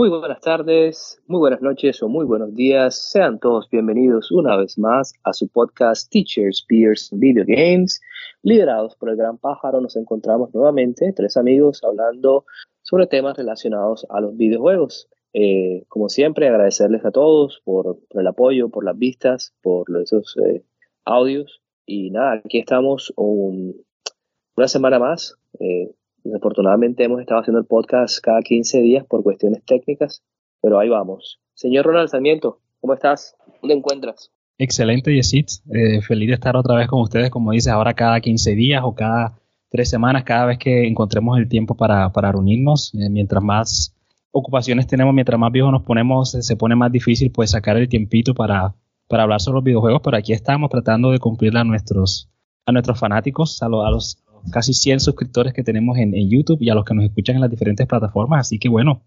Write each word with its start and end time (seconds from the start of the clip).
Muy 0.00 0.08
buenas 0.08 0.40
tardes, 0.40 1.20
muy 1.26 1.40
buenas 1.40 1.60
noches 1.60 2.02
o 2.02 2.08
muy 2.08 2.24
buenos 2.24 2.54
días. 2.54 3.10
Sean 3.10 3.38
todos 3.38 3.68
bienvenidos 3.68 4.32
una 4.32 4.56
vez 4.56 4.78
más 4.78 5.12
a 5.24 5.34
su 5.34 5.46
podcast 5.48 6.10
Teachers, 6.10 6.64
Peers, 6.66 7.10
Video 7.12 7.44
Games. 7.46 8.00
Liderados 8.42 8.96
por 8.96 9.10
el 9.10 9.16
Gran 9.16 9.36
Pájaro, 9.36 9.78
nos 9.82 9.96
encontramos 9.96 10.54
nuevamente, 10.54 11.12
tres 11.14 11.36
amigos, 11.36 11.84
hablando 11.84 12.46
sobre 12.80 13.08
temas 13.08 13.36
relacionados 13.36 14.06
a 14.08 14.22
los 14.22 14.34
videojuegos. 14.38 15.10
Eh, 15.34 15.84
como 15.88 16.08
siempre, 16.08 16.48
agradecerles 16.48 17.04
a 17.04 17.10
todos 17.10 17.60
por, 17.62 17.98
el 18.08 18.26
apoyo, 18.26 18.70
por 18.70 18.86
las 18.86 18.96
vistas, 18.96 19.52
por 19.60 19.84
esos 20.02 20.34
eh, 20.46 20.64
audios. 21.04 21.60
Y 21.84 22.10
nada, 22.10 22.40
aquí 22.42 22.58
estamos 22.58 23.12
una 23.16 24.66
semana 24.66 24.98
más. 24.98 25.36
Eh, 25.58 25.92
Desafortunadamente 26.24 27.04
hemos 27.04 27.20
estado 27.20 27.40
haciendo 27.40 27.60
el 27.60 27.66
podcast 27.66 28.18
cada 28.22 28.40
15 28.42 28.80
días 28.80 29.06
por 29.06 29.22
cuestiones 29.22 29.64
técnicas, 29.64 30.22
pero 30.60 30.78
ahí 30.78 30.88
vamos. 30.88 31.40
Señor 31.54 31.86
Ronald 31.86 32.08
Sarmiento, 32.08 32.60
¿cómo 32.80 32.94
estás? 32.94 33.36
¿Dónde 33.62 33.74
encuentras? 33.74 34.30
Excelente, 34.58 35.14
Yesit. 35.14 35.48
Eh, 35.72 36.02
feliz 36.02 36.28
de 36.28 36.34
estar 36.34 36.56
otra 36.56 36.76
vez 36.76 36.88
con 36.88 37.00
ustedes, 37.00 37.30
como 37.30 37.52
dices, 37.52 37.72
ahora 37.72 37.94
cada 37.94 38.20
15 38.20 38.54
días 38.54 38.82
o 38.84 38.94
cada 38.94 39.38
tres 39.70 39.88
semanas, 39.88 40.24
cada 40.24 40.46
vez 40.46 40.58
que 40.58 40.86
encontremos 40.86 41.38
el 41.38 41.48
tiempo 41.48 41.74
para, 41.74 42.12
para 42.12 42.32
reunirnos. 42.32 42.94
Eh, 42.94 43.08
mientras 43.08 43.42
más 43.42 43.96
ocupaciones 44.32 44.86
tenemos, 44.86 45.14
mientras 45.14 45.38
más 45.40 45.50
viejos 45.50 45.72
nos 45.72 45.82
ponemos, 45.82 46.32
se 46.32 46.56
pone 46.56 46.76
más 46.76 46.92
difícil 46.92 47.30
pues 47.32 47.52
sacar 47.52 47.78
el 47.78 47.88
tiempito 47.88 48.34
para, 48.34 48.74
para 49.08 49.22
hablar 49.22 49.40
sobre 49.40 49.56
los 49.56 49.64
videojuegos, 49.64 50.02
pero 50.04 50.16
aquí 50.16 50.32
estamos 50.32 50.70
tratando 50.70 51.10
de 51.10 51.18
cumplir 51.18 51.56
a 51.56 51.64
nuestros, 51.64 52.28
a 52.66 52.72
nuestros 52.72 52.98
fanáticos, 52.98 53.62
a 53.62 53.68
los 53.68 54.22
casi 54.52 54.72
100 54.72 55.00
suscriptores 55.00 55.52
que 55.52 55.62
tenemos 55.62 55.98
en, 55.98 56.12
YouTube 56.28 56.58
y 56.60 56.70
a 56.70 56.74
los 56.74 56.84
que 56.84 56.94
nos 56.94 57.04
escuchan 57.04 57.36
en 57.36 57.42
las 57.42 57.50
diferentes 57.50 57.86
plataformas. 57.86 58.40
Así 58.40 58.58
que 58.58 58.68
bueno, 58.68 59.02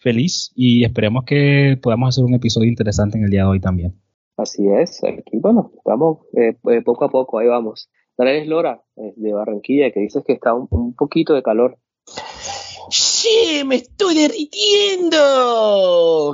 feliz 0.00 0.52
y 0.54 0.84
esperemos 0.84 1.24
que 1.24 1.78
podamos 1.82 2.08
hacer 2.10 2.24
un 2.24 2.34
episodio 2.34 2.68
interesante 2.68 3.18
en 3.18 3.24
el 3.24 3.30
día 3.30 3.42
de 3.42 3.48
hoy 3.48 3.60
también. 3.60 3.94
Así 4.36 4.66
es, 4.68 5.02
aquí 5.04 5.38
bueno, 5.38 5.72
estamos 5.76 6.18
eh, 6.36 6.56
eh, 6.70 6.82
poco 6.82 7.06
a 7.06 7.08
poco, 7.08 7.38
ahí 7.38 7.46
vamos. 7.46 7.88
Daniel 8.18 8.48
Lora, 8.48 8.82
eh, 8.96 9.12
de 9.16 9.32
Barranquilla, 9.32 9.90
que 9.90 10.00
dices 10.00 10.24
que 10.26 10.32
está 10.34 10.54
un, 10.54 10.94
poquito 10.94 11.34
de 11.34 11.42
calor. 11.42 11.78
¡Sí! 12.90 13.62
¡Me 13.66 13.76
estoy 13.76 14.14
derritiendo! 14.14 15.16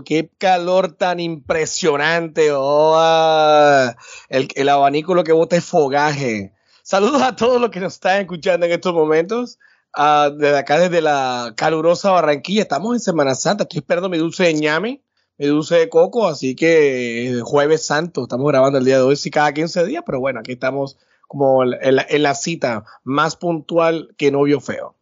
¡Qué 0.04 0.30
calor 0.38 0.92
tan 0.96 1.18
impresionante! 1.20 2.52
Oh, 2.52 2.94
ah, 2.96 3.96
el, 4.28 4.48
el 4.54 4.68
abanico 4.68 5.14
lo 5.14 5.24
que 5.24 5.32
bota 5.32 5.56
es 5.56 5.64
fogaje. 5.64 6.52
Saludos 6.84 7.22
a 7.22 7.36
todos 7.36 7.60
los 7.60 7.70
que 7.70 7.78
nos 7.78 7.94
están 7.94 8.22
escuchando 8.22 8.66
en 8.66 8.72
estos 8.72 8.92
momentos. 8.92 9.60
Uh, 9.96 10.30
desde 10.36 10.58
acá, 10.58 10.80
desde 10.80 11.00
la 11.00 11.54
calurosa 11.56 12.10
Barranquilla. 12.10 12.62
Estamos 12.62 12.94
en 12.94 13.00
Semana 13.00 13.36
Santa. 13.36 13.62
Estoy 13.62 13.78
esperando 13.78 14.08
mi 14.08 14.18
dulce 14.18 14.42
de 14.42 14.54
ñame, 14.54 15.00
mi 15.38 15.46
dulce 15.46 15.76
de 15.76 15.88
coco. 15.88 16.26
Así 16.26 16.56
que 16.56 17.40
Jueves 17.44 17.86
Santo. 17.86 18.22
Estamos 18.22 18.50
grabando 18.50 18.78
el 18.78 18.84
día 18.84 18.96
de 18.96 19.04
hoy, 19.04 19.14
sí, 19.14 19.30
cada 19.30 19.54
15 19.54 19.86
días. 19.86 20.02
Pero 20.04 20.18
bueno, 20.18 20.40
aquí 20.40 20.52
estamos 20.52 20.98
como 21.28 21.62
en 21.62 22.22
la, 22.22 22.34
cita 22.34 22.84
más 23.04 23.36
puntual 23.36 24.08
que 24.18 24.32
novio 24.32 24.60
feo. 24.60 24.96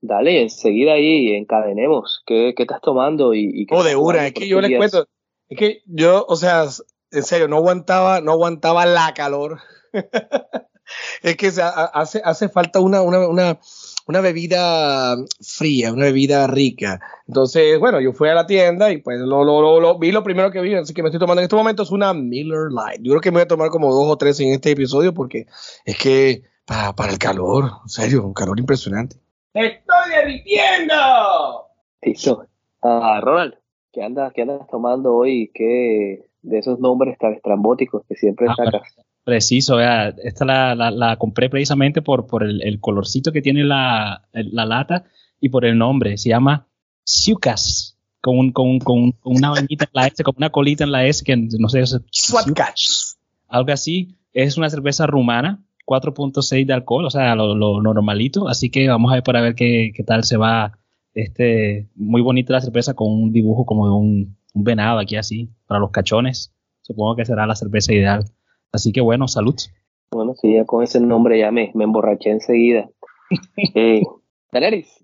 Dale, 0.00 0.40
enseguida 0.40 0.94
ahí 0.94 1.32
encadenemos. 1.34 2.22
¿Qué, 2.26 2.54
qué 2.56 2.62
estás 2.62 2.80
tomando? 2.80 3.34
Y, 3.34 3.50
y 3.52 3.66
oh, 3.70 3.84
de 3.84 3.96
una. 3.96 4.28
Es 4.28 4.32
que 4.32 4.48
yo 4.48 4.62
les 4.62 4.78
cuento. 4.78 5.06
Es 5.50 5.58
que 5.58 5.82
yo, 5.84 6.24
o 6.26 6.36
sea, 6.36 6.64
en 7.10 7.22
serio, 7.22 7.48
no 7.48 7.56
aguantaba, 7.56 8.22
no 8.22 8.32
aguantaba 8.32 8.86
la 8.86 9.12
calor. 9.12 9.60
es 11.22 11.36
que 11.36 11.48
hace, 11.48 12.20
hace 12.24 12.48
falta 12.48 12.80
una, 12.80 13.02
una, 13.02 13.26
una, 13.26 13.58
una, 14.06 14.20
bebida 14.20 15.16
fría, 15.40 15.92
una 15.92 16.06
bebida 16.06 16.46
rica. 16.46 17.00
Entonces, 17.26 17.78
bueno, 17.78 18.00
yo 18.00 18.12
fui 18.12 18.28
a 18.28 18.34
la 18.34 18.46
tienda 18.46 18.90
y 18.90 18.98
pues 18.98 19.18
lo, 19.20 19.44
lo, 19.44 19.80
lo, 19.80 19.98
vi 19.98 20.12
lo 20.12 20.22
primero 20.22 20.50
que 20.50 20.60
vi, 20.60 20.74
así 20.74 20.94
que 20.94 21.02
me 21.02 21.08
estoy 21.08 21.20
tomando 21.20 21.40
en 21.40 21.44
este 21.44 21.56
momento 21.56 21.82
es 21.82 21.90
una 21.90 22.12
Miller 22.12 22.70
Light. 22.70 23.00
Yo 23.02 23.12
creo 23.12 23.20
que 23.20 23.30
me 23.30 23.36
voy 23.36 23.42
a 23.42 23.48
tomar 23.48 23.70
como 23.70 23.92
dos 23.92 24.06
o 24.08 24.16
tres 24.16 24.40
en 24.40 24.52
este 24.52 24.70
episodio 24.70 25.14
porque 25.14 25.46
es 25.84 25.98
que 25.98 26.42
para, 26.64 26.94
para 26.94 27.12
el 27.12 27.18
calor, 27.18 27.70
en 27.82 27.88
serio, 27.88 28.24
un 28.24 28.34
calor 28.34 28.58
impresionante. 28.58 29.16
¡Estoy 29.54 30.10
derritiendo! 30.10 30.94
Listo. 32.00 32.46
Ah, 32.82 33.20
Ronald, 33.22 33.54
¿qué 33.92 34.02
andas, 34.02 34.32
¿qué 34.32 34.42
andas 34.42 34.66
tomando 34.68 35.14
hoy? 35.14 35.50
¿Qué 35.54 36.26
de 36.42 36.58
esos 36.58 36.80
nombres 36.80 37.16
tan 37.18 37.34
estrambóticos 37.34 38.04
que 38.08 38.16
siempre 38.16 38.46
ah, 38.48 38.54
sacas? 38.56 38.96
Preciso, 39.24 39.76
vea, 39.76 40.08
esta 40.24 40.44
la, 40.44 40.74
la, 40.74 41.16
compré 41.16 41.48
precisamente 41.48 42.02
por, 42.02 42.26
por 42.26 42.42
el, 42.42 42.80
colorcito 42.80 43.30
que 43.30 43.40
tiene 43.40 43.62
la, 43.62 44.26
lata 44.32 45.04
y 45.40 45.48
por 45.48 45.64
el 45.64 45.78
nombre. 45.78 46.18
Se 46.18 46.30
llama 46.30 46.66
Sucas, 47.04 47.96
con, 48.20 48.50
con, 48.50 48.80
con, 48.80 49.14
una 49.22 49.50
vainita 49.50 49.84
en 49.84 49.90
la 49.92 50.06
S, 50.08 50.24
con 50.24 50.34
una 50.36 50.50
colita 50.50 50.82
en 50.82 50.90
la 50.90 51.06
S, 51.06 51.22
que 51.24 51.36
no 51.36 51.68
sé. 51.68 51.84
Algo 53.48 53.72
así. 53.72 54.16
Es 54.32 54.56
una 54.56 54.68
cerveza 54.70 55.06
rumana, 55.06 55.62
4.6 55.86 56.66
de 56.66 56.72
alcohol, 56.72 57.04
o 57.04 57.10
sea, 57.10 57.36
lo, 57.36 57.80
normalito. 57.80 58.48
Así 58.48 58.70
que 58.70 58.88
vamos 58.88 59.12
a 59.12 59.16
ver 59.16 59.22
para 59.22 59.40
ver 59.40 59.54
qué, 59.54 59.92
qué, 59.94 60.02
tal 60.02 60.24
se 60.24 60.36
va. 60.36 60.78
Este, 61.14 61.88
muy 61.94 62.22
bonita 62.22 62.54
la 62.54 62.60
cerveza 62.60 62.94
con 62.94 63.08
un 63.08 63.32
dibujo 63.32 63.66
como 63.66 63.86
de 63.86 63.92
un, 63.92 64.36
un 64.54 64.64
venado 64.64 64.98
aquí 64.98 65.14
así, 65.14 65.50
para 65.66 65.78
los 65.78 65.92
cachones. 65.92 66.52
Supongo 66.80 67.14
que 67.14 67.24
será 67.24 67.46
la 67.46 67.54
cerveza 67.54 67.92
ideal. 67.92 68.24
Así 68.72 68.92
que 68.92 69.00
bueno, 69.00 69.28
salud. 69.28 69.54
Bueno, 70.10 70.34
sí, 70.34 70.54
ya 70.54 70.64
con 70.64 70.82
ese 70.82 71.00
nombre 71.00 71.38
ya 71.38 71.50
me, 71.50 71.70
me 71.74 71.84
emborraché 71.84 72.30
enseguida. 72.30 72.88
eh, 73.74 74.02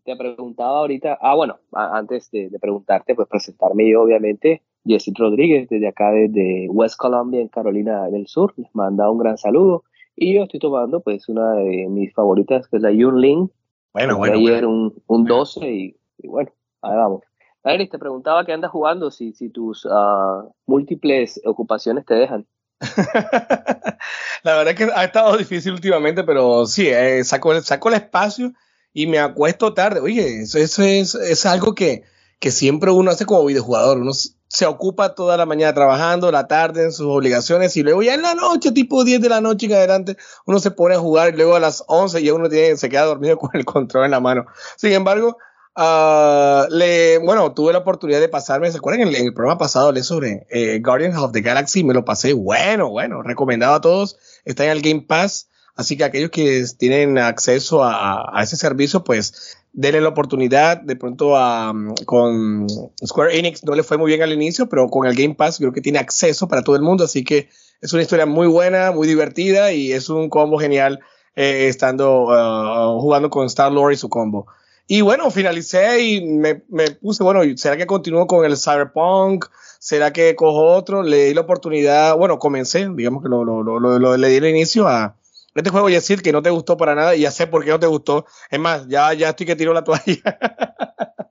te 0.04 0.16
preguntaba 0.16 0.80
ahorita, 0.80 1.18
ah, 1.20 1.34
bueno, 1.34 1.58
antes 1.72 2.30
de, 2.30 2.50
preguntarte, 2.60 3.14
pues 3.14 3.28
presentarme 3.28 3.90
yo, 3.90 4.02
obviamente, 4.02 4.62
Jesse 4.84 5.12
Rodríguez, 5.16 5.68
desde 5.70 5.88
acá, 5.88 6.10
desde 6.10 6.68
West 6.68 6.96
Columbia, 6.96 7.40
en 7.40 7.48
Carolina 7.48 8.08
del 8.10 8.26
Sur, 8.26 8.52
les 8.58 8.68
manda 8.74 9.10
un 9.10 9.18
gran 9.18 9.38
saludo. 9.38 9.84
Y 10.14 10.34
yo 10.34 10.42
estoy 10.42 10.60
tomando, 10.60 11.00
pues, 11.00 11.28
una 11.28 11.54
de 11.54 11.86
mis 11.88 12.12
favoritas, 12.12 12.68
que 12.68 12.76
es 12.76 12.82
la 12.82 12.90
Yunling. 12.90 13.50
Bueno, 13.94 14.18
bueno. 14.18 14.36
Ayer 14.36 14.66
un, 14.66 14.94
un 15.06 15.24
12 15.24 15.70
y, 15.70 15.96
bueno, 16.24 16.50
ahí 16.82 16.96
vamos. 16.96 17.22
Daenerys, 17.64 17.90
te 17.90 17.98
preguntaba 17.98 18.44
qué 18.44 18.52
andas 18.52 18.70
jugando, 18.70 19.10
si, 19.10 19.32
si 19.32 19.48
tus 19.48 19.86
uh, 19.86 20.52
múltiples 20.66 21.40
ocupaciones 21.44 22.04
te 22.04 22.14
dejan. 22.14 22.46
la 24.42 24.56
verdad 24.56 24.74
que 24.74 24.84
ha 24.94 25.04
estado 25.04 25.36
difícil 25.36 25.72
últimamente, 25.72 26.22
pero 26.24 26.66
sí, 26.66 26.88
eh, 26.88 27.24
saco, 27.24 27.52
el 27.52 27.94
espacio 27.94 28.52
y 28.92 29.06
me 29.06 29.18
acuesto 29.18 29.74
tarde. 29.74 30.00
Oye, 30.00 30.42
eso, 30.42 30.58
es, 30.58 31.14
es, 31.14 31.46
algo 31.46 31.74
que, 31.74 32.04
que, 32.38 32.50
siempre 32.50 32.90
uno 32.90 33.10
hace 33.10 33.26
como 33.26 33.44
videojugador. 33.44 33.98
Uno 33.98 34.12
se 34.48 34.66
ocupa 34.66 35.14
toda 35.14 35.36
la 35.36 35.44
mañana 35.44 35.74
trabajando, 35.74 36.32
la 36.32 36.48
tarde 36.48 36.84
en 36.84 36.92
sus 36.92 37.06
obligaciones 37.06 37.76
y 37.76 37.82
luego 37.82 38.02
ya 38.02 38.14
en 38.14 38.22
la 38.22 38.34
noche, 38.34 38.72
tipo 38.72 39.04
10 39.04 39.20
de 39.20 39.28
la 39.28 39.40
noche 39.40 39.66
en 39.66 39.74
adelante, 39.74 40.16
uno 40.46 40.58
se 40.58 40.70
pone 40.70 40.94
a 40.94 40.98
jugar 40.98 41.34
y 41.34 41.36
luego 41.36 41.54
a 41.54 41.60
las 41.60 41.84
11 41.86 42.22
ya 42.22 42.32
uno 42.32 42.48
tiene, 42.48 42.76
se 42.76 42.88
queda 42.88 43.04
dormido 43.04 43.36
con 43.38 43.50
el 43.54 43.64
control 43.64 44.06
en 44.06 44.12
la 44.12 44.20
mano. 44.20 44.46
Sin 44.76 44.92
embargo, 44.92 45.36
Uh, 45.80 46.66
le, 46.70 47.18
bueno, 47.18 47.54
tuve 47.54 47.72
la 47.72 47.78
oportunidad 47.78 48.18
de 48.18 48.28
pasarme, 48.28 48.68
¿se 48.68 48.78
acuerdan? 48.78 49.06
En 49.06 49.14
el, 49.14 49.32
programa 49.32 49.58
pasado 49.58 49.86
hablé 49.86 50.02
sobre 50.02 50.44
eh, 50.50 50.80
Guardians 50.82 51.16
of 51.16 51.30
the 51.30 51.40
Galaxy, 51.40 51.84
me 51.84 51.94
lo 51.94 52.04
pasé, 52.04 52.32
bueno, 52.32 52.90
bueno, 52.90 53.22
recomendado 53.22 53.74
a 53.74 53.80
todos, 53.80 54.18
está 54.44 54.64
en 54.64 54.72
el 54.72 54.82
Game 54.82 55.02
Pass, 55.02 55.50
así 55.76 55.96
que 55.96 56.02
aquellos 56.02 56.32
que 56.32 56.64
tienen 56.76 57.16
acceso 57.16 57.84
a, 57.84 58.40
ese 58.42 58.56
servicio, 58.56 59.04
pues 59.04 59.56
denle 59.72 60.00
la 60.00 60.08
oportunidad, 60.08 60.80
de 60.80 60.96
pronto 60.96 61.36
a, 61.36 61.72
con 62.06 62.66
Square 63.06 63.38
Enix 63.38 63.62
no 63.62 63.76
le 63.76 63.84
fue 63.84 63.98
muy 63.98 64.08
bien 64.08 64.22
al 64.22 64.32
inicio, 64.32 64.68
pero 64.68 64.88
con 64.88 65.06
el 65.06 65.14
Game 65.14 65.36
Pass 65.36 65.58
creo 65.58 65.72
que 65.72 65.80
tiene 65.80 66.00
acceso 66.00 66.48
para 66.48 66.62
todo 66.62 66.74
el 66.74 66.82
mundo, 66.82 67.04
así 67.04 67.22
que 67.22 67.50
es 67.80 67.92
una 67.92 68.02
historia 68.02 68.26
muy 68.26 68.48
buena, 68.48 68.90
muy 68.90 69.06
divertida 69.06 69.70
y 69.70 69.92
es 69.92 70.08
un 70.08 70.28
combo 70.28 70.58
genial 70.58 70.98
eh, 71.36 71.68
estando 71.68 72.24
uh, 72.24 73.00
jugando 73.00 73.30
con 73.30 73.46
Star 73.46 73.70
Lord 73.70 73.92
y 73.92 73.96
su 73.96 74.08
combo. 74.08 74.48
Y 74.90 75.02
bueno, 75.02 75.30
finalicé 75.30 76.02
y 76.02 76.24
me, 76.24 76.62
me, 76.68 76.90
puse, 76.92 77.22
bueno, 77.22 77.42
¿será 77.56 77.76
que 77.76 77.86
continúo 77.86 78.26
con 78.26 78.44
el 78.44 78.56
Cyberpunk? 78.56 79.44
¿Será 79.78 80.12
que 80.12 80.34
cojo 80.34 80.64
otro? 80.74 81.02
Le 81.02 81.26
di 81.26 81.34
la 81.34 81.42
oportunidad, 81.42 82.16
bueno, 82.16 82.38
comencé, 82.38 82.88
digamos 82.94 83.22
que 83.22 83.28
lo, 83.28 83.44
lo, 83.44 83.62
lo, 83.62 83.78
lo 83.78 84.16
le 84.16 84.28
di 84.28 84.36
el 84.36 84.46
inicio 84.46 84.88
a 84.88 85.14
este 85.58 85.70
juego, 85.70 85.88
decir 85.88 86.22
que 86.22 86.32
no 86.32 86.42
te 86.42 86.50
gustó 86.50 86.76
para 86.76 86.94
nada 86.94 87.16
y 87.16 87.22
ya 87.22 87.30
sé 87.30 87.46
por 87.46 87.64
qué 87.64 87.70
no 87.70 87.80
te 87.80 87.86
gustó. 87.86 88.26
Es 88.50 88.58
más, 88.58 88.86
ya, 88.88 89.12
ya 89.12 89.30
estoy 89.30 89.46
que 89.46 89.56
tiro 89.56 89.72
la 89.72 89.84
toalla. 89.84 90.04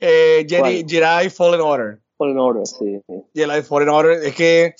eh, 0.00 0.46
Jedi, 0.48 0.84
Jedi, 0.86 1.30
Fallen 1.30 1.60
Order. 1.60 2.00
Fallen 2.16 2.38
Order, 2.38 2.66
sí. 2.66 3.00
Y 3.32 3.40
el 3.40 3.62
Fallen 3.62 3.88
Order 3.88 4.22
es 4.22 4.34
que 4.34 4.74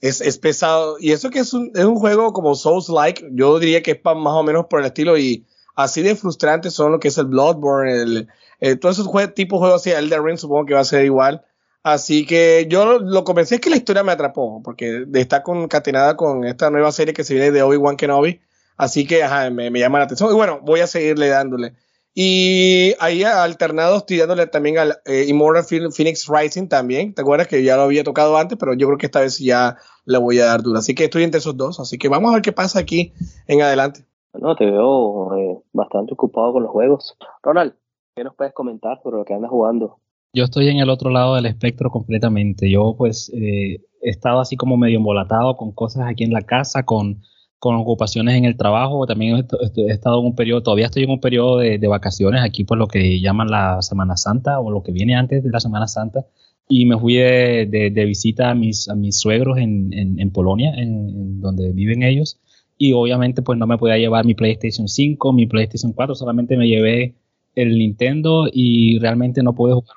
es, 0.00 0.20
es, 0.20 0.38
pesado. 0.38 0.96
Y 0.98 1.12
eso 1.12 1.30
que 1.30 1.38
es 1.38 1.54
un, 1.54 1.70
es 1.74 1.84
un 1.84 1.96
juego 1.96 2.32
como 2.32 2.54
Souls-like, 2.54 3.28
yo 3.32 3.58
diría 3.58 3.82
que 3.82 3.92
es 3.92 4.00
más 4.04 4.34
o 4.34 4.42
menos 4.42 4.66
por 4.66 4.80
el 4.80 4.86
estilo 4.86 5.16
y 5.16 5.46
así 5.74 6.02
de 6.02 6.16
frustrante 6.16 6.70
son 6.70 6.92
lo 6.92 7.00
que 7.00 7.08
es 7.08 7.18
el 7.18 7.26
Bloodborne, 7.26 8.02
el, 8.02 8.28
el 8.60 8.78
todos 8.78 8.96
esos 8.96 9.06
juegos, 9.06 9.34
tipo 9.34 9.56
de 9.56 9.60
juegos 9.60 9.80
así, 9.80 9.90
Elden 9.90 10.24
Ring 10.24 10.38
supongo 10.38 10.66
que 10.66 10.74
va 10.74 10.80
a 10.80 10.84
ser 10.84 11.04
igual. 11.04 11.44
Así 11.82 12.26
que 12.26 12.66
yo 12.68 13.00
lo, 13.00 13.24
comencé 13.24 13.56
es 13.56 13.60
que 13.60 13.70
la 13.70 13.76
historia 13.76 14.04
me 14.04 14.12
atrapó, 14.12 14.62
porque 14.62 15.04
está 15.14 15.42
concatenada 15.42 16.16
con 16.16 16.44
esta 16.44 16.70
nueva 16.70 16.92
serie 16.92 17.14
que 17.14 17.24
se 17.24 17.34
viene 17.34 17.50
de 17.50 17.62
Obi-Wan 17.62 17.96
Kenobi. 17.96 18.40
Así 18.76 19.06
que 19.06 19.22
me, 19.52 19.70
me, 19.70 19.80
llama 19.80 19.98
la 19.98 20.04
atención. 20.04 20.30
Y 20.30 20.34
bueno, 20.34 20.60
voy 20.62 20.80
a 20.80 20.86
seguirle 20.86 21.28
dándole. 21.28 21.74
Y 22.14 22.94
ahí 23.00 23.24
alternado 23.24 23.98
estoy 23.98 24.18
dándole 24.18 24.46
también 24.46 24.78
al 24.78 25.00
eh, 25.06 25.24
Immortal 25.28 25.64
Phoenix 25.92 26.28
Rising 26.28 26.68
también. 26.68 27.14
¿Te 27.14 27.22
acuerdas 27.22 27.48
que 27.48 27.62
ya 27.62 27.76
lo 27.76 27.82
había 27.82 28.04
tocado 28.04 28.36
antes? 28.36 28.58
Pero 28.58 28.74
yo 28.74 28.86
creo 28.86 28.98
que 28.98 29.06
esta 29.06 29.20
vez 29.20 29.38
ya 29.38 29.76
le 30.04 30.18
voy 30.18 30.38
a 30.38 30.46
dar 30.46 30.62
duda. 30.62 30.80
Así 30.80 30.94
que 30.94 31.04
estoy 31.04 31.24
entre 31.24 31.38
esos 31.38 31.56
dos. 31.56 31.80
Así 31.80 31.98
que 31.98 32.08
vamos 32.08 32.30
a 32.30 32.34
ver 32.34 32.42
qué 32.42 32.52
pasa 32.52 32.78
aquí 32.78 33.12
en 33.46 33.62
adelante. 33.62 34.04
No, 34.40 34.56
te 34.56 34.64
veo 34.64 35.36
eh, 35.36 35.58
bastante 35.72 36.14
ocupado 36.14 36.52
con 36.52 36.62
los 36.62 36.72
juegos. 36.72 37.16
Ronald, 37.42 37.74
¿qué 38.16 38.24
nos 38.24 38.34
puedes 38.34 38.54
comentar 38.54 39.00
sobre 39.02 39.18
lo 39.18 39.24
que 39.24 39.34
andas 39.34 39.50
jugando? 39.50 39.98
Yo 40.34 40.44
estoy 40.44 40.68
en 40.68 40.78
el 40.78 40.88
otro 40.88 41.10
lado 41.10 41.34
del 41.34 41.46
espectro 41.46 41.90
completamente. 41.90 42.70
Yo 42.70 42.94
pues 42.96 43.30
eh, 43.34 43.80
he 44.00 44.08
estado 44.08 44.40
así 44.40 44.56
como 44.56 44.78
medio 44.78 44.96
embolatado 44.96 45.56
con 45.56 45.72
cosas 45.72 46.04
aquí 46.08 46.24
en 46.24 46.32
la 46.32 46.40
casa, 46.40 46.84
con, 46.84 47.22
con 47.58 47.76
ocupaciones 47.76 48.36
en 48.36 48.46
el 48.46 48.56
trabajo. 48.56 49.06
También 49.06 49.36
he, 49.36 49.92
estado 49.92 50.20
en 50.20 50.26
un 50.26 50.34
periodo, 50.34 50.62
todavía 50.62 50.86
estoy 50.86 51.04
en 51.04 51.10
un 51.10 51.20
periodo 51.20 51.58
de, 51.58 51.86
vacaciones 51.86 52.42
aquí 52.42 52.64
por 52.64 52.78
lo 52.78 52.88
que 52.88 53.20
llaman 53.20 53.48
la 53.48 53.82
Semana 53.82 54.16
Santa 54.16 54.58
o 54.58 54.70
lo 54.70 54.82
que 54.82 54.92
viene 54.92 55.14
antes 55.14 55.44
de 55.44 55.50
la 55.50 55.60
Semana 55.60 55.86
Santa. 55.86 56.26
Y 56.66 56.86
me 56.86 56.98
fui 56.98 57.16
de, 57.16 57.90
de, 57.92 58.04
visita 58.06 58.50
a 58.50 58.54
mis, 58.54 58.88
a 58.88 58.94
mis 58.94 59.20
suegros 59.20 59.58
en, 59.58 59.92
en, 59.92 60.18
en 60.18 60.30
Polonia, 60.32 60.72
en, 60.74 61.40
donde 61.40 61.72
viven 61.72 62.02
ellos. 62.02 62.40
Y 62.82 62.92
obviamente 62.94 63.42
pues 63.42 63.58
no 63.58 63.66
me 63.66 63.78
podía 63.78 63.96
llevar 63.96 64.24
mi 64.24 64.34
PlayStation 64.34 64.88
5, 64.88 65.32
mi 65.32 65.46
PlayStation 65.46 65.92
4, 65.92 66.14
solamente 66.14 66.56
me 66.56 66.66
llevé 66.66 67.14
el 67.54 67.78
Nintendo 67.78 68.48
y 68.52 68.98
realmente 68.98 69.42
no 69.42 69.54
pude 69.54 69.74
jugar 69.74 69.96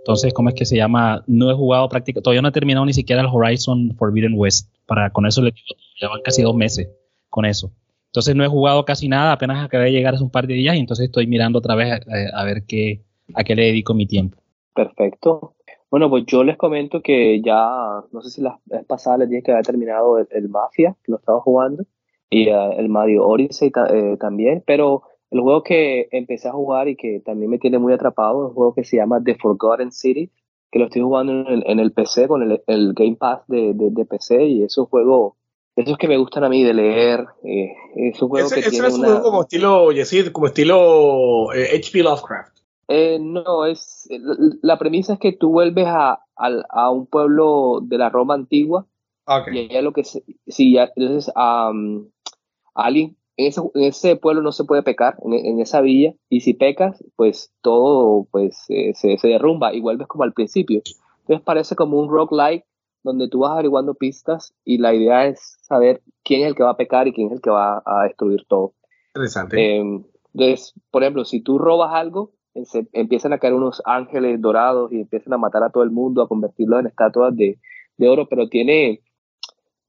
entonces, 0.00 0.32
¿cómo 0.32 0.48
es 0.48 0.54
que 0.54 0.64
se 0.64 0.76
llama? 0.76 1.22
No 1.26 1.50
he 1.50 1.54
jugado 1.54 1.88
prácticamente, 1.88 2.24
todavía 2.24 2.40
no 2.42 2.48
he 2.48 2.52
terminado 2.52 2.86
ni 2.86 2.94
siquiera 2.94 3.20
el 3.20 3.28
Horizon 3.30 3.94
Forbidden 3.96 4.32
West. 4.34 4.74
Para, 4.86 5.10
con 5.10 5.26
eso 5.26 5.42
le 5.42 5.52
llevan 6.00 6.22
casi 6.24 6.42
dos 6.42 6.56
meses 6.56 6.88
con 7.28 7.44
eso. 7.44 7.70
Entonces 8.06 8.34
no 8.34 8.42
he 8.42 8.48
jugado 8.48 8.84
casi 8.84 9.08
nada, 9.08 9.32
apenas 9.32 9.64
acabé 9.64 9.84
de 9.84 9.92
llegar 9.92 10.14
hace 10.14 10.24
un 10.24 10.30
par 10.30 10.46
de 10.46 10.54
días 10.54 10.74
y 10.74 10.78
entonces 10.78 11.06
estoy 11.06 11.26
mirando 11.26 11.58
otra 11.58 11.74
vez 11.74 12.00
eh, 12.00 12.30
a, 12.32 12.44
ver 12.44 12.64
qué, 12.66 13.02
a 13.34 13.44
qué 13.44 13.54
le 13.54 13.66
dedico 13.66 13.94
mi 13.94 14.06
tiempo. 14.06 14.38
Perfecto. 14.74 15.54
Bueno, 15.90 16.08
pues 16.08 16.24
yo 16.26 16.42
les 16.44 16.56
comento 16.56 17.02
que 17.02 17.40
ya, 17.42 18.02
no 18.10 18.22
sé 18.22 18.30
si 18.30 18.40
la 18.40 18.58
vez 18.64 18.84
pasada 18.86 19.18
les 19.18 19.44
que 19.44 19.52
había 19.52 19.62
terminado 19.62 20.18
el, 20.18 20.48
Mafia, 20.48 20.96
que 21.04 21.12
lo 21.12 21.18
estaba 21.18 21.40
jugando, 21.40 21.84
y 22.30 22.48
uh, 22.48 22.72
el 22.78 22.88
Mario 22.88 23.26
Odyssey 23.26 23.72
eh, 23.90 24.16
también, 24.18 24.62
pero 24.66 25.02
el 25.30 25.40
juego 25.40 25.62
que 25.62 26.08
empecé 26.10 26.48
a 26.48 26.52
jugar 26.52 26.88
y 26.88 26.96
que 26.96 27.20
también 27.24 27.50
me 27.50 27.58
tiene 27.58 27.78
muy 27.78 27.92
atrapado 27.92 28.44
es 28.44 28.48
un 28.48 28.54
juego 28.54 28.74
que 28.74 28.84
se 28.84 28.96
llama 28.96 29.22
The 29.22 29.36
Forgotten 29.36 29.92
City, 29.92 30.30
que 30.70 30.78
lo 30.78 30.86
estoy 30.86 31.02
jugando 31.02 31.32
en 31.50 31.80
el, 31.80 31.92
PC 31.92 32.28
con 32.28 32.42
el, 32.42 32.92
Game 32.94 33.16
Pass 33.16 33.42
de, 33.48 33.72
de, 33.74 34.04
PC 34.04 34.44
y 34.46 34.62
es 34.62 34.78
un 34.78 34.86
juego, 34.86 35.36
esos 35.74 35.98
que 35.98 36.08
me 36.08 36.16
gustan 36.16 36.44
a 36.44 36.48
mí 36.48 36.62
de 36.62 36.74
leer. 36.74 37.26
Eh, 37.44 37.72
es 37.96 38.22
un 38.22 38.28
juego 38.28 38.48
que 38.48 38.62
tiene 38.62 38.88
es 38.88 38.94
un 38.94 39.04
juego 39.04 39.22
como 39.22 39.42
estilo, 39.42 39.92
Yesid, 39.92 40.30
como 40.30 40.46
estilo 40.46 41.50
H.P. 41.50 41.98
Eh, 41.98 42.02
Lovecraft. 42.02 42.58
Eh, 42.88 43.18
no, 43.20 43.66
es 43.66 44.08
la 44.62 44.78
premisa 44.78 45.14
es 45.14 45.20
que 45.20 45.32
tú 45.32 45.50
vuelves 45.50 45.86
a, 45.86 46.24
a, 46.36 46.90
un 46.90 47.06
pueblo 47.06 47.80
de 47.82 47.98
la 47.98 48.08
Roma 48.08 48.34
antigua 48.34 48.84
okay. 49.26 49.54
y 49.56 49.70
allá 49.70 49.82
lo 49.82 49.92
que 49.92 50.02
si 50.02 50.72
ya, 50.72 50.90
entonces 50.96 51.32
um, 51.36 52.08
alguien 52.74 53.16
en 53.36 53.52
ese, 53.74 54.16
pueblo 54.16 54.42
no 54.42 54.52
se 54.52 54.64
puede 54.64 54.82
pecar, 54.82 55.16
en, 55.24 55.60
esa 55.60 55.80
villa, 55.80 56.12
y 56.28 56.40
si 56.40 56.52
pecas, 56.52 57.02
pues 57.16 57.52
todo 57.62 58.26
pues, 58.30 58.66
se, 58.66 59.18
derrumba 59.22 59.72
y 59.72 59.80
vuelves 59.80 60.08
como 60.08 60.24
al 60.24 60.34
principio. 60.34 60.82
Entonces 61.20 61.44
parece 61.44 61.74
como 61.74 61.98
un 61.98 62.10
roguelike 62.10 62.66
donde 63.02 63.28
tú 63.28 63.40
vas 63.40 63.52
averiguando 63.52 63.94
pistas 63.94 64.52
y 64.64 64.76
la 64.76 64.92
idea 64.94 65.26
es 65.26 65.56
saber 65.62 66.02
quién 66.22 66.42
es 66.42 66.48
el 66.48 66.54
que 66.54 66.64
va 66.64 66.70
a 66.70 66.76
pecar 66.76 67.08
y 67.08 67.14
quién 67.14 67.28
es 67.28 67.34
el 67.34 67.40
que 67.40 67.50
va 67.50 67.82
a 67.84 68.04
destruir 68.04 68.44
todo. 68.46 68.74
Interesante. 69.14 69.76
Em, 69.76 70.04
entonces, 70.34 70.74
por 70.90 71.02
ejemplo, 71.02 71.24
si 71.24 71.40
tú 71.40 71.58
robas 71.58 71.94
algo, 71.94 72.32
se, 72.64 72.88
empiezan 72.92 73.32
a 73.32 73.38
caer 73.38 73.54
unos 73.54 73.80
ángeles 73.86 74.40
dorados 74.40 74.92
y 74.92 75.00
empiezan 75.00 75.32
a 75.32 75.38
matar 75.38 75.62
a 75.62 75.70
todo 75.70 75.82
el 75.82 75.90
mundo, 75.90 76.22
a 76.22 76.28
convertirlos 76.28 76.80
en 76.80 76.88
estatuas 76.88 77.34
de, 77.34 77.58
de 77.96 78.08
oro, 78.08 78.28
pero 78.28 78.48
tiene, 78.48 79.00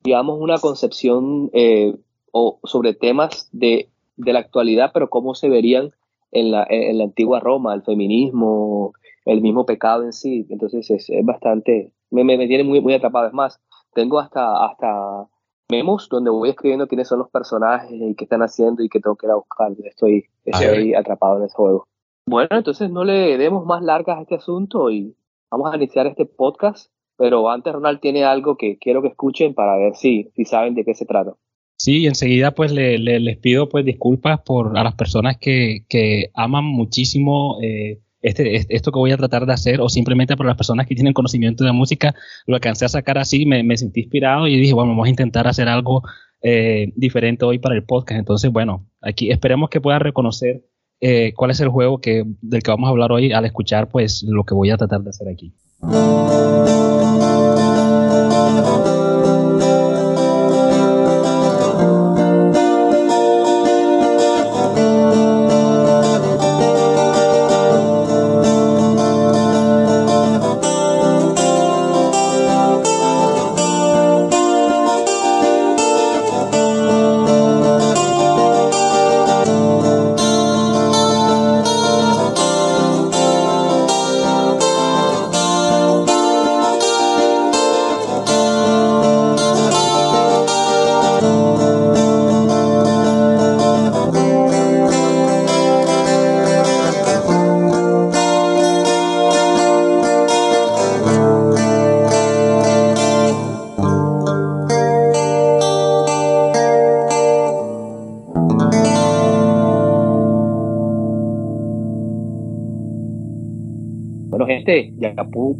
digamos, 0.03 0.39
una 0.39 0.57
concepción 0.57 1.49
eh, 1.51 1.95
o 2.31 2.59
sobre 2.63 2.93
temas 2.93 3.49
de, 3.51 3.89
de 4.17 4.33
la 4.33 4.39
actualidad, 4.39 4.91
pero 4.93 5.09
cómo 5.09 5.35
se 5.35 5.49
verían 5.49 5.91
en 6.31 6.51
la, 6.51 6.65
en 6.69 6.97
la 6.97 7.03
antigua 7.05 7.39
Roma, 7.39 7.73
el 7.73 7.83
feminismo, 7.83 8.93
el 9.25 9.41
mismo 9.41 9.65
pecado 9.65 10.03
en 10.03 10.13
sí. 10.13 10.47
Entonces 10.49 10.89
es, 10.89 11.09
es 11.09 11.25
bastante, 11.25 11.93
me, 12.09 12.23
me, 12.23 12.47
tiene 12.47 12.63
muy, 12.63 12.81
muy 12.81 12.93
atrapado. 12.93 13.27
Es 13.27 13.33
más, 13.33 13.59
tengo 13.93 14.19
hasta, 14.19 14.65
hasta 14.65 15.27
memos 15.69 16.07
donde 16.09 16.29
voy 16.29 16.49
escribiendo 16.49 16.87
quiénes 16.87 17.07
son 17.07 17.19
los 17.19 17.29
personajes 17.29 17.91
y 17.91 18.15
qué 18.15 18.25
están 18.25 18.41
haciendo 18.41 18.83
y 18.83 18.89
qué 18.89 18.99
tengo 18.99 19.15
que 19.15 19.27
ir 19.27 19.31
a 19.31 19.35
buscar. 19.35 19.71
Estoy, 19.83 20.25
estoy 20.45 20.93
atrapado 20.93 21.37
en 21.37 21.45
ese 21.45 21.55
juego. 21.55 21.87
Bueno, 22.25 22.49
entonces 22.51 22.89
no 22.89 23.03
le 23.03 23.37
demos 23.37 23.65
más 23.65 23.81
largas 23.81 24.17
a 24.17 24.21
este 24.21 24.35
asunto 24.35 24.89
y 24.91 25.15
vamos 25.49 25.73
a 25.73 25.75
iniciar 25.75 26.07
este 26.07 26.25
podcast. 26.25 26.91
Pero 27.17 27.49
antes 27.49 27.73
Ronald 27.73 27.99
tiene 27.99 28.23
algo 28.23 28.57
que 28.57 28.79
quiero 28.79 29.01
que 29.01 29.09
escuchen 29.09 29.53
para 29.53 29.77
ver 29.77 29.95
si, 29.95 30.31
si 30.35 30.45
saben 30.45 30.73
de 30.73 30.83
qué 30.83 30.95
se 30.95 31.05
trata. 31.05 31.35
Sí, 31.81 32.05
enseguida 32.05 32.51
pues 32.51 32.71
le, 32.71 32.99
les 32.99 33.37
pido 33.37 33.67
pues 33.67 33.83
disculpas 33.83 34.39
por 34.41 34.77
a 34.77 34.83
las 34.83 34.93
personas 34.93 35.37
que, 35.37 35.83
que 35.89 36.29
aman 36.35 36.63
muchísimo 36.63 37.57
eh, 37.63 38.01
este, 38.21 38.67
esto 38.69 38.91
que 38.91 38.99
voy 38.99 39.11
a 39.11 39.17
tratar 39.17 39.47
de 39.47 39.53
hacer 39.53 39.81
o 39.81 39.89
simplemente 39.89 40.37
por 40.37 40.45
las 40.45 40.57
personas 40.57 40.85
que 40.85 40.93
tienen 40.93 41.13
conocimiento 41.13 41.63
de 41.63 41.71
música, 41.71 42.13
lo 42.45 42.53
alcancé 42.53 42.85
a 42.85 42.89
sacar 42.89 43.17
así, 43.17 43.47
me, 43.47 43.63
me 43.63 43.77
sentí 43.77 44.01
inspirado 44.01 44.47
y 44.47 44.59
dije, 44.59 44.75
bueno, 44.75 44.91
vamos 44.91 45.07
a 45.07 45.09
intentar 45.09 45.47
hacer 45.47 45.67
algo 45.67 46.03
eh, 46.43 46.93
diferente 46.95 47.45
hoy 47.45 47.57
para 47.57 47.73
el 47.73 47.83
podcast. 47.83 48.19
Entonces, 48.19 48.51
bueno, 48.51 48.85
aquí 49.01 49.31
esperemos 49.31 49.71
que 49.71 49.81
puedan 49.81 50.01
reconocer 50.01 50.63
eh, 50.99 51.33
cuál 51.35 51.49
es 51.49 51.61
el 51.61 51.69
juego 51.69 51.99
que, 51.99 52.25
del 52.41 52.61
que 52.61 52.69
vamos 52.69 52.89
a 52.89 52.91
hablar 52.91 53.11
hoy 53.11 53.31
al 53.31 53.45
escuchar 53.45 53.89
pues 53.89 54.21
lo 54.21 54.43
que 54.43 54.53
voy 54.53 54.69
a 54.69 54.77
tratar 54.77 55.01
de 55.01 55.09
hacer 55.09 55.29
aquí. 55.29 55.51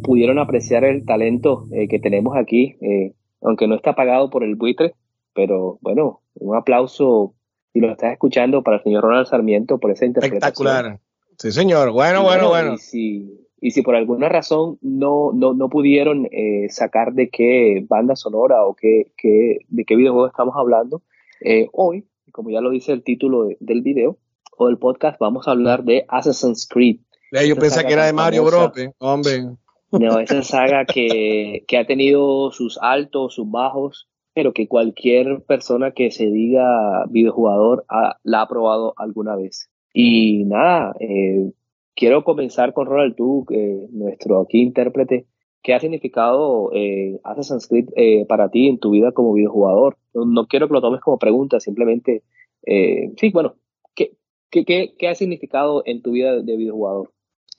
Pudieron 0.02 0.38
apreciar 0.38 0.84
el 0.84 1.04
talento 1.04 1.66
eh, 1.72 1.88
que 1.88 1.98
tenemos 1.98 2.36
aquí, 2.36 2.76
eh, 2.80 3.14
aunque 3.40 3.66
no 3.66 3.74
está 3.74 3.94
pagado 3.94 4.30
por 4.30 4.44
el 4.44 4.56
buitre, 4.56 4.94
pero 5.34 5.78
bueno, 5.80 6.20
un 6.34 6.56
aplauso 6.56 7.34
si 7.72 7.80
lo 7.80 7.90
estás 7.90 8.12
escuchando 8.12 8.62
para 8.62 8.78
el 8.78 8.82
señor 8.82 9.04
Ronald 9.04 9.26
Sarmiento 9.26 9.78
por 9.78 9.90
esa 9.90 10.04
interpretación. 10.04 10.42
Espectacular. 10.42 11.00
Sí, 11.38 11.52
señor. 11.52 11.90
Bueno, 11.92 12.22
bueno, 12.22 12.48
bueno. 12.48 12.74
Y, 12.74 12.78
si, 12.78 13.48
y 13.60 13.70
si 13.70 13.82
por 13.82 13.96
alguna 13.96 14.28
razón 14.28 14.78
no, 14.82 15.32
no, 15.32 15.54
no 15.54 15.68
pudieron 15.70 16.28
eh, 16.30 16.68
sacar 16.68 17.14
de 17.14 17.30
qué 17.30 17.84
banda 17.88 18.14
sonora 18.14 18.64
o 18.64 18.74
qué, 18.74 19.12
qué, 19.16 19.58
de 19.68 19.84
qué 19.84 19.96
videojuego 19.96 20.28
estamos 20.28 20.54
hablando, 20.56 21.02
hoy, 21.72 22.06
como 22.30 22.50
ya 22.50 22.60
lo 22.60 22.70
dice 22.70 22.92
el 22.92 23.02
título 23.02 23.48
del 23.58 23.82
video 23.82 24.18
o 24.56 24.66
del 24.66 24.78
podcast, 24.78 25.18
vamos 25.18 25.48
a 25.48 25.52
hablar 25.52 25.82
de 25.84 26.04
Assassin's 26.08 26.68
Creed. 26.68 26.98
Yo 27.46 27.56
pensé 27.56 27.84
que 27.84 27.92
era 27.92 28.06
de 28.06 28.12
Mario 28.12 28.44
Bros. 28.44 28.72
Hombre. 28.98 29.44
No, 29.92 30.18
esa 30.18 30.42
saga 30.42 30.84
que, 30.86 31.64
que 31.66 31.76
ha 31.76 31.86
tenido 31.86 32.50
sus 32.50 32.78
altos, 32.80 33.34
sus 33.34 33.50
bajos, 33.50 34.08
pero 34.34 34.52
que 34.52 34.66
cualquier 34.66 35.42
persona 35.42 35.92
que 35.92 36.10
se 36.10 36.30
diga 36.30 37.04
videojugador 37.10 37.84
la 38.22 38.42
ha 38.42 38.48
probado 38.48 38.94
alguna 38.96 39.36
vez. 39.36 39.68
Y 39.92 40.44
nada, 40.44 40.94
eh, 41.00 41.52
quiero 41.94 42.24
comenzar 42.24 42.72
con 42.72 42.86
Ronald, 42.86 43.16
tú, 43.16 43.46
nuestro 43.90 44.40
aquí 44.40 44.62
intérprete. 44.62 45.26
¿Qué 45.62 45.74
ha 45.74 45.80
significado 45.80 46.70
eh, 46.72 47.20
Assassin's 47.22 47.68
Creed 47.68 47.90
eh, 47.94 48.26
para 48.26 48.48
ti 48.48 48.66
en 48.68 48.78
tu 48.78 48.90
vida 48.90 49.12
como 49.12 49.34
videojugador? 49.34 49.96
No, 50.12 50.46
quiero 50.46 50.66
que 50.66 50.74
lo 50.74 50.80
tomes 50.80 51.00
como 51.00 51.18
pregunta, 51.18 51.60
simplemente, 51.60 52.24
eh, 52.66 53.12
sí, 53.16 53.30
bueno, 53.30 53.54
¿qué, 53.94 54.16
qué, 54.50 54.64
qué, 54.64 54.94
qué 54.98 55.08
ha 55.08 55.14
significado 55.14 55.82
en 55.86 56.02
tu 56.02 56.12
vida 56.12 56.42
de 56.42 56.56
videojugador? 56.56 57.12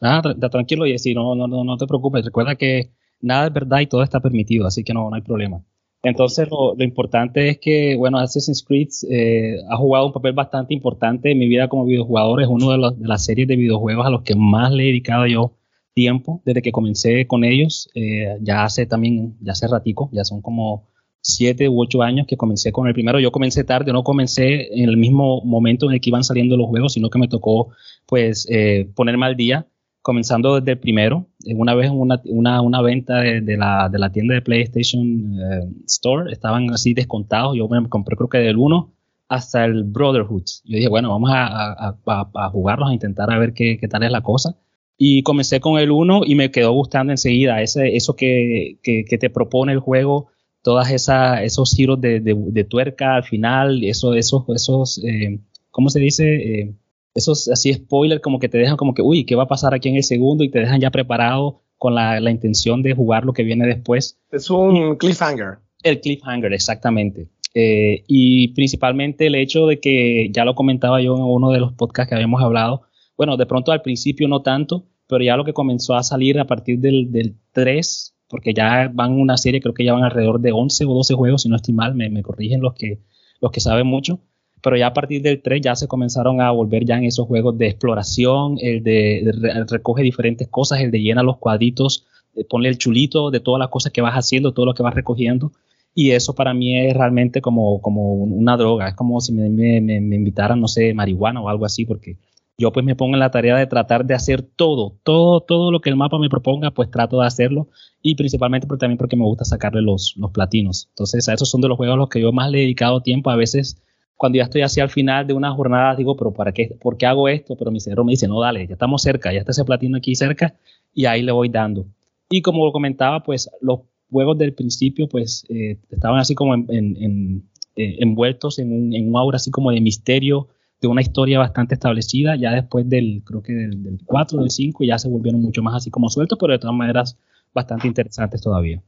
Ah, 0.04 0.22
tranquilo, 0.52 0.86
Jessy, 0.86 1.14
no, 1.14 1.34
no, 1.34 1.48
no, 1.48 1.64
no 1.64 1.78
te 1.78 1.88
preocupes. 1.88 2.26
Recuerda 2.26 2.56
que 2.56 2.92
nada 3.22 3.48
es 3.48 3.54
verdad 3.54 3.80
y 3.80 3.88
todo 3.88 4.04
está 4.04 4.20
permitido, 4.20 4.68
así 4.68 4.84
que 4.84 4.94
no, 4.94 5.10
no 5.10 5.16
hay 5.16 5.22
problema. 5.22 5.64
Entonces, 6.04 6.50
lo, 6.52 6.76
importante 6.84 7.48
es 7.48 7.60
que, 7.60 7.96
bueno, 7.96 8.20
Assassin's 8.20 8.64
Creed 8.64 8.90
eh, 9.10 9.56
ha 9.70 9.78
jugado 9.78 10.08
un 10.08 10.12
papel 10.12 10.34
bastante 10.34 10.74
importante 10.74 11.32
en 11.32 11.40
mi 11.40 11.48
vida 11.48 11.70
como 11.70 11.86
videojugador. 11.86 12.42
Es 12.42 12.50
uno 12.50 12.72
de, 12.72 12.98
de, 12.98 13.08
las 13.08 13.24
series 13.24 13.48
de 13.48 13.56
videojuegos 13.56 14.06
a 14.06 14.10
los 14.10 14.24
que 14.24 14.36
más 14.36 14.74
le 14.74 14.84
he 14.84 14.88
dedicado 14.88 15.26
yo 15.26 15.54
tiempo 15.94 16.42
desde 16.44 16.62
que 16.62 16.74
comencé 16.74 17.26
con 17.26 17.46
ellos. 17.46 17.90
Eh, 17.96 18.38
ya 18.42 18.66
hace 18.66 18.86
también, 18.86 19.38
ya 19.40 19.54
hace 19.54 19.68
ratico, 19.68 20.10
ya 20.12 20.26
son 20.26 20.42
como 20.42 20.90
siete 21.22 21.70
u 21.70 21.82
ocho 21.82 22.02
años 22.02 22.28
que 22.28 22.36
comencé 22.36 22.74
con 22.74 22.88
el 22.88 22.94
primero. 22.94 23.22
Yo 23.22 23.32
comencé 23.32 23.64
tarde, 23.64 23.94
no 23.94 24.04
comencé 24.04 24.74
en 24.78 24.90
el 24.90 24.98
mismo 24.98 25.42
momento 25.46 25.86
en 25.86 25.94
el 25.94 26.02
que 26.02 26.10
iban 26.10 26.26
saliendo 26.26 26.58
los 26.58 26.68
juegos, 26.68 26.92
sino 26.92 27.10
que 27.10 27.20
me 27.20 27.30
tocó, 27.30 27.70
pues, 28.06 28.46
eh, 28.50 28.90
ponerme 28.94 29.26
al 29.26 29.38
día 29.38 29.68
comenzando 30.04 30.60
desde 30.60 30.74
el 30.74 30.80
primero, 30.80 31.28
una 31.56 31.74
vez 31.74 31.90
una, 31.90 32.22
una, 32.62 32.82
venta 32.82 33.22
de, 33.22 33.40
de, 33.40 33.58
la, 33.58 33.88
de, 33.90 33.98
la, 33.98 34.12
tienda 34.12 34.36
de 34.36 34.42
PlayStation 34.42 35.40
eh, 35.40 35.70
Store, 35.88 36.32
estaban 36.32 36.70
así 36.72 36.94
descontados, 36.94 37.56
yo 37.56 37.68
me 37.70 37.88
compré 37.88 38.18
creo 38.18 38.28
que 38.28 38.40
del 38.40 38.58
1 38.58 38.94
hasta 39.30 39.64
el 39.64 39.86
Brotherhood. 39.86 40.44
Yo 40.66 40.76
dije, 40.76 40.90
bueno, 40.90 41.10
vamos 41.10 41.32
a, 41.34 41.96
a, 42.06 42.50
jugarlos, 42.50 42.90
a 42.90 42.94
intentar 42.94 43.32
a 43.32 43.40
ver 43.40 43.54
qué, 43.54 43.78
qué, 43.80 43.88
tal 43.88 44.04
es 44.04 44.12
la 44.12 44.22
cosa. 44.22 44.58
Y 44.98 45.24
comencé 45.24 45.62
con 45.62 45.80
el 45.80 45.90
1 45.90 46.24
y 46.26 46.36
me 46.36 46.52
quedó 46.52 46.74
gustando 46.74 47.14
enseguida, 47.14 47.62
ese, 47.62 47.96
eso 47.96 48.18
que, 48.18 48.80
que, 48.84 49.18
te 49.18 49.30
propone 49.30 49.72
el 49.72 49.80
juego, 49.80 50.28
todas 50.62 50.92
esa, 50.92 51.44
esos 51.44 51.74
giros 51.74 52.02
de, 52.02 52.20
de, 52.20 52.64
tuerca 52.66 53.16
al 53.16 53.24
final, 53.24 53.86
eso, 53.86 54.14
esos, 54.16 54.44
esos 54.50 55.02
eh, 55.06 55.40
¿cómo 55.72 55.90
se 55.90 56.00
dice? 56.00 56.36
Eh, 56.36 56.74
esos 57.14 57.48
así 57.50 57.74
spoiler 57.74 58.22
como 58.22 58.40
que 58.40 58.50
te 58.50 58.58
dejan 58.58 58.78
como 58.78 58.94
que, 58.94 59.02
uy, 59.02 59.26
¿qué 59.26 59.36
va 59.36 59.44
a 59.44 59.48
pasar 59.48 59.74
aquí 59.74 59.90
en 59.90 59.96
el 59.96 60.04
segundo? 60.04 60.44
Y 60.44 60.50
te 60.50 60.60
dejan 60.60 60.82
ya 60.82 60.92
preparado 60.92 61.62
con 61.78 61.96
la, 61.96 62.20
la 62.20 62.32
intención 62.32 62.82
de 62.82 62.94
jugar 62.94 63.26
lo 63.26 63.34
que 63.34 63.44
viene 63.44 63.68
después. 63.68 64.20
Es 64.32 64.50
un 64.50 64.96
cliffhanger. 64.98 65.60
El 65.84 66.00
cliffhanger, 66.00 66.54
exactamente. 66.54 67.30
Eh, 67.54 68.04
y 68.08 68.50
principalmente 68.50 69.28
el 69.28 69.36
hecho 69.36 69.68
de 69.68 69.80
que, 69.80 70.30
ya 70.32 70.46
lo 70.46 70.56
comentaba 70.56 71.02
yo 71.02 71.16
en 71.16 71.24
uno 71.24 71.52
de 71.52 71.60
los 71.60 71.74
podcasts 71.74 72.10
que 72.10 72.16
habíamos 72.16 72.42
hablado, 72.42 72.84
bueno, 73.16 73.38
de 73.38 73.46
pronto 73.46 73.72
al 73.72 73.82
principio 73.82 74.28
no 74.28 74.42
tanto, 74.42 74.88
pero 75.08 75.24
ya 75.24 75.38
lo 75.38 75.46
que 75.46 75.54
comenzó 75.54 75.96
a 75.96 76.04
salir 76.04 76.40
a 76.40 76.48
partir 76.48 76.80
del, 76.80 77.12
del 77.12 77.36
3, 77.52 78.16
porque 78.28 78.54
ya 78.54 78.90
van 78.92 79.12
una 79.12 79.38
serie, 79.38 79.62
creo 79.62 79.76
que 79.76 79.86
ya 79.86 79.94
van 79.94 80.04
alrededor 80.04 80.40
de 80.40 80.52
11 80.52 80.86
o 80.86 80.94
12 80.96 81.14
juegos, 81.14 81.42
si 81.44 81.50
no 81.50 81.58
estoy 81.58 81.76
mal, 81.76 81.94
me, 81.94 82.10
me 82.10 82.24
corrigen 82.24 82.62
los 82.62 82.74
que, 82.74 83.02
los 83.40 83.52
que 83.52 83.60
saben 83.60 83.86
mucho 83.86 84.20
pero 84.64 84.78
ya 84.78 84.88
a 84.88 84.94
partir 84.94 85.22
del 85.22 85.42
3 85.42 85.62
ya 85.62 85.76
se 85.76 85.90
comenzaron 85.90 86.40
a 86.40 86.50
volver 86.52 86.86
ya 86.86 86.96
en 86.96 87.04
esos 87.04 87.28
juegos 87.28 87.58
de 87.58 87.68
exploración, 87.68 88.56
el 88.62 88.82
de, 88.82 89.66
recoge 89.70 90.04
diferentes 90.04 90.48
cosas, 90.48 90.80
el 90.80 90.90
de 90.90 91.02
llena 91.02 91.22
los 91.22 91.38
cuadritos, 91.38 92.06
de 92.34 92.46
ponle 92.46 92.70
el 92.70 92.78
chulito 92.78 93.30
de 93.30 93.42
todas 93.42 93.60
las 93.60 93.68
cosas 93.68 93.92
que 93.92 94.02
vas 94.02 94.14
haciendo, 94.14 94.54
todo 94.54 94.66
lo 94.66 94.74
que 94.74 94.82
vas 94.82 94.96
recogiendo. 94.96 95.52
Y 95.94 96.12
eso 96.12 96.34
para 96.34 96.54
mí 96.54 96.80
es 96.80 96.96
realmente 96.96 97.42
como, 97.42 97.82
como 97.82 98.14
una 98.14 98.56
droga, 98.56 98.88
es 98.88 98.96
como 98.96 99.20
si 99.20 99.34
me, 99.34 99.48
invitaran, 99.78 100.62
no 100.62 100.70
sé, 100.70 100.94
marihuana 100.94 101.42
o 101.42 101.50
algo 101.50 101.66
así, 101.66 101.86
porque 101.86 102.18
yo 102.58 102.72
pues 102.72 102.86
me 102.86 102.96
pongo 102.96 103.16
en 103.16 103.20
la 103.20 103.32
tarea 103.32 103.58
de 103.58 103.68
tratar 103.68 104.06
de 104.06 104.14
hacer 104.14 104.44
todo, 104.44 104.96
todo, 105.04 105.42
todo 105.42 105.72
lo 105.72 105.82
que 105.82 105.90
el 105.90 105.98
mapa 105.98 106.18
me 106.20 106.30
proponga, 106.30 106.72
pues 106.72 106.90
trato 106.90 107.20
de 107.20 107.28
hacerlo 107.28 107.68
y 108.02 108.16
principalmente 108.16 108.66
porque, 108.66 108.80
también 108.80 108.98
porque 108.98 109.18
me 109.18 109.26
gusta 109.26 109.44
sacarle 109.44 109.82
los, 109.82 110.14
los 110.16 110.32
platinos. 110.32 110.88
Entonces 110.92 111.28
a 111.28 111.34
esos 111.34 111.50
son 111.50 111.60
de 111.60 111.68
los 111.68 111.76
juegos 111.76 111.96
a 111.96 111.98
los 111.98 112.10
que 112.10 112.22
yo 112.22 112.32
más 112.32 112.50
le 112.50 112.60
he 112.60 112.62
dedicado 112.62 113.02
tiempo, 113.02 113.30
a 113.30 113.36
veces 113.36 113.84
cuando 114.16 114.38
ya 114.38 114.44
estoy 114.44 114.62
hacia 114.62 114.84
el 114.84 114.90
final 114.90 115.28
de 115.28 115.34
una 115.34 115.52
jornada, 115.52 115.96
digo, 115.96 116.16
pero 116.16 116.32
¿para 116.32 116.52
qué? 116.52 116.78
¿Por 116.80 116.98
qué 116.98 117.06
hago 117.06 117.28
esto? 117.28 117.56
Pero 117.58 117.72
mi 117.72 117.80
cerebro 117.80 118.06
me 118.06 118.12
dice, 118.12 118.28
no, 118.28 118.40
dale, 118.40 118.66
ya 118.68 118.74
estamos 118.74 119.02
cerca, 119.02 119.34
ya 119.34 119.40
está 119.40 119.52
ese 119.52 119.66
platino 119.66 119.98
aquí 119.98 120.16
cerca 120.16 120.56
y 120.94 121.06
ahí 121.06 121.22
le 121.22 121.32
voy 121.32 121.50
dando. 121.50 121.86
Y 122.30 122.42
como 122.42 122.66
lo 122.66 122.72
comentaba, 122.72 123.24
pues 123.24 123.50
los 123.62 123.82
juegos 124.10 124.38
del 124.38 124.54
principio, 124.54 125.08
pues 125.08 125.46
eh, 125.50 125.80
estaban 125.90 126.20
así 126.20 126.36
como 126.36 126.54
en, 126.54 127.50
eh, 127.76 127.96
envueltos 128.00 128.60
en 128.60 128.72
un, 128.72 128.94
en 128.94 129.10
un, 129.10 129.18
aura 129.18 129.38
así 129.38 129.52
como 129.52 129.72
de 129.72 129.82
misterio, 129.82 130.48
de 130.80 130.88
una 130.88 131.02
historia 131.02 131.40
bastante 131.40 131.74
establecida. 131.74 132.36
Ya 132.36 132.52
después 132.52 132.88
del, 132.88 133.24
creo 133.26 133.42
que 133.42 133.54
del, 133.54 133.84
del 133.84 134.00
4, 134.06 134.40
del 134.40 134.52
5, 134.52 134.84
ya 134.84 134.98
se 135.00 135.10
volvieron 135.10 135.42
mucho 135.42 135.62
más 135.64 135.76
así 135.76 135.90
como 135.92 136.10
sueltos, 136.10 136.38
pero 136.40 136.54
de 136.54 136.60
todas 136.60 136.76
maneras 136.76 137.18
bastante 137.54 137.88
interesantes 137.88 138.42
todavía. 138.42 138.82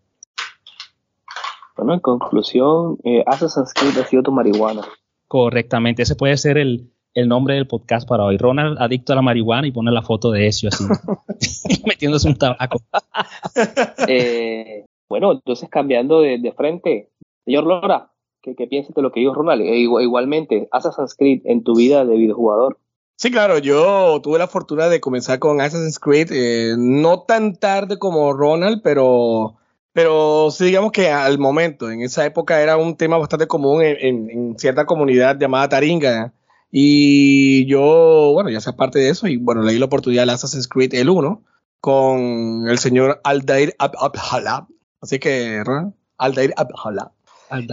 Bueno, 1.78 1.94
en 1.94 2.00
conclusión, 2.00 2.98
eh, 3.04 3.24
Assassin's 3.26 3.74
Creed 3.74 3.98
ha 3.98 4.06
sido 4.06 4.24
tu 4.24 4.32
marihuana. 4.32 4.82
Correctamente, 5.28 6.04
ese 6.04 6.16
puede 6.16 6.38
ser 6.38 6.58
el, 6.58 6.92
el 7.16 7.28
nombre 7.28 7.56
del 7.56 7.68
podcast 7.68 8.08
para 8.08 8.26
hoy. 8.26 8.38
Ronald, 8.38 8.78
adicto 8.80 9.14
a 9.14 9.16
la 9.16 9.22
marihuana 9.22 9.68
y 9.68 9.72
pone 9.72 9.92
la 9.92 10.02
foto 10.02 10.32
de 10.32 10.48
Ezio 10.48 10.70
así, 10.70 10.84
metiéndose 11.86 12.28
un 12.28 12.36
tabaco. 12.36 12.82
Eh, 14.08 14.86
bueno, 15.10 15.32
entonces 15.32 15.70
cambiando 15.70 16.20
de, 16.22 16.38
de 16.38 16.52
frente, 16.52 17.10
señor 17.46 17.64
Lora, 17.64 18.12
¿qué, 18.42 18.56
qué 18.56 18.68
piensas 18.68 18.94
de 18.94 19.02
lo 19.02 19.12
que 19.12 19.22
dijo 19.22 19.34
Ronald? 19.34 19.62
E, 19.62 19.78
igualmente, 19.78 20.68
Assassin's 20.72 21.16
Creed 21.16 21.42
en 21.46 21.64
tu 21.64 21.76
vida 21.76 22.06
de 22.06 22.16
videojugador. 22.16 22.78
Sí, 23.18 23.32
claro, 23.32 23.60
yo 23.60 24.20
tuve 24.22 24.40
la 24.40 24.48
fortuna 24.48 24.90
de 24.90 25.00
comenzar 25.00 25.40
con 25.40 25.62
Assassin's 25.62 26.00
Creed, 26.00 26.32
eh, 26.32 26.76
no 26.78 27.22
tan 27.22 27.56
tarde 27.56 27.98
como 27.98 28.34
Ronald, 28.34 28.82
pero 28.84 29.56
pero 29.96 30.52
sí, 30.52 30.66
digamos 30.66 30.92
que 30.92 31.10
al 31.10 31.40
momento, 31.40 31.90
en 31.90 32.02
esa 32.02 32.26
época 32.26 32.62
era 32.62 32.76
un 32.76 32.98
tema 32.98 33.18
bastante 33.18 33.48
común 33.48 33.82
en, 33.82 34.60
cierta 34.60 34.86
comunidad 34.86 35.40
llamada 35.40 35.70
Taringa. 35.70 36.34
Y 36.70 37.66
yo, 37.66 38.32
bueno, 38.34 38.50
ya 38.50 38.60
sea 38.60 38.74
parte 38.76 39.00
de 39.00 39.08
eso, 39.08 39.26
y 39.30 39.38
bueno, 39.38 39.62
leí 39.62 39.80
la 39.80 39.86
oportunidad 39.86 40.26
de 40.26 40.34
Assassin's 40.34 40.68
Creed 40.68 40.94
el 40.96 41.10
1 41.10 41.42
con 41.80 42.68
el 42.68 42.78
señor 42.78 43.22
Aldair 43.24 43.74
Abhalab. 43.80 44.66
Así 45.00 45.18
que, 45.18 45.64
Aldair 46.18 46.54
Abhalab. 46.58 47.12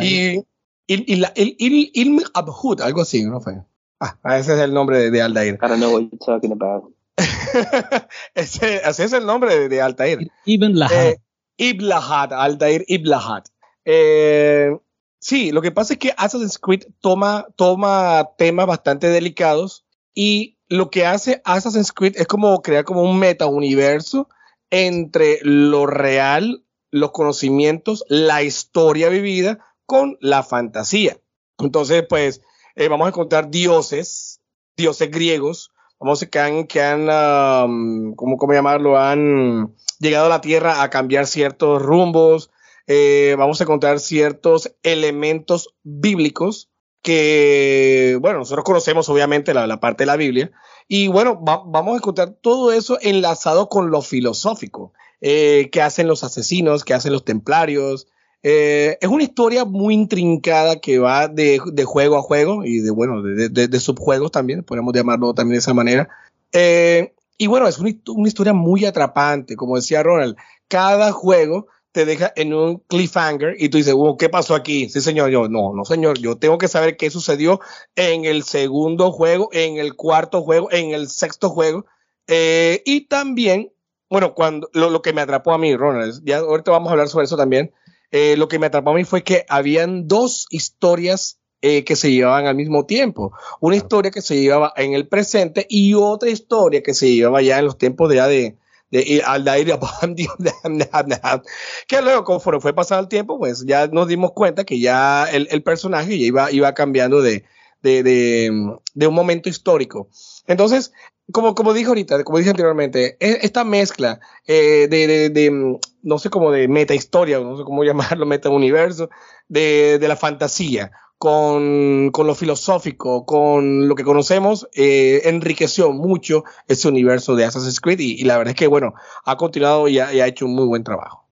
Y, 0.00 0.44
Ilm 0.86 2.20
Abhud, 2.34 2.82
algo 2.82 3.00
así, 3.00 3.24
¿no 3.24 3.40
fue? 3.40 3.54
Ah, 3.98 4.38
ese 4.38 4.54
es 4.54 4.60
el 4.60 4.72
nombre 4.72 5.10
de, 5.10 5.22
Aldair. 5.22 5.54
I 5.54 5.66
don't 5.66 5.78
know 5.78 5.92
what 5.92 6.02
you're 6.02 6.24
talking 6.24 6.52
about. 6.52 6.84
ese, 8.36 8.80
así 8.84 9.02
es 9.02 9.12
el 9.12 9.26
nombre 9.26 9.58
de, 9.58 9.68
de 9.68 9.82
Altair. 9.82 10.30
Ibn 10.44 10.78
Lahab. 10.78 10.96
Eh, 10.96 11.16
Iblahat, 11.56 12.32
Altair 12.32 12.84
Iblahat. 12.88 13.48
Eh, 13.84 14.76
sí, 15.18 15.52
lo 15.52 15.62
que 15.62 15.70
pasa 15.70 15.94
es 15.94 15.98
que 15.98 16.14
Assassin's 16.16 16.58
Creed 16.58 16.84
toma, 17.00 17.46
toma 17.56 18.30
temas 18.36 18.66
bastante 18.66 19.08
delicados 19.08 19.84
y 20.14 20.58
lo 20.68 20.90
que 20.90 21.04
hace 21.06 21.42
Assassin's 21.44 21.92
Creed 21.92 22.14
es 22.16 22.26
como 22.26 22.62
crear 22.62 22.84
como 22.84 23.02
un 23.02 23.18
meta 23.18 23.46
universo 23.46 24.28
entre 24.70 25.38
lo 25.42 25.86
real, 25.86 26.64
los 26.90 27.10
conocimientos, 27.10 28.04
la 28.08 28.42
historia 28.42 29.08
vivida 29.08 29.58
con 29.86 30.16
la 30.20 30.42
fantasía. 30.42 31.18
Entonces, 31.58 32.04
pues, 32.08 32.40
eh, 32.74 32.88
vamos 32.88 33.06
a 33.06 33.08
encontrar 33.08 33.50
dioses, 33.50 34.40
dioses 34.76 35.10
griegos, 35.10 35.71
vamos 36.02 36.22
a 36.22 36.26
que 36.26 36.38
han, 36.38 36.66
que 36.66 36.82
han 36.82 37.02
um, 37.02 38.14
¿cómo, 38.14 38.36
¿cómo, 38.36 38.52
llamarlo? 38.52 38.98
Han 38.98 39.74
llegado 39.98 40.26
a 40.26 40.28
la 40.28 40.40
Tierra 40.40 40.82
a 40.82 40.90
cambiar 40.90 41.26
ciertos 41.26 41.80
rumbos, 41.80 42.50
eh, 42.86 43.36
vamos 43.38 43.60
a 43.60 43.64
encontrar 43.64 44.00
ciertos 44.00 44.74
elementos 44.82 45.74
bíblicos 45.84 46.70
que, 47.02 48.18
bueno, 48.20 48.40
nosotros 48.40 48.64
conocemos 48.64 49.08
obviamente 49.08 49.54
la, 49.54 49.80
parte 49.80 50.02
de 50.02 50.06
la 50.06 50.16
Biblia, 50.16 50.50
y 50.88 51.08
bueno, 51.08 51.38
vamos 51.40 51.94
a 51.94 51.96
encontrar 51.96 52.36
todo 52.40 52.72
eso 52.72 52.98
enlazado 53.00 53.68
con 53.68 53.90
lo 53.90 54.02
filosófico, 54.02 54.92
eh, 55.20 55.68
que 55.70 55.82
hacen 55.82 56.08
los 56.08 56.24
asesinos, 56.24 56.84
que 56.84 56.94
hacen 56.94 57.12
los 57.12 57.24
templarios. 57.24 58.08
Eh, 58.42 58.98
es 59.00 59.08
una 59.08 59.22
historia 59.22 59.64
muy 59.64 59.94
intrincada 59.94 60.80
que 60.80 60.98
va 60.98 61.28
de, 61.28 61.58
juego 61.84 62.16
a 62.16 62.22
juego 62.22 62.64
y 62.64 62.80
de, 62.80 62.90
bueno, 62.90 63.22
de, 63.22 63.80
subjuegos 63.80 64.32
también, 64.32 64.64
podemos 64.64 64.92
llamarlo 64.92 65.32
también 65.32 65.54
de 65.54 65.58
esa 65.58 65.74
manera. 65.74 66.08
Eh, 66.52 67.14
y 67.38 67.46
bueno, 67.46 67.68
es 67.68 67.78
una, 67.78 67.90
historia 68.28 68.52
muy 68.52 68.84
atrapante, 68.84 69.56
como 69.56 69.76
decía 69.76 70.02
Ronald. 70.02 70.36
Cada 70.68 71.12
juego 71.12 71.68
te 71.92 72.04
deja 72.04 72.32
en 72.36 72.54
un 72.54 72.78
cliffhanger 72.88 73.56
y 73.58 73.68
tú 73.68 73.78
dices, 73.78 73.94
¿qué 74.18 74.28
pasó 74.28 74.54
aquí? 74.54 74.88
Sí, 74.88 75.00
señor. 75.00 75.30
Yo, 75.30 75.48
no, 75.48 75.72
no, 75.74 75.84
señor. 75.84 76.18
Yo 76.18 76.36
tengo 76.36 76.58
que 76.58 76.68
saber 76.68 76.96
qué 76.96 77.10
sucedió 77.10 77.60
en 77.96 78.24
el 78.24 78.42
segundo 78.42 79.12
juego, 79.12 79.50
en 79.52 79.76
el 79.76 79.94
cuarto 79.94 80.42
juego, 80.42 80.70
en 80.72 80.90
el 80.92 81.08
sexto 81.08 81.50
juego. 81.50 81.84
Eh, 82.26 82.82
y 82.84 83.02
también 83.02 83.72
bueno, 84.08 84.34
cuando 84.34 84.68
lo, 84.74 84.90
lo, 84.90 85.00
que 85.00 85.14
me 85.14 85.22
atrapó 85.22 85.54
a 85.54 85.58
mí, 85.58 85.74
Ronald, 85.74 86.20
ya 86.22 86.40
ahorita 86.40 86.70
vamos 86.70 86.88
a 86.88 86.92
hablar 86.92 87.08
sobre 87.08 87.24
eso 87.24 87.38
también. 87.38 87.72
Eh, 88.12 88.36
lo 88.36 88.46
que 88.46 88.58
me 88.58 88.66
atrapó 88.66 88.90
a 88.90 88.94
mí 88.94 89.04
fue 89.04 89.24
que 89.24 89.44
habían 89.48 90.06
dos 90.06 90.46
historias 90.50 91.40
eh, 91.62 91.84
que 91.84 91.96
se 91.96 92.10
llevaban 92.10 92.46
al 92.46 92.54
mismo 92.54 92.86
tiempo. 92.86 93.32
Una 93.60 93.76
historia 93.76 94.10
que 94.10 94.20
se 94.20 94.40
llevaba 94.40 94.72
en 94.76 94.92
el 94.92 95.08
presente 95.08 95.66
y 95.68 95.94
otra 95.94 96.28
historia 96.28 96.82
que 96.82 96.92
se 96.92 97.14
llevaba 97.14 97.40
ya 97.40 97.58
en 97.58 97.64
los 97.64 97.78
tiempos 97.78 98.10
de 98.10 98.16
ya 98.16 98.26
de, 98.26 98.56
de 98.90 99.22
Aldair 99.24 99.78
que 101.88 102.02
luego 102.02 102.24
conforme 102.24 102.60
fue 102.60 102.74
pasado 102.74 103.00
el 103.00 103.08
tiempo, 103.08 103.38
pues 103.38 103.64
ya 103.64 103.86
nos 103.86 104.06
dimos 104.06 104.32
cuenta 104.32 104.64
que 104.64 104.78
ya 104.78 105.24
el, 105.24 105.48
el 105.50 105.62
personaje 105.62 106.18
ya 106.18 106.26
iba, 106.26 106.52
iba 106.52 106.74
cambiando 106.74 107.22
de, 107.22 107.44
de, 107.80 108.02
de, 108.02 108.76
de, 108.92 109.06
un 109.06 109.14
momento 109.14 109.48
histórico. 109.48 110.08
Entonces, 110.46 110.92
como, 111.32 111.54
como 111.54 111.72
dije 111.72 111.88
ahorita, 111.88 112.22
como 112.24 112.38
dije 112.38 112.50
anteriormente, 112.50 113.16
e, 113.20 113.38
esta 113.42 113.64
mezcla 113.64 114.20
eh, 114.46 114.86
de, 114.88 115.30
de, 115.30 115.78
no 116.02 116.18
sé 116.18 116.30
cómo 116.30 116.50
de 116.50 116.68
meta 116.68 116.94
historia, 116.94 117.40
no 117.40 117.56
sé 117.56 117.64
cómo 117.64 117.84
llamarlo, 117.84 118.26
meta 118.26 118.50
universo, 118.50 119.10
de, 119.48 119.98
de 119.98 120.08
la 120.08 120.16
fantasía, 120.16 120.92
con, 121.18 122.10
con, 122.10 122.26
lo 122.26 122.34
filosófico, 122.34 123.24
con 123.24 123.86
lo 123.86 123.94
que 123.94 124.02
conocemos, 124.02 124.68
eh, 124.74 125.22
enriqueció 125.24 125.92
mucho 125.92 126.42
ese 126.66 126.88
universo 126.88 127.36
de 127.36 127.44
Assassin's 127.44 127.80
Creed 127.80 128.00
y, 128.00 128.20
y, 128.20 128.24
la 128.24 128.38
verdad 128.38 128.50
es 128.50 128.58
que, 128.58 128.66
bueno, 128.66 128.94
ha 129.24 129.36
continuado 129.36 129.86
y 129.86 130.00
ha, 130.00 130.12
y 130.12 130.20
ha 130.20 130.26
hecho 130.26 130.46
un 130.46 130.54
muy 130.56 130.66
buen 130.66 130.82
trabajo. 130.82 131.24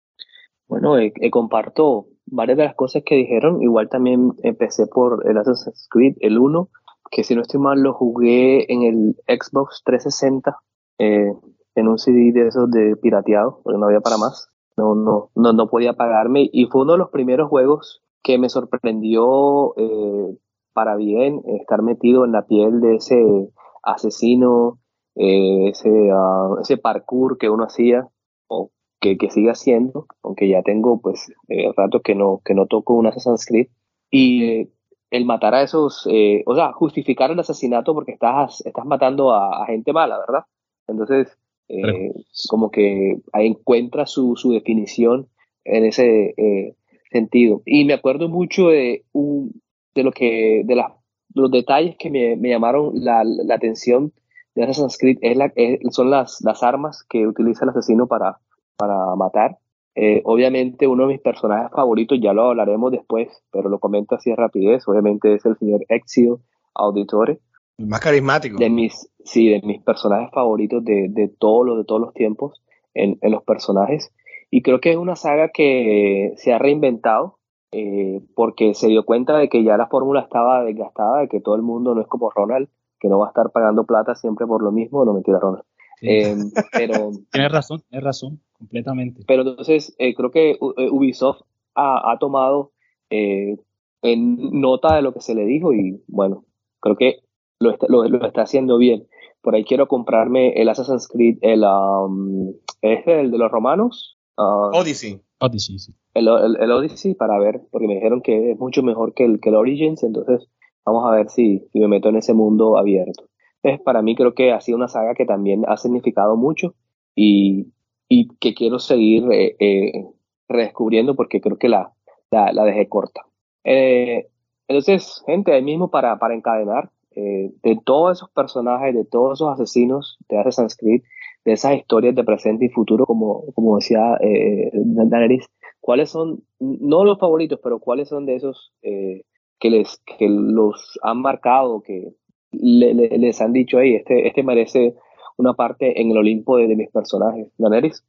Bueno, 0.67 0.99
eh, 0.99 1.15
eh, 1.23 1.31
comparto 1.31 2.09
varias 2.27 2.59
de 2.59 2.65
las 2.65 2.75
cosas 2.75 3.03
que 3.05 3.15
dijeron. 3.15 3.63
Igual 3.63 3.89
también 3.89 4.35
empecé 4.43 4.87
por 4.87 5.27
el 5.27 5.39
Assassin's 5.39 5.89
Creed, 5.91 6.17
el 6.21 6.39
1, 6.39 6.69
que 7.11 7.25
si 7.25 7.35
no 7.35 7.43
estoy 7.43 7.61
mal 7.61 7.81
lo 7.81 7.95
jugué 7.95 8.73
en 8.73 8.83
el 8.83 9.17
Xbox 9.27 9.83
360, 9.85 10.59
eh, 10.99 11.33
en 11.75 11.89
un 11.89 11.99
CD 11.99 12.33
de 12.33 12.49
esos 12.49 12.71
de 12.71 12.97
pirateado, 12.97 13.61
porque 13.63 13.79
no 13.79 13.87
había 13.87 14.01
para 14.01 14.19
más. 14.19 14.49
No, 14.77 14.95
no, 14.95 15.31
no, 15.35 15.53
no 15.53 15.69
podía 15.69 15.95
pagarme 15.95 16.49
y 16.53 16.67
fue 16.67 16.83
uno 16.83 16.93
de 16.93 16.99
los 16.99 17.11
primeros 17.11 17.49
juegos 17.49 18.03
que 18.23 18.39
me 18.39 18.49
sorprendió 18.49 19.75
eh, 19.77 20.37
para 20.73 20.95
bien 20.95 21.43
estar 21.61 21.83
metido 21.83 22.25
en 22.25 22.33
la 22.33 22.47
piel 22.47 22.81
de 22.81 22.97
ese 22.97 23.51
asesino, 23.83 24.79
eh, 25.17 25.71
ese, 25.71 25.91
uh, 25.91 26.61
ese 26.61 26.77
parkour 26.77 27.39
que 27.39 27.51
uno 27.51 27.65
hacía 27.65 28.07
o 28.47 28.71
que, 29.01 29.17
que 29.17 29.31
sigue 29.31 29.51
haciendo, 29.51 30.07
aunque 30.23 30.49
ya 30.49 30.63
tengo 30.63 31.01
pues 31.01 31.33
eh, 31.49 31.73
que 32.05 32.15
no, 32.15 32.41
que 32.45 32.55
no 32.55 32.67
toco 32.67 32.95
un 32.95 33.07
Assassin's 33.07 33.47
Creed. 33.47 33.69
Y 34.11 34.45
eh, 34.45 34.71
el 35.11 35.25
matar 35.25 35.55
a 35.55 35.63
esos, 35.63 36.07
eh, 36.11 36.43
o 36.47 36.55
sea, 36.55 36.73
justificar 36.73 37.31
el 37.31 37.41
asesinato 37.41 37.95
porque 37.95 38.13
estás, 38.13 38.65
estás 38.67 38.85
matando 38.85 39.33
a, 39.33 39.63
a 39.63 39.67
gente 39.67 39.93
mala, 39.93 40.19
¿verdad? 40.19 40.45
Entonces, 40.87 41.37
eh, 41.69 42.13
como 42.49 42.71
que 42.71 43.19
ahí 43.33 43.47
encuentra 43.47 44.07
su, 44.07 44.37
su 44.37 44.53
definición 44.53 45.29
en 45.65 45.85
ese 45.85 46.35
eh, 46.37 46.75
sentido. 47.11 47.63
Y 47.67 47.85
me 47.85 47.95
acuerdo 47.95 48.29
mucho 48.29 48.69
de, 48.69 49.05
un, 49.13 49.61
de 49.95 50.03
lo 50.03 50.13
que, 50.13 50.63
de 50.65 50.75
las, 50.75 50.93
los 51.35 51.51
detalles 51.51 51.97
que 51.99 52.11
me, 52.11 52.37
me 52.37 52.49
llamaron 52.49 52.93
la, 52.95 53.23
la, 53.25 53.55
atención 53.55 54.13
de 54.55 54.65
Assassin's 54.65 54.99
Creed 54.99 55.19
es 55.21 55.37
la, 55.37 55.53
es, 55.57 55.81
son 55.91 56.11
las, 56.11 56.41
las 56.43 56.63
armas 56.63 57.05
que 57.09 57.27
utiliza 57.27 57.65
el 57.65 57.71
asesino 57.71 58.07
para, 58.07 58.39
para 58.77 59.15
matar. 59.17 59.59
Eh, 60.01 60.23
obviamente 60.25 60.87
uno 60.87 61.09
de 61.09 61.15
mis 61.15 61.21
personajes 61.21 61.73
favoritos, 61.73 62.21
ya 62.23 62.33
lo 62.33 62.51
hablaremos 62.51 62.93
después, 62.93 63.43
pero 63.51 63.69
lo 63.69 63.81
comento 63.81 64.15
así 64.15 64.31
de 64.31 64.37
rapidez, 64.37 64.87
obviamente 64.87 65.35
es 65.35 65.45
el 65.45 65.57
señor 65.59 65.85
Ezio 65.89 66.39
Auditore. 66.73 67.41
El 67.79 67.89
más 67.89 67.99
carismático. 67.99 68.59
De 68.59 68.71
mis, 68.71 69.11
sí, 69.25 69.49
de 69.49 69.61
mis 69.65 69.83
personajes 69.83 70.31
favoritos 70.33 70.85
de, 70.85 71.09
de 71.11 71.27
todos 71.27 71.67
los 71.67 71.79
de 71.79 71.85
todos 71.85 72.01
los 72.01 72.15
tiempos 72.15 72.63
en, 72.95 73.19
en, 73.23 73.33
los 73.33 73.43
personajes. 73.43 74.13
Y 74.53 74.63
creo 74.63 74.81
que 74.81 74.93
es 74.93 74.97
una 74.97 75.17
saga 75.17 75.49
que 75.49 76.33
se 76.37 76.53
ha 76.53 76.59
reinventado 76.59 77.41
eh, 77.73 78.21
porque 78.37 78.75
se 78.75 78.87
dio 78.87 79.05
cuenta 79.05 79.37
de 79.37 79.49
que 79.49 79.65
ya 79.65 79.77
la 79.77 79.89
fórmula 79.89 80.21
estaba 80.21 80.63
desgastada, 80.63 81.23
de 81.23 81.29
que 81.29 81.41
todo 81.41 81.57
el 81.57 81.63
mundo 81.63 81.97
no 81.97 82.03
es 82.03 82.07
como 82.07 82.31
Ronald, 82.31 82.69
que 83.01 83.09
no 83.09 83.19
va 83.19 83.27
a 83.27 83.31
estar 83.31 83.51
pagando 83.51 83.83
plata 83.83 84.15
siempre 84.15 84.47
por 84.47 84.63
lo 84.63 84.71
mismo, 84.71 85.05
no 85.05 85.13
mentira 85.13 85.41
Ronald. 85.41 85.65
Sí. 86.01 86.09
Eh, 86.09 86.37
pero 86.73 87.11
tienes 87.33 87.53
razón, 87.53 87.83
tienes 87.89 88.05
razón, 88.05 88.41
completamente. 88.53 89.23
Pero 89.27 89.43
entonces 89.43 89.95
eh, 89.99 90.15
creo 90.15 90.31
que 90.31 90.51
eh, 90.53 90.91
Ubisoft 90.91 91.43
ha, 91.75 92.13
ha 92.13 92.19
tomado 92.19 92.73
eh, 93.11 93.57
en 94.03 94.61
nota 94.61 94.97
de 94.97 95.03
lo 95.03 95.13
que 95.13 95.21
se 95.21 95.35
le 95.35 95.45
dijo 95.45 95.73
y 95.73 96.03
bueno, 96.07 96.45
creo 96.81 96.97
que 96.97 97.21
lo 97.59 97.71
está, 97.71 97.87
lo, 97.89 98.05
lo 98.05 98.27
está 98.27 98.43
haciendo 98.43 98.79
bien. 98.79 99.07
Por 99.41 99.55
ahí 99.55 99.65
quiero 99.65 99.89
comprarme 99.89 100.53
el 100.61 100.69
Assassin's 100.69 101.09
Creed, 101.09 101.39
el, 101.43 101.65
um, 101.65 102.53
este, 102.83 103.21
el 103.21 103.31
de 103.31 103.39
los 103.39 103.51
romanos. 103.51 104.19
Uh, 104.37 104.77
Odyssey. 104.77 105.21
Odyssey, 105.41 105.79
sí. 105.79 105.95
El, 106.15 106.29
el, 106.29 106.57
el, 106.61 106.71
Odyssey 106.71 107.15
para 107.15 107.39
ver, 107.39 107.63
porque 107.71 107.87
me 107.87 107.95
dijeron 107.95 108.21
que 108.21 108.53
es 108.53 108.59
mucho 108.59 108.83
mejor 108.83 109.15
que 109.15 109.25
el, 109.25 109.41
que 109.41 109.49
el 109.49 109.55
Origins, 109.57 110.03
entonces 110.03 110.49
vamos 110.85 111.05
a 111.07 111.15
ver 111.15 111.29
si, 111.29 111.67
si 111.73 111.81
me 111.81 111.89
meto 111.89 112.09
en 112.09 112.17
ese 112.17 112.35
mundo 112.35 112.77
abierto. 112.77 113.25
Entonces, 113.63 113.85
para 113.85 114.03
mí 114.03 114.15
creo 114.15 114.35
que 114.35 114.53
ha 114.53 114.61
sido 114.61 114.77
una 114.77 114.89
saga 114.89 115.15
que 115.15 115.25
también 115.25 115.65
ha 115.67 115.77
significado 115.77 116.37
mucho 116.37 116.75
y, 117.15 117.73
y 118.09 118.29
que 118.37 118.55
quiero 118.55 118.79
seguir 118.79 119.25
eh, 119.33 119.57
eh, 119.59 120.07
redescubriendo 120.49 121.17
porque 121.17 121.41
creo 121.41 121.59
que 121.59 121.69
la, 121.69 121.93
la, 122.31 122.65
dejé 122.65 122.89
corta. 122.89 123.23
Eh, 123.65 124.29
entonces, 124.69 125.23
gente, 125.27 125.53
ahí 125.53 125.63
mismo 125.63 125.91
para, 125.91 126.19
para 126.19 126.35
encadenar, 126.35 126.91
eh, 127.17 127.51
de 127.63 127.79
todos 127.85 128.19
esos 128.19 128.31
personajes, 128.31 128.95
de 128.95 129.05
todos 129.05 129.39
esos 129.39 129.53
asesinos 129.53 130.19
de 130.29 130.39
Assassin's 130.39 130.77
Creed, 130.77 131.03
de 131.45 131.53
esas 131.53 131.77
historias 131.77 132.15
de 132.15 132.25
presente 132.25 132.67
y 132.67 132.69
futuro, 132.69 133.07
como, 133.07 133.45
como 133.55 133.77
decía 133.77 134.17
eh, 134.21 134.71
Daenerys, 134.73 135.47
¿cuáles 135.81 136.11
son, 136.11 136.45
no 136.61 137.05
los 137.05 137.19
favoritos, 137.19 137.59
pero 137.63 137.81
cuáles 137.81 138.09
son 138.09 138.27
de 138.27 138.37
esos 138.37 138.73
que, 138.83 139.71
les, 139.71 140.01
que 140.19 140.29
los 140.29 140.99
han 141.03 141.23
marcado, 141.23 141.83
que 141.83 142.13
le, 142.53 142.95
le, 142.95 143.19
les 143.19 143.41
han 143.41 143.53
dicho, 143.53 143.79
ahí 143.79 143.95
este, 143.95 144.27
este 144.27 144.43
merece 144.43 144.95
una 145.37 145.55
parte 145.55 146.01
en 146.01 146.11
el 146.11 146.19
Olimpo 146.19 146.57
de, 146.57 146.75
mis 146.77 146.91
personajes? 146.91 147.49
Daenerys. 147.59 148.05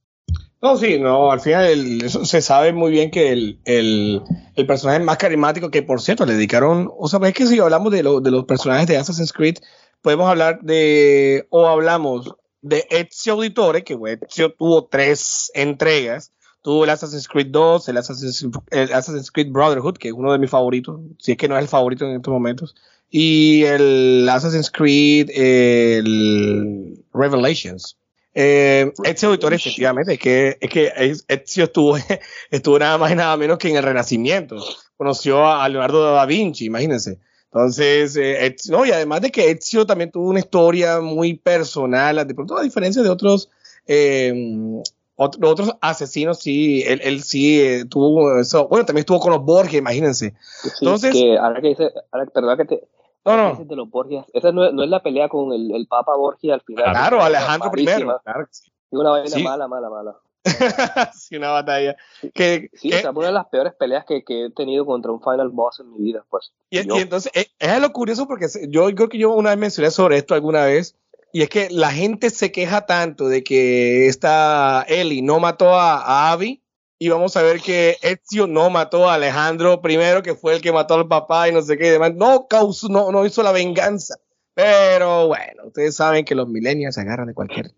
No, 0.62 0.76
sí, 0.76 1.00
no, 1.00 1.32
al 1.32 1.40
final 1.40 2.10
se 2.10 2.42
sabe 2.42 2.74
muy 2.74 2.92
bien 2.92 3.12
que 3.12 3.32
el, 3.32 3.60
el, 3.64 4.22
el, 4.56 4.68
personaje 4.68 5.00
más 5.00 5.18
carismático, 5.18 5.72
que 5.72 5.84
por 5.84 6.02
cierto 6.02 6.26
le 6.26 6.34
dedicaron, 6.34 6.92
o 6.98 7.08
sea, 7.08 7.20
es 7.26 7.34
que 7.34 7.48
si 7.48 7.60
hablamos 7.60 7.94
de, 7.94 8.04
lo, 8.04 8.20
de 8.20 8.30
los 8.30 8.44
personajes 8.44 8.86
de 8.88 8.98
Assassin's 8.98 9.32
Creed, 9.32 9.56
podemos 10.02 10.30
hablar 10.30 10.60
de, 10.62 11.48
o 11.50 11.66
hablamos 11.66 12.36
de 12.62 12.86
Ezio 12.90 13.34
Auditore, 13.34 13.86
que 13.86 13.98
Ezio 14.22 14.54
tuvo 14.54 14.88
tres 14.88 15.50
entregas, 15.54 16.34
tuvo 16.62 16.84
el 16.84 16.90
Assassin's 16.90 17.30
Creed 17.30 17.48
2, 17.52 17.88
el 17.88 17.98
Assassin's, 17.98 18.46
el 18.72 18.94
Assassin's 18.94 19.32
Creed 19.32 19.52
Brotherhood, 19.52 19.98
que 19.98 20.10
es 20.10 20.14
uno 20.14 20.34
de 20.34 20.40
mis 20.40 20.50
favoritos, 20.50 21.00
si 21.20 21.32
es 21.32 21.38
que 21.38 21.48
no 21.48 21.56
es 21.56 21.64
el 21.64 21.70
favorito 21.70 22.06
en 22.06 22.18
estos 22.18 22.34
momentos, 22.34 22.76
y 23.10 23.64
el 23.64 24.28
Assassin's 24.30 24.70
Creed, 24.70 25.30
el 25.32 27.04
Revelations. 27.14 27.98
Eh, 28.34 28.92
Ezio 29.04 29.30
Auditore, 29.30 29.56
efectivamente, 29.56 30.14
es 30.14 30.20
que, 30.20 30.58
es 30.62 30.70
que 30.70 31.16
Ezio 31.28 31.66
estuvo, 31.66 31.98
estuvo 32.52 32.80
nada 32.80 32.98
más 32.98 33.12
y 33.12 33.16
nada 33.16 33.36
menos 33.38 33.58
que 33.58 33.70
en 33.70 33.78
el 33.78 33.84
Renacimiento. 33.84 34.58
Conoció 34.98 35.48
a 35.48 35.68
Leonardo 35.68 36.14
da 36.14 36.26
Vinci, 36.26 36.66
imagínense. 36.66 37.20
Entonces, 37.46 38.16
eh, 38.16 38.46
Ezio, 38.46 38.78
no, 38.78 38.86
y 38.86 38.92
además 38.92 39.22
de 39.22 39.32
que 39.32 39.50
Ezio 39.50 39.86
también 39.86 40.12
tuvo 40.12 40.30
una 40.30 40.40
historia 40.40 41.02
muy 41.02 41.34
personal, 41.34 42.28
de 42.28 42.36
pronto 42.36 42.58
a 42.58 42.64
diferencia 42.64 43.02
de 43.02 43.10
otros, 43.10 43.50
eh, 43.88 44.82
otro, 45.16 45.50
otros 45.50 45.76
asesinos, 45.82 46.40
sí, 46.40 46.84
él, 46.86 47.02
él 47.04 47.24
sí 47.24 47.60
eh, 47.60 47.86
tuvo 47.90 48.40
eso. 48.40 48.68
Bueno, 48.68 48.86
también 48.86 49.02
estuvo 49.02 49.20
con 49.20 49.32
los 49.32 49.44
Borgia, 49.44 49.80
imagínense. 49.80 50.36
Sí, 50.62 50.70
Entonces, 50.82 51.12
que 51.12 51.38
ahora 51.38 51.60
que 51.60 51.70
dice, 51.70 51.92
ahora, 52.12 52.28
perdón 52.28 52.58
que 52.58 52.66
te, 52.66 52.84
no, 53.26 53.38
no. 53.38 53.66
De 53.66 53.76
los 53.76 53.90
Borgias. 53.90 54.26
Esa 54.34 54.52
no 54.52 54.66
es, 54.66 54.74
no 54.74 54.84
es, 54.84 54.90
la 54.90 55.04
pelea 55.04 55.30
con 55.30 55.52
el, 55.54 55.74
el 55.74 55.88
Papa 55.88 56.16
Borgia 56.16 56.54
al 56.54 56.62
final. 56.62 56.92
Claro, 56.92 57.22
Alejandro 57.22 57.72
I. 57.76 57.86
Claro. 57.86 58.48
Sí. 58.50 58.72
Una 58.92 59.12
vaina 59.12 59.30
sí. 59.30 59.44
mala, 59.44 59.68
mala, 59.68 59.90
mala. 59.90 60.16
sí, 61.14 61.36
una 61.36 61.50
batalla. 61.50 61.96
Que, 62.34 62.70
sí, 62.74 62.90
que, 62.90 63.00
es 63.00 63.06
una 63.06 63.28
de 63.28 63.34
las 63.34 63.48
peores 63.48 63.74
peleas 63.74 64.06
que, 64.06 64.24
que, 64.24 64.46
he 64.46 64.50
tenido 64.52 64.86
contra 64.86 65.12
un 65.12 65.22
final 65.22 65.50
boss 65.50 65.80
en 65.80 65.92
mi 65.92 66.00
vida. 66.00 66.26
Pues, 66.30 66.54
y, 66.70 66.78
y 66.78 67.02
entonces, 67.02 67.32
es, 67.36 67.52
es, 67.60 67.82
lo 67.82 67.92
curioso 67.92 68.28
porque 68.28 68.48
yo 68.70 68.86
creo 68.96 69.10
que 69.10 69.18
yo 69.18 69.32
una 69.32 69.50
vez 69.50 69.60
mencioné 69.60 69.92
sobre 69.92 70.18
esto 70.18 70.34
alguna 70.34 70.66
vez. 70.66 70.96
Y 71.32 71.44
es 71.44 71.50
que 71.50 71.70
la 71.70 71.92
gente 71.92 72.32
se 72.32 72.52
queja 72.52 72.88
tanto 72.88 73.28
de 73.28 73.44
que 73.44 74.08
esta 74.08 74.84
Ellie 74.88 75.22
no 75.22 75.40
mató 75.40 75.76
a, 75.76 75.98
a 75.98 76.32
Abby 76.32 76.59
y 77.02 77.08
vamos 77.08 77.38
a 77.38 77.42
ver 77.42 77.62
que 77.62 77.96
Ezio 78.02 78.46
no 78.46 78.70
mató 78.70 79.10
a 79.10 79.14
Alejandro 79.14 79.82
primero, 79.82 80.22
que 80.22 80.36
fue 80.36 80.54
el 80.54 80.62
que 80.62 80.74
mató 80.74 80.96
al 80.96 81.08
papá 81.08 81.48
y 81.48 81.54
no 81.54 81.62
sé 81.62 81.78
qué 81.78 81.88
y 81.88 81.92
demás. 81.92 82.14
No 82.14 82.48
causó, 82.48 82.90
no, 82.90 83.10
no 83.10 83.26
hizo 83.26 83.42
la 83.42 83.54
venganza. 83.54 84.18
Pero 84.54 85.28
bueno, 85.28 85.68
ustedes 85.68 85.96
saben 85.96 86.26
que 86.26 86.36
los 86.36 86.50
millennials 86.50 86.96
se 86.96 87.02
agarran 87.02 87.28
de 87.28 87.34
cualquier. 87.34 87.72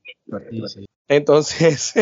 Sí, 0.49 0.63
sí. 0.67 0.85
Entonces. 1.07 1.93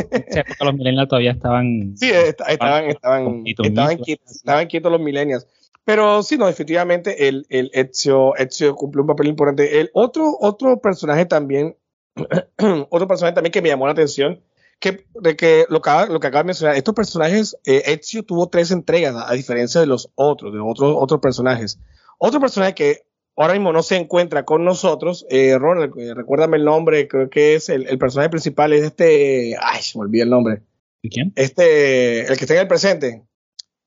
los 0.61 0.73
millennials 0.73 1.09
todavía 1.09 1.31
estaban. 1.31 1.97
Sí, 1.97 2.09
estaban, 2.09 2.85
estaban, 2.85 3.43
estaban, 3.45 3.97
quietos, 3.97 4.37
estaban 4.37 4.67
quietos 4.67 4.89
los 4.89 5.01
millennials. 5.01 5.45
Pero 5.83 6.23
sí, 6.23 6.37
no, 6.37 6.47
definitivamente 6.47 7.27
el, 7.27 7.45
el 7.49 7.69
Ezio, 7.73 8.33
Ezio 8.37 8.75
cumple 8.75 9.01
un 9.01 9.07
papel 9.07 9.27
importante. 9.27 9.81
El 9.81 9.89
otro, 9.93 10.37
otro 10.39 10.79
personaje 10.79 11.25
también, 11.25 11.75
otro 12.89 13.07
personaje 13.09 13.35
también 13.35 13.51
que 13.51 13.61
me 13.61 13.67
llamó 13.67 13.87
la 13.87 13.91
atención 13.91 14.41
que, 14.79 15.05
de 15.21 15.35
que 15.35 15.65
lo, 15.69 15.81
que 15.81 15.91
lo 16.09 16.19
que 16.19 16.27
acaba 16.27 16.43
de 16.43 16.47
mencionar, 16.47 16.75
estos 16.75 16.95
personajes, 16.95 17.57
eh, 17.65 17.83
Ezio 17.85 18.23
tuvo 18.23 18.47
tres 18.47 18.71
entregas, 18.71 19.15
a, 19.15 19.33
diferencia 19.33 19.81
de 19.81 19.87
los 19.87 20.11
otros, 20.15 20.53
de 20.53 20.59
otros, 20.59 20.95
otros 20.97 21.19
personajes. 21.19 21.79
Otro 22.17 22.39
personaje 22.39 22.73
que 22.73 23.03
ahora 23.35 23.53
mismo 23.53 23.73
no 23.73 23.83
se 23.83 23.97
encuentra 23.97 24.45
con 24.45 24.63
nosotros, 24.63 25.25
eh, 25.29 25.57
Ronald, 25.57 25.93
eh, 25.97 26.13
recuérdame 26.13 26.57
el 26.57 26.65
nombre, 26.65 27.07
creo 27.07 27.29
que 27.29 27.55
es 27.55 27.69
el, 27.69 27.87
el, 27.87 27.97
personaje 27.97 28.29
principal, 28.29 28.73
es 28.73 28.83
este, 28.83 29.55
ay, 29.61 29.81
se 29.81 29.97
me 29.97 30.05
olvidó 30.05 30.23
el 30.23 30.29
nombre. 30.29 30.61
¿De 31.03 31.09
quién? 31.09 31.33
Este, 31.35 32.21
el 32.21 32.37
que 32.37 32.45
está 32.45 32.55
en 32.55 32.61
el 32.61 32.67
presente. 32.67 33.23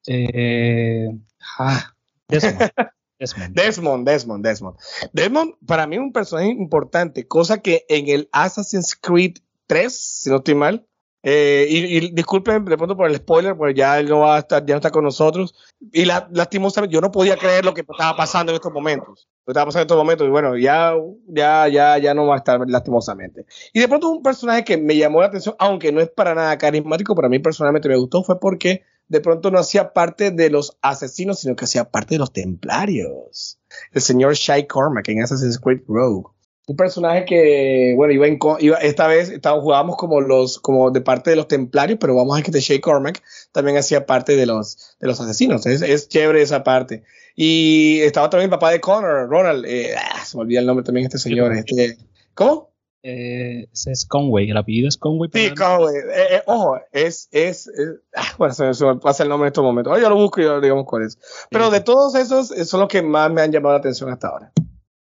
Eh, 0.06 1.08
ah, 1.58 1.94
Desmond. 2.28 2.70
Desmond. 3.18 3.54
Desmond, 3.54 4.08
Desmond, 4.08 4.44
Desmond. 4.44 4.76
Desmond, 5.12 5.54
para 5.64 5.86
mí 5.86 5.96
es 5.96 6.02
un 6.02 6.12
personaje 6.12 6.48
importante, 6.48 7.28
cosa 7.28 7.62
que 7.62 7.84
en 7.88 8.08
el 8.08 8.28
Assassin's 8.32 8.96
Creed 8.96 9.36
3, 9.72 10.20
si 10.22 10.28
no 10.28 10.36
estoy 10.36 10.54
mal, 10.54 10.86
eh, 11.22 11.66
y, 11.66 11.96
y, 11.96 12.10
disculpen 12.10 12.64
de 12.64 12.76
pronto 12.76 12.94
por 12.94 13.08
el 13.08 13.16
spoiler, 13.16 13.56
porque 13.56 13.74
ya 13.74 13.98
él 13.98 14.08
no 14.08 14.20
va 14.20 14.36
a 14.36 14.38
estar, 14.40 14.66
ya 14.66 14.74
no 14.74 14.78
está 14.78 14.90
con 14.90 15.04
nosotros. 15.04 15.54
Y 15.92 16.04
la, 16.04 16.28
lastimosamente, 16.32 16.92
yo 16.92 17.00
no 17.00 17.10
podía 17.10 17.36
creer 17.36 17.64
lo 17.64 17.72
que 17.72 17.82
estaba 17.82 18.14
pasando 18.16 18.52
en 18.52 18.56
estos 18.56 18.72
momentos. 18.72 19.28
Lo 19.46 19.46
que 19.46 19.52
estaba 19.52 19.66
pasando 19.66 19.80
en 19.80 19.86
estos 19.86 19.96
momentos. 19.96 20.26
Y 20.26 20.30
bueno, 20.30 20.58
ya, 20.58 20.94
ya, 21.28 21.68
ya, 21.68 21.96
ya 21.98 22.12
no 22.12 22.26
va 22.26 22.34
a 22.34 22.38
estar 22.38 22.60
lastimosamente. 22.68 23.46
Y 23.72 23.80
de 23.80 23.88
pronto 23.88 24.10
un 24.10 24.22
personaje 24.22 24.64
que 24.64 24.76
me 24.76 24.96
llamó 24.96 25.20
la 25.20 25.28
atención, 25.28 25.54
aunque 25.58 25.90
no 25.90 26.00
es 26.00 26.10
para 26.10 26.34
nada 26.34 26.58
carismático, 26.58 27.14
para 27.14 27.28
mí 27.28 27.38
personalmente 27.38 27.88
me 27.88 27.96
gustó, 27.96 28.24
fue 28.24 28.40
porque 28.40 28.82
de 29.06 29.20
pronto 29.20 29.50
no 29.50 29.58
hacía 29.58 29.92
parte 29.92 30.32
de 30.32 30.50
los 30.50 30.76
asesinos, 30.82 31.38
sino 31.38 31.54
que 31.54 31.66
hacía 31.66 31.90
parte 31.90 32.16
de 32.16 32.18
los 32.18 32.32
templarios. 32.32 33.60
El 33.92 34.02
señor 34.02 34.34
Shai 34.34 34.66
Cormac 34.66 35.08
en 35.08 35.22
Assassin's 35.22 35.58
Creed 35.58 35.82
Rogue 35.86 36.31
un 36.66 36.76
personaje 36.76 37.24
que, 37.24 37.92
bueno, 37.96 38.12
iba, 38.12 38.26
en, 38.26 38.38
iba 38.60 38.76
esta 38.78 39.06
vez 39.08 39.30
estaba, 39.30 39.60
jugábamos 39.60 39.96
como 39.96 40.20
los, 40.20 40.58
como 40.60 40.90
de 40.90 41.00
parte 41.00 41.30
de 41.30 41.36
los 41.36 41.48
templarios, 41.48 41.98
pero 42.00 42.14
vamos 42.14 42.34
a 42.34 42.36
ver 42.36 42.44
que 42.44 42.52
de 42.52 42.60
Shay 42.60 42.80
Cormac 42.80 43.22
también 43.50 43.76
hacía 43.76 44.06
parte 44.06 44.36
de 44.36 44.46
los, 44.46 44.96
de 45.00 45.08
los 45.08 45.20
asesinos. 45.20 45.66
Es, 45.66 45.82
es 45.82 46.08
chévere 46.08 46.42
esa 46.42 46.62
parte. 46.62 47.02
Y 47.34 48.00
estaba 48.00 48.30
también 48.30 48.46
el 48.46 48.50
papá 48.50 48.70
de 48.70 48.80
Connor, 48.80 49.28
Ronald, 49.28 49.64
eh, 49.66 49.94
ah, 49.96 50.24
se 50.24 50.36
me 50.36 50.42
olvida 50.42 50.60
el 50.60 50.66
nombre 50.66 50.84
también 50.84 51.06
este 51.06 51.18
señor. 51.18 51.52
Este, 51.52 51.96
¿Cómo? 52.34 52.72
Eh, 53.04 53.66
es 53.72 54.06
Conway, 54.06 54.48
el 54.50 54.56
apellido 54.56 54.88
es 54.88 54.96
Conway. 54.96 55.28
Sí, 55.32 55.52
Conway. 55.54 55.96
Eh, 55.96 56.36
eh, 56.36 56.42
ojo, 56.46 56.78
es, 56.92 57.28
es, 57.32 57.66
es 57.66 58.00
ah, 58.14 58.34
bueno, 58.38 58.54
se, 58.54 58.86
me 58.86 58.96
pasa 58.96 59.24
el 59.24 59.28
nombre 59.28 59.46
en 59.46 59.50
estos 59.50 59.64
momentos. 59.64 60.00
yo 60.00 60.08
lo 60.08 60.14
busco 60.14 60.40
y 60.40 60.44
yo 60.44 60.60
digamos 60.60 60.84
cuál 60.84 61.04
es. 61.04 61.18
Pero 61.50 61.70
de 61.70 61.80
todos 61.80 62.14
esos, 62.14 62.48
son 62.48 62.80
los 62.80 62.88
que 62.88 63.02
más 63.02 63.30
me 63.32 63.42
han 63.42 63.50
llamado 63.50 63.74
la 63.74 63.80
atención 63.80 64.10
hasta 64.10 64.28
ahora. 64.28 64.52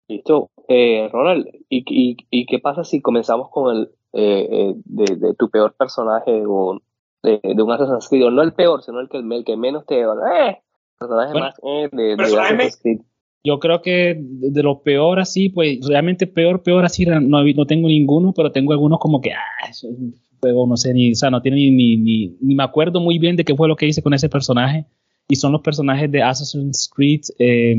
Listo. 0.08 0.50
Eh, 0.72 1.08
Ronald, 1.12 1.48
¿y, 1.68 1.82
y, 1.88 2.16
y 2.30 2.46
qué 2.46 2.60
pasa 2.60 2.84
si 2.84 3.02
comenzamos 3.02 3.48
con 3.50 3.76
el 3.76 3.90
eh, 4.12 4.46
eh, 4.48 4.74
de, 4.84 5.16
de, 5.16 5.34
tu 5.34 5.50
peor 5.50 5.74
personaje 5.76 6.44
o 6.46 6.80
de, 7.24 7.40
de, 7.42 7.60
un 7.60 7.72
Assassin's 7.72 8.08
Creed? 8.08 8.30
No 8.30 8.40
el 8.42 8.52
peor, 8.52 8.80
sino 8.80 9.00
el 9.00 9.08
que, 9.08 9.18
el 9.18 9.44
que 9.44 9.56
menos 9.56 9.84
te... 9.84 10.00
Eh, 10.00 10.58
personaje 10.96 11.32
bueno, 11.32 11.46
más 11.46 11.60
eh, 11.64 11.88
de, 11.90 12.14
de 12.14 12.22
Assassin's 12.22 12.78
Creed. 12.80 13.00
Yo 13.42 13.58
creo 13.58 13.82
que 13.82 14.16
de 14.20 14.62
lo 14.62 14.82
peor 14.82 15.18
así, 15.18 15.48
pues 15.48 15.80
realmente 15.88 16.28
peor, 16.28 16.62
peor 16.62 16.84
así, 16.84 17.04
no, 17.04 17.18
no 17.20 17.66
tengo 17.66 17.88
ninguno, 17.88 18.32
pero 18.32 18.52
tengo 18.52 18.72
algunos 18.72 19.00
como 19.00 19.20
que, 19.20 19.32
ah, 19.32 19.68
es 19.68 19.82
un 19.82 20.14
juego, 20.40 20.68
no 20.68 20.76
sé, 20.76 20.94
ni, 20.94 21.10
o 21.10 21.14
sea, 21.16 21.30
no 21.30 21.42
tiene 21.42 21.56
ni, 21.56 21.70
ni, 21.72 21.96
ni, 21.96 22.36
ni 22.40 22.54
me 22.54 22.62
acuerdo 22.62 23.00
muy 23.00 23.18
bien 23.18 23.34
de 23.34 23.44
qué 23.44 23.56
fue 23.56 23.66
lo 23.66 23.74
que 23.74 23.86
hice 23.86 24.04
con 24.04 24.14
ese 24.14 24.28
personaje 24.28 24.86
y 25.30 25.36
son 25.36 25.52
los 25.52 25.62
personajes 25.62 26.10
de 26.10 26.22
Assassin's 26.22 26.90
Creed, 26.92 27.20
eh, 27.38 27.76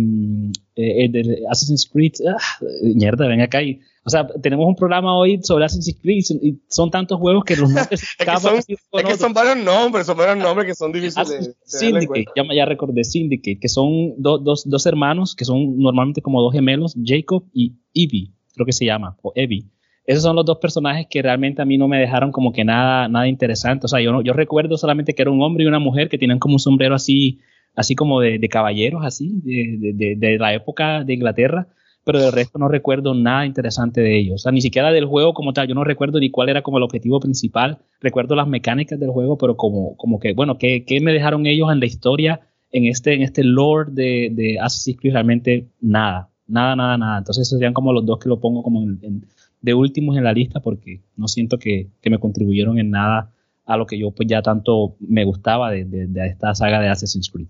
eh, 0.76 1.10
de 1.10 1.44
Assassin's 1.50 1.86
Creed, 1.86 2.14
ah, 2.26 2.38
mierda, 2.82 3.28
ven 3.28 3.42
acá 3.42 3.62
y, 3.62 3.82
o 4.06 4.10
sea, 4.10 4.26
tenemos 4.42 4.66
un 4.66 4.76
programa 4.76 5.18
hoy 5.18 5.42
sobre 5.44 5.66
Assassin's 5.66 6.00
Creed 6.02 6.24
y 6.42 6.62
son 6.70 6.90
tantos 6.90 7.20
juegos 7.20 7.44
que 7.44 7.58
los 7.58 7.70
nombres 7.74 7.92
es, 7.92 8.16
que 8.18 8.38
son, 8.40 8.56
es 8.58 8.66
que 8.66 9.18
son 9.18 9.34
varios 9.34 9.58
nombres, 9.58 10.06
son 10.06 10.18
varios 10.18 10.38
nombres 10.38 10.66
que 10.66 10.76
son 10.76 10.94
difíciles 10.94 11.30
de, 11.30 11.38
de 11.40 11.56
Syndicate, 11.66 12.26
ya, 12.38 12.44
ya, 12.56 12.66
recordé 12.66 13.04
Syndicate, 13.04 13.60
que 13.60 13.68
son 13.68 14.14
do, 14.18 14.38
dos, 14.38 14.64
dos 14.66 14.86
hermanos 14.86 15.36
que 15.36 15.44
son 15.44 15.78
normalmente 15.78 16.22
como 16.22 16.42
dos 16.42 16.54
gemelos, 16.54 16.96
Jacob 17.04 17.44
y 17.54 17.74
Evie, 17.94 18.32
creo 18.56 18.66
que 18.66 18.74
se 18.74 18.86
llama, 18.86 19.18
o 19.22 19.34
Evie 19.36 19.66
esos 20.12 20.24
son 20.24 20.36
los 20.36 20.46
dos 20.46 20.58
personajes 20.58 21.08
que 21.10 21.22
realmente 21.22 21.62
a 21.62 21.66
mí 21.66 21.78
no 21.78 21.88
me 21.88 21.98
dejaron 21.98 22.34
como 22.34 22.52
que 22.52 22.66
nada, 22.66 23.08
nada 23.08 23.30
interesante. 23.30 23.86
O 23.86 23.88
sea, 23.88 24.02
yo, 24.02 24.22
yo 24.22 24.34
recuerdo 24.34 24.78
solamente 24.78 25.14
que 25.14 25.22
era 25.22 25.32
un 25.32 25.42
hombre 25.42 25.64
y 25.64 25.68
una 25.68 25.80
mujer 25.80 26.10
que 26.10 26.18
tenían 26.18 26.38
como 26.38 26.56
un 26.56 26.60
sombrero 26.60 26.96
así, 26.96 27.40
así 27.76 27.96
como 27.96 28.20
de, 28.20 28.40
caballeros, 28.50 29.06
así, 29.06 29.40
de, 29.42 30.16
de, 30.18 30.38
la 30.38 30.54
época 30.54 31.06
de 31.06 31.14
Inglaterra, 31.14 31.68
pero 32.04 32.20
del 32.20 32.34
resto 32.34 32.60
no 32.60 32.68
recuerdo 32.68 33.14
nada 33.14 33.46
interesante 33.46 34.02
de 34.02 34.20
ellos. 34.20 34.36
O 34.36 34.38
sea, 34.40 34.52
ni 34.52 34.60
siquiera 34.60 34.92
del 34.92 35.06
juego 35.06 35.34
como 35.34 35.54
tal, 35.54 35.70
yo 35.70 35.76
no 35.76 35.86
recuerdo 35.86 36.20
ni 36.20 36.30
cuál 36.30 36.50
era 36.50 36.62
como 36.62 36.78
el 36.78 36.84
objetivo 36.84 37.22
principal. 37.22 37.78
Recuerdo 38.02 38.36
las 38.36 38.50
mecánicas 38.50 39.00
del 39.00 39.12
juego, 39.12 39.38
pero 39.38 39.56
como, 39.56 39.96
como 39.96 40.20
que, 40.20 40.34
bueno, 40.34 40.58
¿qué, 40.58 40.84
me 41.02 41.14
dejaron 41.14 41.46
ellos 41.46 41.72
en 41.72 41.80
la 41.80 41.86
historia, 41.86 42.42
en 42.74 42.86
este, 42.86 43.14
en 43.14 43.22
este 43.22 43.46
lore 43.46 43.92
de, 43.94 44.30
de 44.34 44.60
Assassin's 44.60 45.00
Creed? 45.00 45.14
Realmente 45.14 45.68
nada, 45.80 46.30
nada, 46.48 46.76
nada, 46.76 46.98
nada. 46.98 47.20
Entonces, 47.20 47.48
esos 47.48 47.60
serían 47.60 47.74
como 47.74 47.94
los 47.94 48.06
dos 48.06 48.20
que 48.20 48.28
lo 48.28 48.42
pongo 48.42 48.62
como 48.62 48.82
en 48.82 49.24
de 49.62 49.74
últimos 49.74 50.18
en 50.18 50.24
la 50.24 50.34
lista 50.34 50.60
porque 50.60 51.02
no 51.16 51.28
siento 51.28 51.58
que, 51.60 51.88
que, 52.02 52.10
me 52.10 52.20
contribuyeron 52.20 52.80
en 52.80 52.90
nada 52.90 53.32
a 53.66 53.78
lo 53.78 53.86
que 53.86 53.98
yo 53.98 54.12
pues 54.12 54.28
ya 54.28 54.42
tanto 54.42 54.96
me 55.00 55.24
gustaba 55.24 55.72
de, 55.72 55.86
de, 55.86 56.08
de 56.08 56.28
esta 56.28 56.54
saga 56.56 56.80
de 56.82 56.90
Assassin's 56.90 57.30
Creed. 57.30 57.50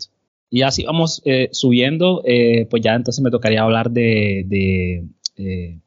Y 0.54 0.64
así 0.64 0.84
vamos 0.84 1.22
eh, 1.24 1.48
subiendo, 1.54 2.22
eh, 2.26 2.68
pues 2.70 2.84
ya 2.84 2.94
entonces 2.94 3.24
me 3.24 3.32
tocaría 3.32 3.62
hablar 3.62 3.90
de... 3.90 4.44
de 4.46 5.06
eh, 5.38 5.80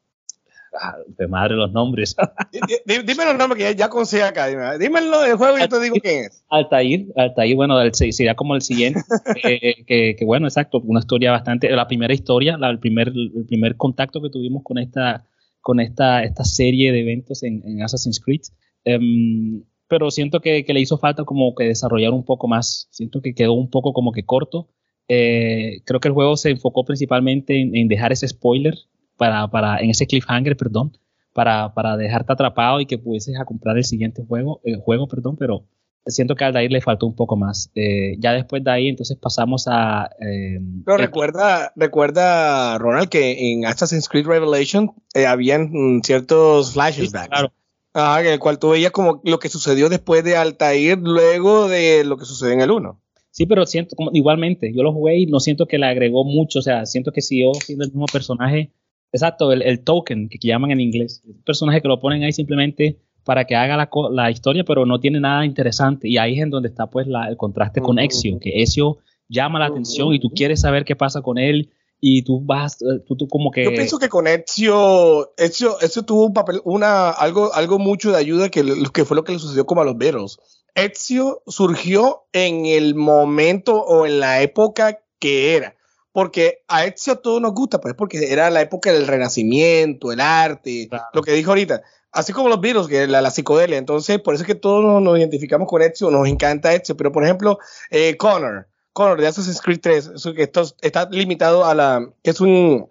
ah, 0.81 0.95
de 1.07 1.27
madre 1.27 1.55
los 1.55 1.71
nombres. 1.71 2.15
dime 2.85 3.25
los 3.25 3.37
nombres 3.37 3.63
que 3.63 3.71
ya, 3.71 3.85
ya 3.85 3.89
conseguí 3.89 4.23
acá. 4.23 4.47
Dime, 4.47 4.79
dímelo 4.79 5.21
del 5.21 5.37
juego 5.37 5.57
y 5.57 5.61
yo 5.61 5.69
te 5.69 5.79
digo 5.79 5.95
quién 6.01 6.25
es. 6.25 6.43
Altair, 6.49 7.05
Altair, 7.15 7.55
bueno, 7.55 7.79
el, 7.79 7.93
sería 7.93 8.33
como 8.33 8.55
el 8.55 8.63
siguiente. 8.63 9.01
eh, 9.43 9.85
que, 9.85 10.15
que, 10.17 10.25
bueno, 10.25 10.47
exacto, 10.47 10.81
una 10.83 10.99
historia 10.99 11.31
bastante. 11.31 11.69
La 11.69 11.87
primera 11.87 12.15
historia, 12.15 12.57
la, 12.57 12.71
el, 12.71 12.79
primer, 12.79 13.09
el 13.09 13.45
primer 13.47 13.77
contacto 13.77 14.19
que 14.19 14.31
tuvimos 14.31 14.63
con 14.63 14.79
esta 14.79 15.27
con 15.65 15.79
esta, 15.79 16.23
esta 16.23 16.43
serie 16.43 16.91
de 16.91 16.99
eventos 16.99 17.41
en, 17.41 17.63
en 17.65 17.81
Assassin's 17.81 18.19
Creed. 18.19 18.41
Um, 18.85 19.63
pero 19.87 20.11
siento 20.11 20.39
que, 20.39 20.63
le 20.63 20.79
hizo 20.79 20.99
falta 20.99 21.23
como 21.23 21.55
que 21.55 21.63
desarrollar 21.63 22.11
un 22.13 22.23
poco 22.23 22.47
más. 22.47 22.87
Siento 22.91 23.19
que 23.19 23.33
quedó 23.33 23.53
un 23.53 23.71
poco 23.71 23.91
como 23.91 24.11
que 24.11 24.23
corto. 24.23 24.69
Eh, 25.07 25.81
creo 25.83 25.99
que 25.99 26.07
el 26.07 26.13
juego 26.13 26.37
se 26.37 26.51
enfocó 26.51 26.85
principalmente 26.85 27.59
en, 27.59 27.75
en 27.75 27.87
dejar 27.87 28.11
ese 28.11 28.27
spoiler 28.27 28.75
para, 29.17 29.47
para, 29.47 29.79
en 29.79 29.89
ese 29.89 30.05
cliffhanger, 30.05 30.55
perdón, 30.55 30.99
para, 31.33 31.73
para 31.73 31.97
dejarte 31.97 32.31
atrapado 32.31 32.79
y 32.79 32.85
que 32.85 32.99
pudieses 32.99 33.35
a 33.39 33.45
comprar 33.45 33.75
el 33.75 33.85
siguiente 33.85 34.23
juego, 34.23 34.61
el 34.65 34.77
juego, 34.77 35.07
perdón, 35.07 35.35
pero 35.35 35.65
siento 36.05 36.35
que 36.35 36.43
a 36.43 36.47
Aldair 36.47 36.71
le 36.71 36.81
faltó 36.81 37.05
un 37.05 37.15
poco 37.15 37.35
más. 37.35 37.71
Eh, 37.75 38.15
ya 38.19 38.33
después 38.33 38.63
de 38.63 38.71
ahí, 38.71 38.87
entonces 38.87 39.17
pasamos 39.17 39.65
a. 39.67 40.09
Eh, 40.19 40.59
Pero 40.85 40.97
recuerda, 40.97 41.73
recuerda, 41.75 42.77
Ronald, 42.77 43.09
que 43.09 43.51
en 43.51 43.65
Assassin's 43.65 44.07
Creed 44.07 44.27
Revelation 44.27 44.93
eh, 45.13 45.25
habían 45.25 45.69
mm, 45.71 46.01
ciertos 46.03 46.73
flashbacks. 46.73 47.11
Sí, 47.11 47.29
claro. 47.29 47.51
Ah, 47.93 48.19
en 48.19 48.27
el 48.27 48.39
cual 48.39 48.59
tú 48.59 48.71
veías 48.71 48.91
como 48.91 49.21
lo 49.23 49.39
que 49.39 49.47
sucedió 49.47 49.87
después 49.87 50.23
de 50.23 50.35
Altair, 50.35 50.97
luego 50.97 51.69
de 51.69 52.03
lo 52.03 52.17
que 52.17 52.25
sucedió 52.25 52.53
en 52.53 52.61
el 52.61 52.71
1. 52.71 52.99
Sí, 53.31 53.45
pero 53.45 53.65
siento 53.65 53.95
como 53.95 54.11
igualmente, 54.13 54.71
yo 54.73 54.83
lo 54.83 54.93
jugué 54.93 55.17
y 55.19 55.25
no 55.27 55.39
siento 55.39 55.65
que 55.65 55.77
le 55.77 55.85
agregó 55.87 56.25
mucho, 56.25 56.59
o 56.59 56.61
sea, 56.61 56.85
siento 56.85 57.11
que 57.11 57.21
siguió 57.21 57.53
siendo 57.53 57.85
el 57.85 57.91
mismo 57.91 58.05
personaje. 58.05 58.71
Exacto, 59.13 59.53
el, 59.53 59.61
el 59.61 59.81
token 59.81 60.27
que, 60.27 60.39
que 60.39 60.47
llaman 60.49 60.71
en 60.71 60.81
inglés. 60.81 61.21
El 61.25 61.35
personaje 61.35 61.81
que 61.81 61.87
lo 61.87 62.01
ponen 62.01 62.23
ahí 62.23 62.33
simplemente 62.33 62.99
para 63.25 63.45
que 63.45 63.55
haga 63.55 63.75
la, 63.75 63.89
la, 64.11 64.31
historia, 64.31 64.63
pero 64.63 64.85
no 64.85 64.99
tiene 64.99 65.19
nada 65.19 65.45
interesante. 65.45 66.07
Y 66.07 66.17
ahí 66.17 66.37
es 66.37 66.43
en 66.43 66.51
donde 66.51 66.69
está 66.69 66.87
pues 66.87 67.07
la, 67.07 67.27
el 67.27 67.35
contraste 67.35 67.81
con 67.81 67.97
Ezio, 67.97 68.37
que 68.39 68.61
Ezio 68.61 68.99
llama 69.27 69.59
la 69.59 69.65
atención 69.65 70.13
y 70.13 70.19
tú 70.19 70.29
quieres 70.29 70.61
saber 70.61 70.85
qué 70.85 70.95
pasa 70.95 71.21
con 71.23 71.39
él 71.39 71.71
y 71.99 72.21
tú 72.21 72.39
vas, 72.45 72.79
eh, 72.83 72.99
tú, 73.07 73.17
tú 73.17 73.27
como 73.27 73.49
que... 73.49 73.63
Yo 73.63 73.71
pienso 73.71 73.97
que 73.97 74.09
con 74.09 74.27
Ezio, 74.27 75.33
Ezio, 75.37 75.79
Ezio 75.81 76.03
tuvo 76.03 76.27
un 76.27 76.33
papel, 76.33 76.61
una, 76.65 77.09
algo, 77.09 77.51
algo 77.55 77.79
mucho 77.79 78.11
de 78.11 78.17
ayuda 78.17 78.49
que, 78.49 78.63
que 78.93 79.05
fue 79.05 79.15
lo 79.15 79.23
que 79.23 79.31
le 79.31 79.39
sucedió 79.39 79.65
como 79.65 79.81
a 79.81 79.85
los 79.85 79.97
Beatles. 79.97 80.37
Ezio 80.75 81.41
surgió 81.47 82.27
en 82.31 82.67
el 82.67 82.93
momento 82.93 83.81
o 83.81 84.05
en 84.05 84.19
la 84.19 84.41
época 84.41 84.99
que 85.17 85.55
era. 85.55 85.75
Porque 86.11 86.59
a 86.67 86.85
Ezio 86.85 87.13
a 87.13 87.21
todos 87.21 87.41
nos 87.41 87.53
gusta, 87.53 87.81
pues 87.81 87.95
porque 87.95 88.31
era 88.31 88.51
la 88.51 88.61
época 88.61 88.93
del 88.93 89.07
renacimiento, 89.07 90.11
el 90.11 90.21
arte, 90.21 90.87
claro. 90.87 91.05
lo 91.11 91.23
que 91.23 91.33
dijo 91.33 91.49
ahorita 91.49 91.81
así 92.15 92.33
como 92.33 92.49
los 92.49 92.61
virus, 92.61 92.87
que 92.87 93.05
la, 93.07 93.21
la, 93.21 93.29
psicodelia. 93.29 93.77
Entonces, 93.77 94.19
por 94.19 94.33
eso 94.33 94.43
es 94.43 94.47
que 94.47 94.55
todos 94.55 94.83
nos, 94.83 95.01
nos 95.01 95.19
identificamos 95.19 95.67
con 95.67 95.81
Ezio, 95.81 96.09
nos 96.09 96.27
encanta 96.27 96.73
Ezio. 96.73 96.97
Pero, 96.97 97.11
por 97.11 97.23
ejemplo, 97.23 97.59
eh, 97.91 98.17
Connor, 98.17 98.67
Connor 98.93 99.19
de 99.19 99.27
Assassin's 99.27 99.61
Creed 99.61 99.79
3, 99.81 100.11
eso, 100.15 100.33
que 100.33 100.43
esto 100.43 100.63
está 100.81 101.07
limitado 101.11 101.65
a 101.65 101.75
la. 101.75 102.09
es 102.23 102.39
un, 102.39 102.89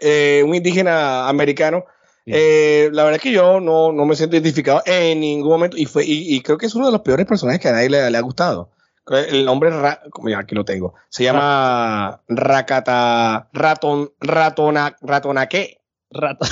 eh, 0.00 0.42
un 0.46 0.54
indígena 0.54 1.28
americano. 1.28 1.86
Eh, 2.26 2.88
la 2.92 3.04
verdad 3.04 3.16
es 3.16 3.22
que 3.22 3.32
yo 3.32 3.60
no, 3.60 3.92
no, 3.92 4.06
me 4.06 4.16
siento 4.16 4.36
identificado 4.36 4.82
en 4.86 5.20
ningún 5.20 5.50
momento 5.50 5.76
y, 5.76 5.84
fue, 5.84 6.06
y, 6.06 6.34
y, 6.34 6.40
creo 6.40 6.56
que 6.56 6.64
es 6.64 6.74
uno 6.74 6.86
de 6.86 6.92
los 6.92 7.02
peores 7.02 7.26
personajes 7.26 7.60
que 7.60 7.68
a 7.68 7.72
nadie 7.72 7.90
le, 7.90 8.10
le 8.10 8.16
ha 8.16 8.22
gustado. 8.22 8.70
El 9.06 9.44
nombre, 9.44 9.68
ra, 9.68 10.00
ya 10.26 10.38
aquí 10.38 10.54
lo 10.54 10.64
tengo, 10.64 10.94
se 11.10 11.24
llama 11.24 12.22
Rakata 12.26 13.50
Raton, 13.52 14.10
Ratona, 14.20 14.96
Ratonaque. 15.02 15.82
Raton. 16.10 16.48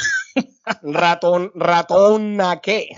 Ratón, 0.83 1.51
ratona 1.55 2.61
qué. 2.61 2.89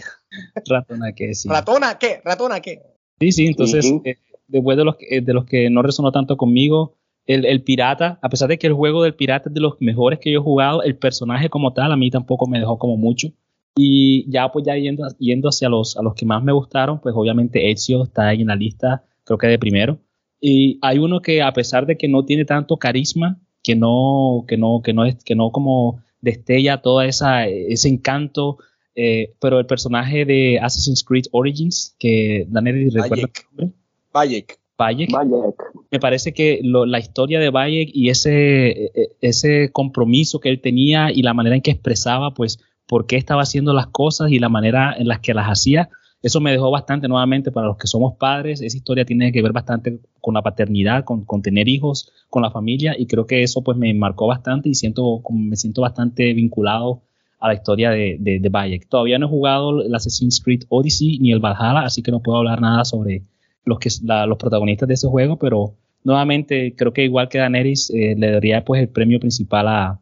Ratona 0.69 1.13
que 1.13 1.35
sí. 1.35 1.49
¿Ratona 1.49 1.99
qué? 1.99 2.21
¿Ratona 2.25 2.61
qué? 2.61 2.81
Sí, 3.21 3.33
sí, 3.33 3.47
entonces, 3.47 3.93
eh, 4.05 4.17
después 4.49 4.77
de 4.77 4.85
los, 4.85 4.97
que- 4.97 5.21
de 5.21 5.33
los 5.35 5.45
que 5.45 5.71
no 5.71 5.83
resonó 5.83 6.13
tanto 6.13 6.37
conmigo, 6.37 6.97
el, 7.27 7.45
el 7.47 7.63
pirata, 7.63 8.19
a 8.21 8.29
pesar 8.29 8.49
de 8.49 8.59
que 8.59 8.67
el 8.67 8.73
juego 8.75 9.03
del 9.03 9.15
pirata 9.15 9.49
es 9.49 9.55
de 9.55 9.61
los 9.61 9.75
mejores 9.81 10.19
que 10.19 10.31
yo 10.33 10.41
he 10.41 10.43
jugado, 10.43 10.83
el 10.83 10.97
personaje 10.97 11.49
como 11.49 11.73
tal 11.73 11.93
a 11.93 11.97
mí 11.97 12.11
tampoco 12.11 12.47
me 12.47 12.59
dejó 12.59 12.79
como 12.79 12.97
mucho. 12.97 13.29
Y 13.77 14.31
ya 14.31 14.51
pues 14.53 14.65
ya 14.67 14.77
yendo, 14.77 15.05
yendo 15.19 15.49
hacia 15.49 15.69
los, 15.69 15.97
a 15.97 16.03
los 16.03 16.15
que 16.15 16.27
más 16.27 16.43
me 16.45 16.53
gustaron, 16.53 17.01
pues 17.01 17.15
obviamente 17.17 17.71
Ezio 17.71 18.05
está 18.05 18.29
ahí 18.29 18.43
en 18.43 18.49
la 18.49 18.55
lista, 18.57 19.05
creo 19.25 19.39
que 19.39 19.47
de 19.49 19.59
primero. 19.59 19.99
Y 20.41 20.79
hay 20.83 20.99
uno 20.99 21.21
que 21.21 21.43
a 21.43 21.53
pesar 21.53 21.87
de 21.87 21.97
que 21.97 22.07
no 22.07 22.25
tiene 22.25 22.45
tanto 22.45 22.77
carisma, 22.77 23.41
que 23.63 23.75
no, 23.75 24.45
que 24.47 24.57
no, 24.59 24.81
que 24.85 24.93
no 24.93 25.05
es, 25.07 25.17
que 25.25 25.35
no 25.35 25.51
como 25.51 26.03
destella 26.25 26.83
toda 26.83 27.07
esa, 27.07 27.47
ese 27.47 27.89
encanto, 27.89 28.59
eh, 28.97 29.33
pero 29.41 29.59
el 29.59 29.67
personaje 29.67 30.25
de 30.25 30.59
Assassin's 30.61 31.05
Creed 31.05 31.25
Origins, 31.33 31.95
que 31.99 32.47
Daniel 32.49 32.91
recuerda 32.93 33.09
Bayek. 33.17 33.39
el 33.39 33.57
nombre, 33.59 33.77
Bayek. 34.13 34.59
Bayek, 34.77 35.11
Bayek. 35.13 35.55
me 35.93 36.01
parece 36.01 36.33
que 36.33 36.59
lo- 36.65 36.85
la 36.87 36.99
historia 36.99 37.39
de 37.39 37.51
Bayek 37.51 37.91
y 37.93 38.09
ese, 38.11 38.71
e- 38.71 38.91
e- 38.95 39.09
ese 39.21 39.71
compromiso 39.71 40.41
que 40.41 40.49
él 40.49 40.61
tenía 40.61 41.13
y 41.13 41.23
la 41.23 41.33
manera 41.35 41.55
en 41.55 41.63
que 41.63 41.71
expresaba, 41.71 42.35
pues, 42.35 42.59
por 42.87 43.07
qué 43.07 43.17
estaba 43.17 43.43
haciendo 43.43 43.73
las 43.73 43.87
cosas 43.87 44.31
y 44.33 44.39
la 44.41 44.49
manera 44.49 44.93
en 44.99 45.07
las 45.09 45.21
que 45.21 45.33
las 45.35 45.47
hacía, 45.47 45.89
eso 46.25 46.41
me 46.41 46.53
dejó 46.53 46.71
bastante 46.71 47.07
nuevamente 47.07 47.53
para 47.53 47.67
los 47.67 47.77
que 47.77 47.87
somos 47.87 48.17
padres. 48.17 48.63
Esa 48.63 48.79
historia 48.79 49.05
tiene 49.05 49.31
que 49.31 49.43
ver 49.43 49.53
bastante 49.53 50.01
con 50.23 50.33
la 50.33 50.41
paternidad, 50.41 51.05
con, 51.05 51.43
tener 51.43 51.69
hijos, 51.69 52.11
con 52.31 52.43
la 52.43 52.51
familia, 52.51 52.95
y 52.99 53.05
creo 53.05 53.27
que 53.27 53.43
eso 53.43 53.61
pues 53.61 53.77
me 53.77 53.93
marcó 53.93 54.27
bastante 54.27 54.71
y 54.71 54.75
siento, 54.75 55.21
me 55.31 55.55
siento 55.57 55.83
bastante 55.83 56.33
vinculado 56.33 57.03
a 57.41 57.49
la 57.49 57.55
historia 57.55 57.91
de, 57.91 58.17
de. 58.19 58.81
Todavía 58.89 59.19
no 59.19 59.27
he 59.27 59.29
jugado 59.29 59.83
el 59.83 59.95
Assassin's 59.95 60.41
Creed 60.43 60.63
Odyssey 60.71 61.19
ni 61.19 61.31
el 61.31 61.41
Valhalla, 61.41 61.81
así 61.81 62.03
que 62.03 62.11
no 62.11 62.23
puedo 62.23 62.39
hablar 62.39 62.59
nada 62.59 62.87
sobre 62.87 63.23
los, 63.67 63.79
que, 63.79 63.91
los 64.27 64.39
protagonistas 64.39 64.89
de 64.89 64.95
ese 64.95 65.09
juego, 65.09 65.39
pero 65.39 65.75
nuevamente 66.05 66.75
creo 66.75 66.95
que 66.95 67.05
igual 67.05 67.29
que 67.29 67.37
Daenerys 67.37 67.91
eh, 67.91 68.15
le 68.17 68.31
daría 68.31 68.65
pues 68.65 68.81
el 68.81 68.89
premio 68.89 69.21
principal 69.21 69.69
a, 69.69 70.01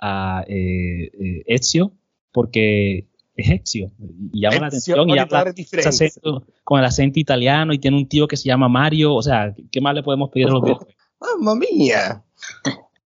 a 0.00 0.44
eh, 0.46 1.10
eh, 1.20 1.42
Ezio, 1.46 1.90
porque 2.30 3.08
es 3.36 3.50
Ezio 3.50 3.90
y 4.32 4.40
llama 4.40 4.58
la 4.60 4.66
atención 4.68 5.08
y 5.10 5.18
habla 5.18 5.42
ese 5.42 5.52
Differenza. 5.52 5.90
acento- 6.04 6.42
con 6.62 6.78
el 6.80 6.84
acento 6.86 7.18
italiano 7.20 7.72
y 7.72 7.78
tiene 7.78 7.96
un 7.96 8.08
tío 8.08 8.26
que 8.28 8.36
se 8.36 8.48
llama 8.48 8.68
Mario, 8.68 9.14
o 9.14 9.22
sea, 9.22 9.54
¿qué 9.72 9.80
más 9.80 9.94
le 9.94 10.02
podemos 10.02 10.30
pedir 10.30 10.48
a 10.48 10.50
los 10.52 10.62
videojuegos? 10.62 10.94
Mamma 11.20 11.54
mía. 11.54 12.22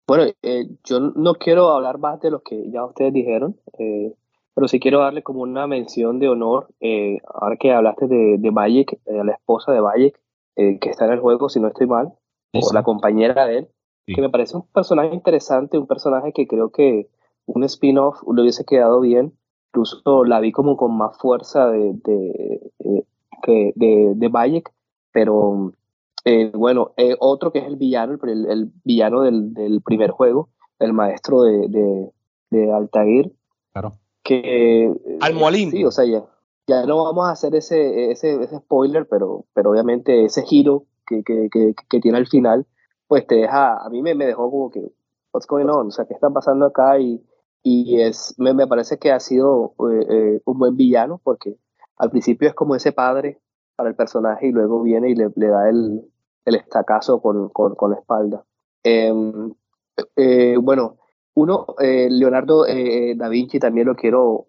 Bueno, 0.08 0.26
eh, 0.42 0.68
yo 0.84 1.00
no 1.00 1.36
quiero 1.36 1.70
hablar 1.70 1.98
más 1.98 2.20
de 2.20 2.32
lo 2.32 2.42
que 2.42 2.70
ya 2.72 2.84
ustedes 2.86 3.14
dijeron, 3.14 3.56
eh, 3.80 4.14
pero 4.54 4.68
sí 4.68 4.80
quiero 4.80 5.00
darle 5.00 5.24
como 5.24 5.42
una 5.42 5.68
mención 5.68 6.20
de 6.20 6.28
honor, 6.28 6.68
eh, 6.82 7.20
ahora 7.34 7.56
que 7.58 7.72
hablaste 7.72 8.08
de, 8.08 8.36
de 8.38 8.50
Bayek, 8.50 8.94
eh, 9.06 9.24
la 9.24 9.32
esposa 9.34 9.72
de 9.72 9.80
Bayek, 9.80 10.20
eh, 10.58 10.80
que 10.80 10.90
está 10.90 11.06
en 11.06 11.14
el 11.14 11.20
juego, 11.20 11.48
si 11.48 11.60
no 11.60 11.68
estoy 11.70 11.88
mal, 11.88 12.10
Sí, 12.54 12.60
o 12.62 12.74
la 12.74 12.84
compañera 12.84 13.46
de 13.46 13.60
él, 13.60 13.68
Sí. 14.06 14.16
que 14.16 14.22
me 14.22 14.30
parece 14.30 14.58
un 14.58 14.64
personaje 14.68 15.14
interesante, 15.14 15.78
un 15.78 15.88
personaje 15.88 16.34
que 16.34 16.48
creo 16.48 16.72
que 16.72 17.08
un 17.46 17.64
spin-off 17.64 18.18
le 18.36 18.42
hubiese 18.42 18.66
quedado 18.66 19.00
bien, 19.00 19.32
incluso 19.74 20.26
la 20.26 20.40
vi 20.42 20.52
como 20.52 20.76
con 20.76 20.96
más 20.98 21.18
fuerza 21.18 21.70
de, 21.72 21.94
de, 22.04 22.72
eh, 22.80 23.06
que 23.42 23.72
de, 23.76 24.14
de 24.16 24.28
Bayek, 24.28 24.72
pero 25.14 25.72
eh, 26.26 26.52
bueno, 26.54 26.92
eh, 26.98 27.16
otro 27.20 27.52
que 27.52 27.60
es 27.60 27.66
el 27.66 27.78
villano, 27.78 28.14
el, 28.22 28.30
el- 28.30 28.46
el 28.50 28.72
villano 28.84 29.22
del, 29.22 29.54
del 29.54 29.82
primer 29.82 30.12
juego, 30.12 30.50
el 30.80 30.94
maestro 30.94 31.44
de, 31.44 31.68
de, 31.70 32.12
de 32.50 32.72
Altair, 32.74 33.32
Claro. 33.74 33.94
que... 34.24 34.86
eh, 34.88 35.18
Almoalín. 35.22 35.72
Sí, 35.72 35.86
o 35.86 35.92
sea, 35.92 36.06
ya, 36.06 36.24
ya 36.68 36.86
no 36.86 37.04
vamos 37.06 37.26
a 37.28 37.32
hacer 37.32 37.56
ese, 37.56 38.12
ese, 38.12 38.44
ese 38.44 38.58
spoiler, 38.58 39.08
pero, 39.08 39.46
pero 39.54 39.72
obviamente 39.72 40.26
ese 40.26 40.44
giro 40.44 40.84
que, 41.08 41.24
que, 41.24 41.50
que, 41.50 41.74
que 41.90 42.00
tiene 42.02 42.18
al 42.18 42.28
final, 42.28 42.66
pues 43.08 43.26
te 43.26 43.36
deja, 43.36 43.78
a 43.78 43.90
mí 43.90 44.02
me, 44.02 44.16
me 44.16 44.26
dejó 44.26 44.52
como 44.52 44.70
que, 44.70 44.82
what's 45.34 45.48
going 45.48 45.68
on? 45.68 45.88
O 45.88 45.92
sea, 45.92 46.06
¿qué 46.06 46.14
está 46.14 46.30
pasando 46.30 46.66
acá? 46.66 47.00
Y, 47.00 47.22
y 47.64 48.02
es, 48.02 48.34
me, 48.38 48.54
me 48.54 48.68
parece 48.68 48.98
que 48.98 49.12
ha 49.12 49.20
sido 49.20 49.74
eh, 49.92 50.06
eh, 50.10 50.42
un 50.46 50.58
buen 50.58 50.76
villano, 50.76 51.22
porque 51.24 51.58
al 51.98 52.10
principio 52.10 52.48
es 52.48 52.54
como 52.56 52.76
ese 52.76 52.92
padre 52.92 53.40
para 53.76 53.90
el 53.90 53.96
personaje 53.96 54.48
y 54.48 54.52
luego 54.52 54.82
viene 54.82 55.10
y 55.10 55.16
le, 55.16 55.30
le 55.36 55.48
da 55.48 55.70
el, 55.70 56.02
el 56.46 56.56
estacazo 56.56 57.22
con, 57.22 57.50
con, 57.50 57.76
con 57.76 57.92
la 57.92 57.98
espalda. 57.98 58.44
Em, 58.84 59.54
eh, 60.16 60.58
bueno, 60.60 60.98
uno, 61.34 61.68
eh, 61.80 62.08
Leonardo 62.10 62.66
da 63.16 63.30
Vinci 63.30 63.60
también 63.60 63.88
lo 63.88 63.96
quiero 63.96 64.48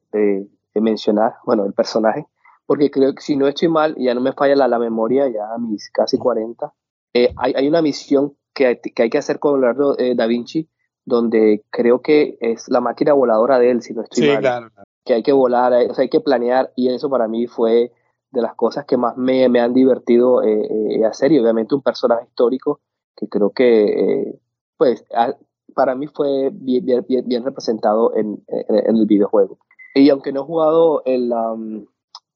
mencionar, 0.75 1.35
bueno, 1.44 1.64
el 1.64 1.75
personaje, 1.75 2.27
porque 2.66 2.90
creo 2.90 3.14
que 3.14 3.20
si 3.20 3.37
no 3.37 3.46
estoy 3.46 3.68
mal, 3.68 3.94
ya 3.98 4.14
no 4.14 4.20
me 4.20 4.33
falla 4.33 4.57
la, 4.57 4.68
la 4.68 4.79
memoria, 4.79 5.29
ya 5.29 5.53
a 5.53 5.59
mis 5.59 5.90
casi 5.90 6.16
40, 6.18 6.72
eh, 7.14 7.33
hay, 7.37 7.53
hay 7.55 7.68
una 7.68 7.83
misión 7.83 8.37
que, 8.55 8.81
que 8.81 9.03
hay 9.03 9.11
que 9.11 9.18
hacer 9.18 9.38
con 9.38 9.61
Leonardo 9.61 9.96
da 10.16 10.27
Vinci, 10.27 10.68
donde 11.04 11.64
creo 11.70 12.00
que 12.00 12.36
es 12.40 12.68
la 12.68 12.80
máquina 12.80 13.12
voladora 13.12 13.58
de 13.58 13.70
él, 13.70 13.82
si 13.82 13.92
no 13.94 14.02
estoy 14.02 14.22
Sí, 14.22 14.28
mal 14.28 14.40
claro. 14.40 14.68
que 15.04 15.14
hay 15.14 15.22
que 15.22 15.32
volar, 15.32 15.72
o 15.72 15.94
sea, 15.94 16.02
hay 16.02 16.08
que 16.08 16.20
planear 16.20 16.72
y 16.76 16.88
eso 16.88 17.10
para 17.10 17.26
mí 17.28 17.46
fue 17.46 17.92
de 18.30 18.40
las 18.42 18.54
cosas 18.54 18.84
que 18.86 18.96
más 18.96 19.16
me, 19.16 19.48
me 19.48 19.60
han 19.60 19.74
divertido 19.74 20.42
eh, 20.42 20.68
eh, 20.98 21.04
hacer 21.04 21.32
y 21.32 21.38
obviamente 21.38 21.74
un 21.74 21.82
personaje 21.82 22.24
histórico 22.26 22.80
que 23.16 23.28
creo 23.28 23.50
que 23.50 23.84
eh, 24.22 24.38
pues 24.78 25.04
a- 25.14 25.36
para 25.74 25.94
mí 25.94 26.06
fue 26.06 26.50
bien, 26.52 26.84
bien, 26.84 27.04
bien- 27.08 27.26
bien 27.28 27.44
representado 27.44 28.14
en, 28.14 28.42
en- 28.48 28.78
en 28.88 28.96
el 28.96 29.06
videojuego. 29.06 29.58
Y 29.94 30.08
aunque 30.10 30.32
no 30.32 30.40
he 30.42 30.44
jugado 30.44 31.02
el, 31.04 31.32
um, 31.32 31.84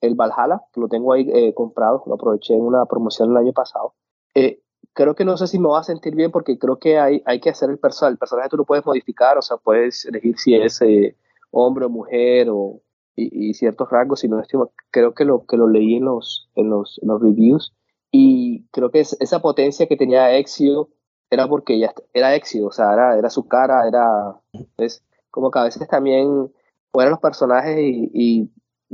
el 0.01 0.15
Valhalla, 0.15 0.63
que 0.73 0.81
lo 0.81 0.89
tengo 0.89 1.13
ahí 1.13 1.27
eh, 1.33 1.55
comprado, 1.55 2.03
lo 2.07 2.15
aproveché 2.15 2.55
en 2.55 2.63
una 2.63 2.85
promoción 2.87 3.31
el 3.31 3.37
año 3.39 3.53
pasado, 3.53 3.95
eh, 4.35 4.61
creo 4.97 5.15
que 5.15 5.25
no 5.25 5.37
sé 5.37 5.47
si 5.47 5.59
me 5.61 5.69
va 5.69 5.81
a 5.81 5.85
sentir 5.85 6.17
bien 6.17 6.33
porque 6.33 6.59
creo 6.59 6.79
que 6.79 6.99
hay, 6.99 7.23
hay 7.27 7.41
que 7.41 7.51
hacer 7.51 7.71
el 7.71 7.79
personaje, 7.79 8.15
el 8.15 8.19
personaje 8.19 8.49
tú 8.51 8.57
lo 8.57 8.65
puedes 8.65 8.85
modificar, 8.87 9.39
o 9.39 9.43
sea, 9.43 9.59
puedes 9.59 10.05
elegir 10.07 10.39
si 10.39 10.55
es... 10.57 10.83
eh, 10.83 11.17
hombre 11.51 11.87
o 11.87 11.89
mujer 11.89 12.49
o, 12.51 12.81
y, 13.17 13.55
ciertos 13.55 13.89
rasgos, 13.91 14.21
si 14.21 14.29
no 14.29 14.43
creo 14.91 15.15
que 15.15 15.25
lo, 15.25 15.47
que 15.47 15.57
lo 15.57 15.69
leí 15.69 15.97
en 15.97 16.05
los, 16.05 16.49
en 16.55 16.69
los, 16.71 17.01
reviews 17.21 17.73
y 18.11 18.65
creo 18.73 18.91
que 18.91 19.01
es- 19.01 19.17
esa 19.21 19.41
potencia 19.41 19.87
que 19.87 19.97
tenía 19.97 20.37
Exio 20.37 20.91
era 21.31 21.49
porque 21.49 21.79
ya 21.79 21.93
era 22.13 22.35
Exio, 22.35 22.67
o 22.67 22.73
sea, 22.73 22.93
era, 22.93 23.19
era 23.19 23.31
su 23.31 23.49
cara, 23.49 23.89
era, 23.89 24.37
es 24.77 25.03
como 25.31 25.51
que 25.51 25.59
a 25.59 25.65
veces 25.65 25.89
también 25.89 26.53
poner 26.91 27.11
los 27.11 27.21
personajes 27.21 27.79
y, 27.79 28.11
y 28.13 28.51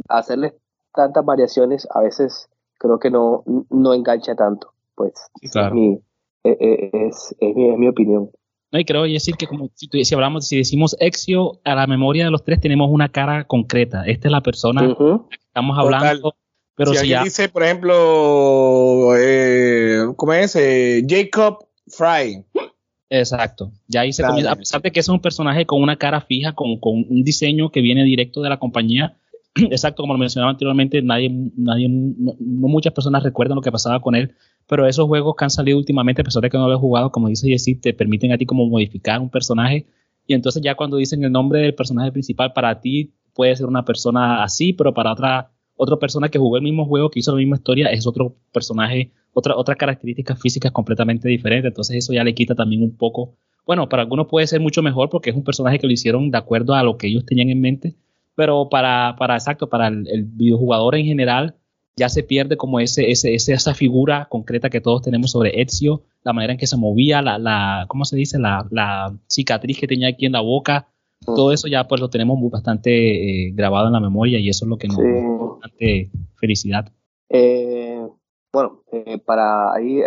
hacerles 0.08 0.54
tantas 0.94 1.24
variaciones, 1.24 1.86
a 1.90 2.00
veces 2.00 2.48
creo 2.78 2.98
que 2.98 3.10
no, 3.10 3.44
no 3.70 3.94
engancha 3.94 4.34
tanto, 4.36 4.71
pues 4.94 5.12
Sí, 5.40 5.48
claro. 5.48 5.68
es, 5.68 5.74
mi, 5.74 5.92
eh, 6.44 6.56
eh, 6.60 6.90
es, 7.08 7.34
es 7.38 7.56
mi, 7.56 7.70
es 7.70 7.78
mi 7.78 7.88
opinión. 7.88 8.30
No, 8.72 8.78
y 8.78 8.84
creo 8.86 9.02
decir 9.02 9.36
que 9.36 9.46
como 9.46 9.70
si, 9.74 9.88
si 10.04 10.14
hablamos, 10.14 10.48
si 10.48 10.56
decimos 10.56 10.96
Exio, 10.98 11.60
a 11.62 11.74
la 11.74 11.86
memoria 11.86 12.24
de 12.24 12.30
los 12.30 12.42
tres 12.42 12.58
tenemos 12.58 12.88
una 12.90 13.10
cara 13.10 13.44
concreta. 13.44 14.04
Esta 14.06 14.28
es 14.28 14.32
la 14.32 14.40
persona 14.40 14.80
que 14.80 15.36
estamos 15.44 15.76
Total. 15.76 15.94
hablando. 15.94 16.34
Pero 16.74 16.92
si 16.92 16.96
si 16.96 17.00
alguien 17.00 17.18
ya, 17.18 17.24
dice, 17.24 17.48
por 17.50 17.64
ejemplo, 17.64 19.12
eh, 19.18 20.06
¿cómo 20.16 20.32
es? 20.32 20.56
Eh, 20.56 21.04
Jacob 21.06 21.66
Fry. 21.86 22.44
Exacto. 23.10 23.72
Ya 23.88 24.00
ahí 24.00 24.12
se 24.14 24.24
comienza, 24.24 24.52
a 24.52 24.56
pesar 24.56 24.80
de 24.80 24.90
que 24.90 25.00
es 25.00 25.08
un 25.10 25.20
personaje 25.20 25.66
con 25.66 25.82
una 25.82 25.96
cara 25.96 26.22
fija, 26.22 26.54
con, 26.54 26.78
con 26.80 27.04
un 27.10 27.22
diseño 27.22 27.70
que 27.70 27.82
viene 27.82 28.04
directo 28.04 28.40
de 28.40 28.48
la 28.48 28.58
compañía. 28.58 29.18
Exacto, 29.54 30.02
como 30.02 30.14
lo 30.14 30.18
mencionaba 30.18 30.50
anteriormente, 30.50 31.02
nadie, 31.02 31.30
nadie, 31.58 31.90
no, 31.90 32.34
no 32.40 32.68
muchas 32.68 32.94
personas 32.94 33.22
recuerdan 33.22 33.56
lo 33.56 33.62
que 33.62 33.70
pasaba 33.70 34.00
con 34.00 34.14
él, 34.14 34.34
pero 34.66 34.86
esos 34.86 35.06
juegos 35.06 35.34
que 35.36 35.44
han 35.44 35.50
salido 35.50 35.78
últimamente, 35.78 36.22
a 36.22 36.24
pesar 36.24 36.42
de 36.42 36.50
que 36.50 36.58
no 36.58 36.68
lo 36.68 36.74
he 36.74 36.78
jugado, 36.78 37.10
como 37.10 37.28
dice 37.28 37.48
Jessy, 37.48 37.74
te 37.74 37.92
permiten 37.92 38.32
a 38.32 38.38
ti 38.38 38.46
como 38.46 38.66
modificar 38.66 39.20
un 39.20 39.30
personaje. 39.30 39.86
Y 40.26 40.34
entonces 40.34 40.62
ya 40.62 40.74
cuando 40.74 40.96
dicen 40.96 41.24
el 41.24 41.32
nombre 41.32 41.60
del 41.60 41.74
personaje 41.74 42.12
principal, 42.12 42.52
para 42.52 42.80
ti 42.80 43.12
puede 43.34 43.54
ser 43.56 43.66
una 43.66 43.84
persona 43.84 44.42
así, 44.42 44.72
pero 44.72 44.94
para 44.94 45.12
otra, 45.12 45.50
otra 45.76 45.96
persona 45.96 46.28
que 46.28 46.38
jugó 46.38 46.56
el 46.56 46.62
mismo 46.62 46.86
juego, 46.86 47.10
que 47.10 47.20
hizo 47.20 47.32
la 47.32 47.38
misma 47.38 47.56
historia, 47.56 47.88
es 47.88 48.06
otro 48.06 48.36
personaje, 48.52 49.12
otra, 49.32 49.56
otras 49.56 49.76
características 49.76 50.40
físicas 50.40 50.72
completamente 50.72 51.28
diferentes, 51.28 51.70
entonces 51.70 51.96
eso 51.96 52.12
ya 52.12 52.24
le 52.24 52.34
quita 52.34 52.54
también 52.54 52.82
un 52.82 52.96
poco 52.96 53.34
bueno, 53.66 53.88
para 53.88 54.02
algunos 54.02 54.26
puede 54.26 54.46
ser 54.46 54.60
mucho 54.60 54.82
mejor 54.82 55.08
porque 55.08 55.30
es 55.30 55.36
un 55.36 55.44
personaje 55.44 55.78
que 55.78 55.86
lo 55.86 55.92
hicieron 55.92 56.30
de 56.30 56.38
acuerdo 56.38 56.74
a 56.74 56.82
lo 56.82 56.96
que 56.96 57.06
ellos 57.06 57.24
tenían 57.24 57.48
en 57.48 57.60
mente, 57.60 57.94
pero 58.34 58.68
para, 58.68 59.14
para 59.18 59.34
exacto, 59.34 59.68
para 59.68 59.88
el, 59.88 60.08
el 60.08 60.24
videojugador 60.24 60.96
en 60.96 61.04
general, 61.04 61.56
ya 61.96 62.08
se 62.08 62.22
pierde 62.22 62.56
como 62.56 62.80
ese, 62.80 63.10
ese, 63.10 63.34
ese, 63.34 63.52
esa 63.52 63.74
figura 63.74 64.26
concreta 64.30 64.70
que 64.70 64.80
todos 64.80 65.02
tenemos 65.02 65.30
sobre 65.30 65.60
Ezio, 65.60 66.02
la 66.24 66.32
manera 66.32 66.52
en 66.54 66.58
que 66.58 66.66
se 66.66 66.76
movía, 66.76 67.20
la, 67.22 67.38
la 67.38 67.84
¿cómo 67.88 68.04
se 68.04 68.16
dice? 68.16 68.38
La, 68.38 68.66
la 68.70 69.14
cicatriz 69.28 69.78
que 69.78 69.86
tenía 69.86 70.08
aquí 70.08 70.26
en 70.26 70.32
la 70.32 70.40
boca, 70.40 70.88
todo 71.24 71.52
eso 71.52 71.68
ya 71.68 71.86
pues 71.86 72.00
lo 72.00 72.08
tenemos 72.10 72.38
bastante 72.50 72.90
eh, 73.48 73.52
grabado 73.54 73.86
en 73.88 73.92
la 73.92 74.00
memoria 74.00 74.38
y 74.38 74.48
eso 74.48 74.64
es 74.64 74.68
lo 74.70 74.76
que 74.78 74.88
nos 74.88 74.96
Sí. 74.96 75.02
da 75.02 75.44
bastante 75.46 76.10
felicidad. 76.36 76.92
Eh, 77.28 78.04
bueno, 78.52 78.82
eh, 78.92 79.18
para 79.18 79.72
ahí 79.74 80.00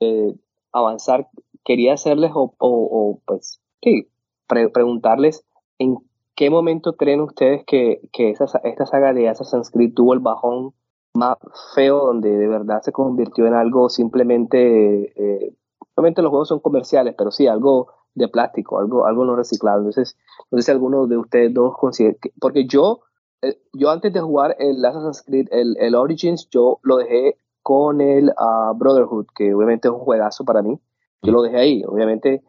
eh, 0.00 0.34
avanzar, 0.72 1.28
quería 1.64 1.94
hacerles 1.94 2.32
o, 2.34 2.54
o- 2.58 2.88
o, 2.90 3.20
pues, 3.26 3.60
sí, 3.82 4.08
pre- 4.46 4.68
preguntarles 4.68 5.44
en 5.78 5.96
¿qué 6.34 6.50
momento 6.50 6.96
creen 6.96 7.20
ustedes 7.20 7.62
que, 7.66 8.00
que 8.12 8.30
esa, 8.30 8.44
esta 8.64 8.86
saga 8.86 9.12
de 9.12 9.28
Assassin's 9.28 9.70
Creed 9.70 9.92
tuvo 9.94 10.14
el 10.14 10.20
bajón 10.20 10.72
más 11.14 11.36
feo 11.74 12.06
donde 12.06 12.30
de 12.30 12.48
verdad 12.48 12.82
se 12.82 12.92
convirtió 12.92 13.46
en 13.46 13.54
algo 13.54 13.88
simplemente, 13.88 15.12
eh, 15.16 15.56
obviamente 15.94 16.22
los 16.22 16.30
juegos 16.30 16.48
son 16.48 16.60
comerciales, 16.60 17.14
pero 17.16 17.30
sí, 17.30 17.46
algo 17.46 17.88
de 18.14 18.28
plástico, 18.28 18.78
algo, 18.78 19.06
algo 19.06 19.24
no 19.24 19.36
reciclado. 19.36 19.78
Entonces, 19.78 20.16
no 20.50 20.58
sé 20.58 20.64
si 20.64 20.70
alguno 20.70 21.06
de 21.06 21.16
ustedes 21.16 21.52
dos 21.52 21.76
considera, 21.78 22.16
porque 22.40 22.66
yo, 22.66 23.00
eh, 23.42 23.60
yo 23.72 23.90
antes 23.90 24.12
de 24.12 24.20
jugar 24.20 24.56
el 24.58 24.84
Assassin's 24.84 25.22
Creed, 25.22 25.48
el, 25.50 25.76
el 25.78 25.94
Origins, 25.94 26.48
yo 26.50 26.78
lo 26.82 26.96
dejé 26.96 27.36
con 27.62 28.00
el 28.00 28.30
uh, 28.30 28.74
Brotherhood, 28.74 29.26
que 29.34 29.54
obviamente 29.54 29.88
es 29.88 29.94
un 29.94 30.00
juegazo 30.00 30.44
para 30.44 30.62
mí. 30.62 30.80
Yo 31.22 31.32
lo 31.32 31.42
dejé 31.42 31.56
ahí, 31.58 31.84
obviamente 31.86 32.42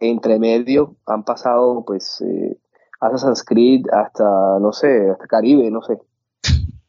entre 0.00 0.38
medio 0.38 0.96
han 1.06 1.24
pasado 1.24 1.84
pues 1.84 2.20
eh, 2.20 2.58
Assassin's 3.00 3.44
Creed 3.44 3.86
hasta, 3.92 4.58
no 4.60 4.72
sé, 4.72 5.10
hasta 5.10 5.26
Caribe, 5.26 5.70
no 5.70 5.82
sé. 5.82 5.98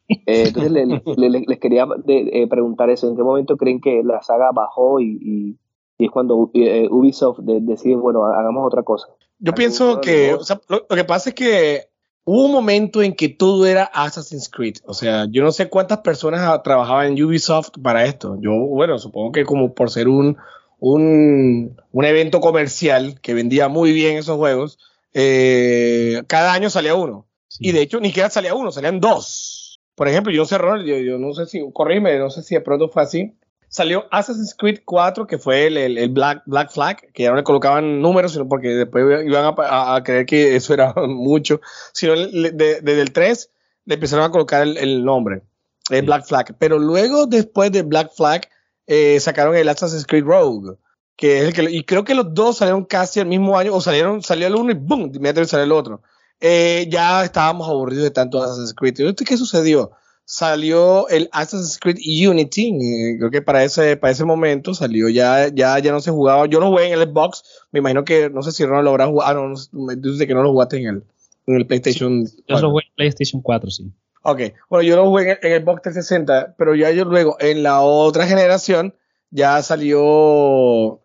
Eh, 0.08 0.44
entonces 0.46 0.72
les 0.72 1.58
quería 1.58 1.86
eh, 2.06 2.46
preguntar 2.48 2.88
eso, 2.90 3.08
¿en 3.08 3.16
qué 3.16 3.22
momento 3.22 3.56
creen 3.56 3.80
que 3.80 4.02
la 4.02 4.22
saga 4.22 4.52
bajó 4.52 5.00
y, 5.00 5.18
y, 5.20 5.58
es 6.04 6.10
cuando 6.10 6.50
eh, 6.54 6.88
Ubisoft 6.90 7.40
decide, 7.40 7.96
bueno, 7.96 8.24
hagamos 8.24 8.66
otra 8.66 8.82
cosa? 8.82 9.08
Yo 9.38 9.52
pienso 9.52 10.00
que, 10.00 10.34
o 10.34 10.44
sea, 10.44 10.60
lo, 10.68 10.86
que 10.86 11.04
pasa 11.04 11.30
es 11.30 11.34
que 11.34 11.88
hubo 12.24 12.46
un 12.46 12.52
momento 12.52 13.02
en 13.02 13.14
que 13.14 13.28
todo 13.28 13.66
era 13.66 13.84
Assassin's 13.84 14.48
Creed. 14.48 14.76
O 14.86 14.94
sea, 14.94 15.26
yo 15.30 15.42
no 15.42 15.52
sé 15.52 15.68
cuántas 15.68 15.98
personas 15.98 16.62
trabajaban 16.62 17.08
en 17.08 17.22
Ubisoft 17.22 17.70
para 17.82 18.04
esto. 18.04 18.36
Yo, 18.40 18.52
bueno, 18.52 18.98
supongo 18.98 19.32
que 19.32 19.44
como 19.44 19.74
por 19.74 19.90
ser 19.90 20.08
un, 20.08 20.36
un, 20.78 21.76
un 21.92 22.04
evento 22.04 22.40
comercial 22.40 23.20
que 23.20 23.34
vendía 23.34 23.68
muy 23.68 23.92
bien 23.92 24.16
esos 24.16 24.36
juegos, 24.36 24.78
eh, 25.12 26.22
cada 26.26 26.52
año 26.52 26.70
salía 26.70 26.94
uno. 26.94 27.26
Y 27.58 27.72
de 27.72 27.82
hecho, 27.82 27.98
ni 28.00 28.08
siquiera 28.08 28.30
salía 28.30 28.54
uno, 28.54 28.70
salían 28.70 29.00
dos. 29.00 29.57
Por 29.98 30.08
ejemplo, 30.08 30.32
yo 30.32 30.42
no 30.42 30.46
sé, 30.46 30.56
Ronald, 30.56 30.86
yo, 30.86 31.18
no 31.18 31.34
sé 31.34 31.46
si, 31.46 31.60
corrígeme, 31.72 32.18
no 32.18 32.30
sé 32.30 32.42
si 32.44 32.54
de 32.54 32.60
pronto 32.60 32.88
fue 32.88 33.02
así. 33.02 33.34
Salió 33.68 34.06
Assassin's 34.12 34.54
Creed 34.56 34.82
4, 34.84 35.26
que 35.26 35.38
fue 35.38 35.66
el, 35.66 35.76
el, 35.76 36.08
Black, 36.08 36.42
Black 36.46 36.70
Flag, 36.70 37.12
que 37.12 37.24
ya 37.24 37.30
no 37.30 37.36
le 37.36 37.42
colocaban 37.42 38.00
números, 38.00 38.32
sino 38.32 38.48
porque 38.48 38.68
después 38.68 39.26
iban 39.26 39.54
a, 39.58 40.02
creer 40.04 40.24
que 40.24 40.54
eso 40.54 40.72
era 40.72 40.94
mucho. 41.08 41.60
Sino 41.92 42.14
desde 42.14 43.00
el 43.00 43.12
3 43.12 43.50
le 43.86 43.94
empezaron 43.94 44.24
a 44.24 44.30
colocar 44.30 44.66
el, 44.66 45.04
nombre, 45.04 45.42
el 45.90 46.06
Black 46.06 46.26
Flag. 46.26 46.56
Pero 46.58 46.78
luego, 46.78 47.26
después 47.26 47.72
de 47.72 47.82
Black 47.82 48.12
Flag, 48.16 48.48
eh, 48.86 49.18
sacaron 49.18 49.56
el 49.56 49.68
Assassin's 49.68 50.06
Creed 50.06 50.24
Rogue 50.24 50.78
que 51.18 51.38
es 51.38 51.44
el 51.46 51.52
que, 51.52 51.64
y 51.64 51.82
creo 51.82 52.04
que 52.04 52.14
los 52.14 52.32
dos 52.32 52.58
salieron 52.58 52.84
casi 52.84 53.18
al 53.18 53.26
mismo 53.26 53.58
año, 53.58 53.74
o 53.74 53.80
salieron, 53.80 54.22
salió 54.22 54.46
el 54.46 54.54
uno 54.54 54.70
y 54.70 54.74
boom, 54.74 55.10
inmediatamente 55.12 55.50
salió 55.50 55.64
el 55.64 55.72
otro. 55.72 56.00
Eh, 56.40 56.86
ya 56.90 57.24
estábamos 57.24 57.68
aburridos 57.68 58.04
de 58.04 58.10
tanto 58.10 58.42
Assassin's 58.42 58.74
Creed. 58.74 59.14
¿Qué 59.14 59.36
sucedió? 59.36 59.92
Salió 60.24 61.08
el 61.08 61.28
Assassin's 61.32 61.78
Creed 61.78 61.98
Unity, 62.28 62.68
eh, 62.68 63.16
creo 63.18 63.30
que 63.30 63.40
para 63.40 63.64
ese, 63.64 63.96
para 63.96 64.12
ese 64.12 64.26
momento 64.26 64.74
salió, 64.74 65.08
ya, 65.08 65.48
ya, 65.48 65.78
ya 65.78 65.90
no 65.90 66.00
se 66.00 66.10
jugaba. 66.10 66.46
Yo 66.46 66.60
lo 66.60 66.68
jugué 66.68 66.92
en 66.92 67.00
el 67.00 67.08
Xbox, 67.08 67.42
me 67.72 67.78
imagino 67.78 68.04
que, 68.04 68.28
no 68.28 68.42
sé 68.42 68.52
si 68.52 68.64
Ronald 68.64 68.84
lo 68.84 68.90
habrá 68.90 69.06
jugado, 69.06 69.30
ah, 69.30 69.56
no, 69.72 69.96
dice 69.96 70.26
que 70.26 70.34
no 70.34 70.42
lo 70.42 70.50
jugaste 70.50 70.76
en 70.76 70.86
el, 70.86 71.02
en 71.46 71.54
el 71.54 71.66
PlayStation. 71.66 72.26
yo 72.46 72.60
lo 72.60 72.70
jugué 72.70 72.84
en 72.88 72.94
PlayStation 72.94 73.40
4, 73.40 73.70
sí. 73.70 73.90
Ok, 74.22 74.40
bueno, 74.68 74.82
yo 74.82 74.96
lo 74.96 75.06
jugué 75.06 75.30
en, 75.30 75.38
en 75.40 75.52
el 75.52 75.62
Xbox 75.62 75.82
360, 75.82 76.56
pero 76.58 76.74
ya 76.74 76.90
yo 76.90 77.06
luego, 77.06 77.38
en 77.40 77.62
la 77.62 77.80
otra 77.80 78.26
generación, 78.26 78.94
ya 79.30 79.62
salió 79.62 81.00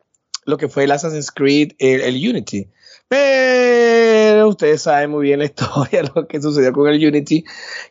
lo 0.46 0.58
que 0.58 0.70
fue 0.70 0.84
el 0.84 0.92
Assassin's 0.92 1.32
Creed, 1.32 1.74
el, 1.80 2.16
Unity. 2.16 2.68
Pero 3.14 4.48
ustedes 4.48 4.82
saben 4.82 5.12
muy 5.12 5.26
bien 5.28 5.38
la 5.38 5.46
historia, 5.54 6.02
lo 6.16 6.28
que 6.28 6.42
sucedió 6.42 6.74
con 6.74 6.88
el 6.88 7.08
Unity, 7.08 7.44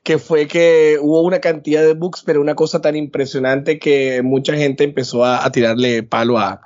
que 0.03 0.19
fue 0.19 0.49
que 0.49 0.99
hubo 1.01 1.23
una 1.23 1.39
cantidad 1.39 1.81
de 1.83 1.95
bugs, 1.95 2.25
pero 2.27 2.41
una 2.41 2.57
cosa 2.57 2.81
tan 2.81 2.97
impresionante 2.97 3.79
que 3.79 4.21
mucha 4.23 4.57
gente 4.57 4.83
empezó 4.83 5.25
a, 5.25 5.49
tirarle 5.53 6.03
palo 6.03 6.39
a, 6.39 6.61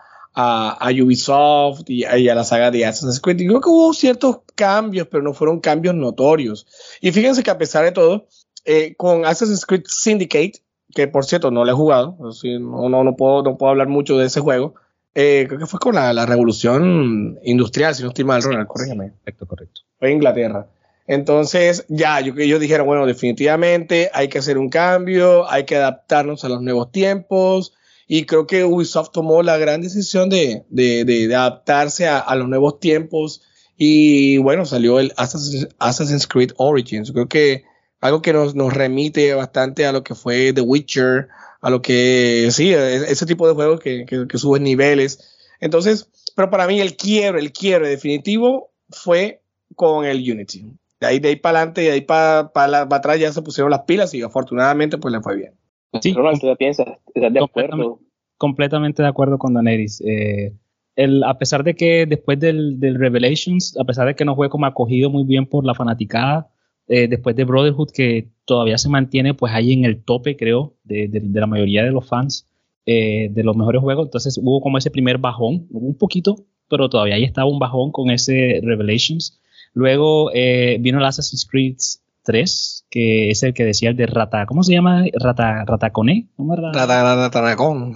Ubisoft 0.91 1.91
y, 1.91 2.05
a 2.05 2.35
la 2.35 2.45
saga 2.45 2.71
de 2.71 2.87
Assassin's 2.87 3.21
Creed. 3.21 3.41
Y 3.41 3.47
creo 3.47 3.61
que 3.61 3.69
hubo 3.69 3.93
ciertos 3.93 4.39
cambios, 4.55 5.07
pero 5.11 5.23
no 5.23 5.35
fueron 5.35 5.61
cambios 5.61 5.95
notorios. 5.95 6.67
Y 7.03 7.13
fíjense 7.13 7.43
que 7.43 7.51
a 7.51 7.59
pesar 7.59 7.85
de 7.85 7.93
todo, 7.93 8.27
eh, 8.65 8.95
con 8.97 9.27
Assassin's 9.27 9.67
Creed 9.67 9.85
Syndicate, 9.87 10.63
que 10.95 11.09
por 11.09 11.27
cierto 11.27 11.51
no 11.51 11.63
lo 11.67 11.73
he 11.73 11.75
jugado, 11.75 12.17
no 12.19 13.17
puedo 13.17 13.71
hablar 13.71 13.89
mucho 13.89 14.17
de 14.17 14.27
ese 14.27 14.41
juego, 14.41 14.77
eh, 15.19 15.47
creo 15.49 15.59
que 15.59 15.67
fue 15.67 15.81
con 15.81 15.95
la, 15.95 16.27
revolución 16.27 17.39
industrial, 17.43 17.95
si 17.95 18.03
no 18.03 18.11
estoy 18.11 18.27
mal, 18.27 18.43
Ronald, 18.43 18.67
corrígeme. 18.67 19.13
Correcto, 19.21 19.47
correcto. 19.47 19.81
Fue 19.99 20.13
Inglaterra. 20.13 20.67
Entonces, 21.07 21.87
ya, 21.89 22.21
yo, 22.21 22.35
ellos 22.37 22.61
dijeron, 22.61 22.87
bueno, 22.87 23.07
definitivamente 23.07 24.11
hay 24.13 24.29
que 24.29 24.41
hacer 24.41 24.59
un 24.59 24.69
cambio, 24.69 25.51
hay 25.51 25.65
que 25.65 25.77
adaptarnos 25.77 26.45
a 26.45 26.51
los 26.51 26.61
nuevos 26.61 26.93
tiempos. 26.93 27.73
Y 28.07 28.27
creo 28.27 28.47
que 28.47 28.65
Ubisoft 28.65 29.11
tomó 29.11 29.43
la 29.43 29.57
gran 29.57 29.81
decisión 29.81 30.29
de, 30.29 30.67
adaptarse 31.35 32.07
a, 32.07 32.35
los 32.35 32.47
nuevos 32.47 32.79
tiempos. 32.79 33.41
Y 33.75 34.37
bueno, 34.37 34.67
salió 34.67 35.01
el 35.01 35.15
Assassin's, 35.17 36.27
Creed 36.27 36.51
Origins. 36.59 37.11
Creo 37.11 37.27
que 37.27 37.65
algo 38.03 38.21
que 38.21 38.35
nos, 38.35 38.55
nos 38.55 38.75
remite 38.75 39.33
bastante 39.33 39.87
a 39.87 39.93
lo 39.93 40.05
que 40.05 40.15
fue 40.15 40.53
The 40.53 40.61
Witcher, 40.61 41.29
a 41.67 41.71
lo 41.71 41.83
que, 41.83 42.47
sí, 42.53 42.73
e, 42.73 42.95
ese 43.11 43.27
tipo 43.27 43.49
de 43.49 43.55
juegos 43.55 43.81
que, 43.81 44.07
que, 44.07 44.39
suben 44.39 44.63
niveles. 44.63 45.37
Entonces, 45.59 46.09
pero 46.37 46.49
para 46.49 46.69
mí 46.69 46.81
el 46.81 46.97
quiebre, 46.97 47.41
el 47.41 47.51
quiebre 47.51 47.89
definitivo 47.89 48.71
fue 48.89 49.41
con 49.75 50.05
el 50.05 50.19
Unity. 50.19 50.65
De 51.01 51.07
ahí, 51.09 51.19
de 51.19 51.31
ahí 51.31 51.37
para 51.37 51.59
adelante 51.59 51.83
y 51.83 51.87
de 51.87 51.91
ahí 51.91 52.01
para, 52.03 52.53
para, 52.53 52.83
atrás 52.83 53.19
ya 53.19 53.33
se 53.33 53.43
pusieron 53.43 53.73
las 53.73 53.81
pilas 53.81 54.15
y 54.15 54.23
afortunadamente 54.23 54.97
pues 54.97 55.13
le 55.13 55.21
fue 55.21 55.39
bien. 55.39 55.55
Sí, 56.01 56.13
Ronald, 56.13 56.41
¿tú 56.41 56.55
piensas? 56.57 56.87
¿Estás 57.13 57.33
de 57.33 57.41
acuerdo? 57.41 57.99
Completamente 58.39 59.03
de 59.03 59.09
acuerdo 59.09 59.37
con 59.37 59.55
Daneris. 59.55 60.01
Eh, 60.07 60.53
el, 60.95 61.25
a 61.25 61.37
pesar 61.37 61.65
de 61.65 61.75
que 61.75 62.07
después 62.07 62.39
del, 62.39 62.79
del, 62.79 62.95
Revelations, 62.95 63.77
a 63.77 63.83
pesar 63.83 64.07
de 64.07 64.15
que 64.15 64.25
no 64.25 64.37
fue 64.37 64.51
como 64.51 64.67
acogido 64.67 65.11
muy 65.11 65.25
bien 65.25 65.47
por 65.47 65.65
la 65.65 65.75
fanaticada, 65.75 66.49
eh, 66.87 67.09
después 67.09 67.35
de 67.35 67.43
Brotherhood, 67.43 67.91
que 67.93 68.29
todavía 68.47 68.79
se 68.79 68.89
mantiene 68.89 69.35
pues 69.35 69.53
ahí 69.53 69.73
en 69.73 69.85
el 69.85 70.03
tope, 70.03 70.37
creo, 70.37 70.73
de, 70.85 71.11
la 71.33 71.47
mayoría 71.47 71.85
de 71.85 71.91
los 71.91 72.09
fans 72.09 72.49
eh, 72.87 73.29
de 73.31 73.45
los 73.45 73.57
mejores 73.57 73.83
juegos. 73.83 74.07
Entonces 74.07 74.39
hubo 74.39 74.63
como 74.63 74.79
ese 74.79 74.91
primer 74.91 75.19
bajón, 75.19 75.67
un 75.71 75.99
poquito, 75.99 76.37
pero 76.71 76.89
todavía 76.89 77.17
ahí 77.17 77.25
estaba 77.25 77.51
un 77.51 77.59
bajón 77.59 77.93
con 77.93 78.11
ese 78.11 78.61
Revelations. 78.63 79.39
Luego 79.75 80.31
eh, 80.33 80.79
vino 80.81 80.99
el 80.99 81.05
Assassin's 81.05 81.45
Creed 81.45 81.77
3, 82.23 82.87
que 82.89 83.31
es 83.31 83.43
el 83.43 83.53
que 83.53 83.65
decía 83.65 83.91
el 83.91 83.97
de 83.97 84.07
Rata, 84.07 84.47
¿cómo 84.47 84.63
se 84.63 84.73
llama? 84.73 85.05
Rata, 85.13 85.65
Rataconé. 85.65 86.29
Rata, 86.39 87.17
Ratanacón, 87.17 87.95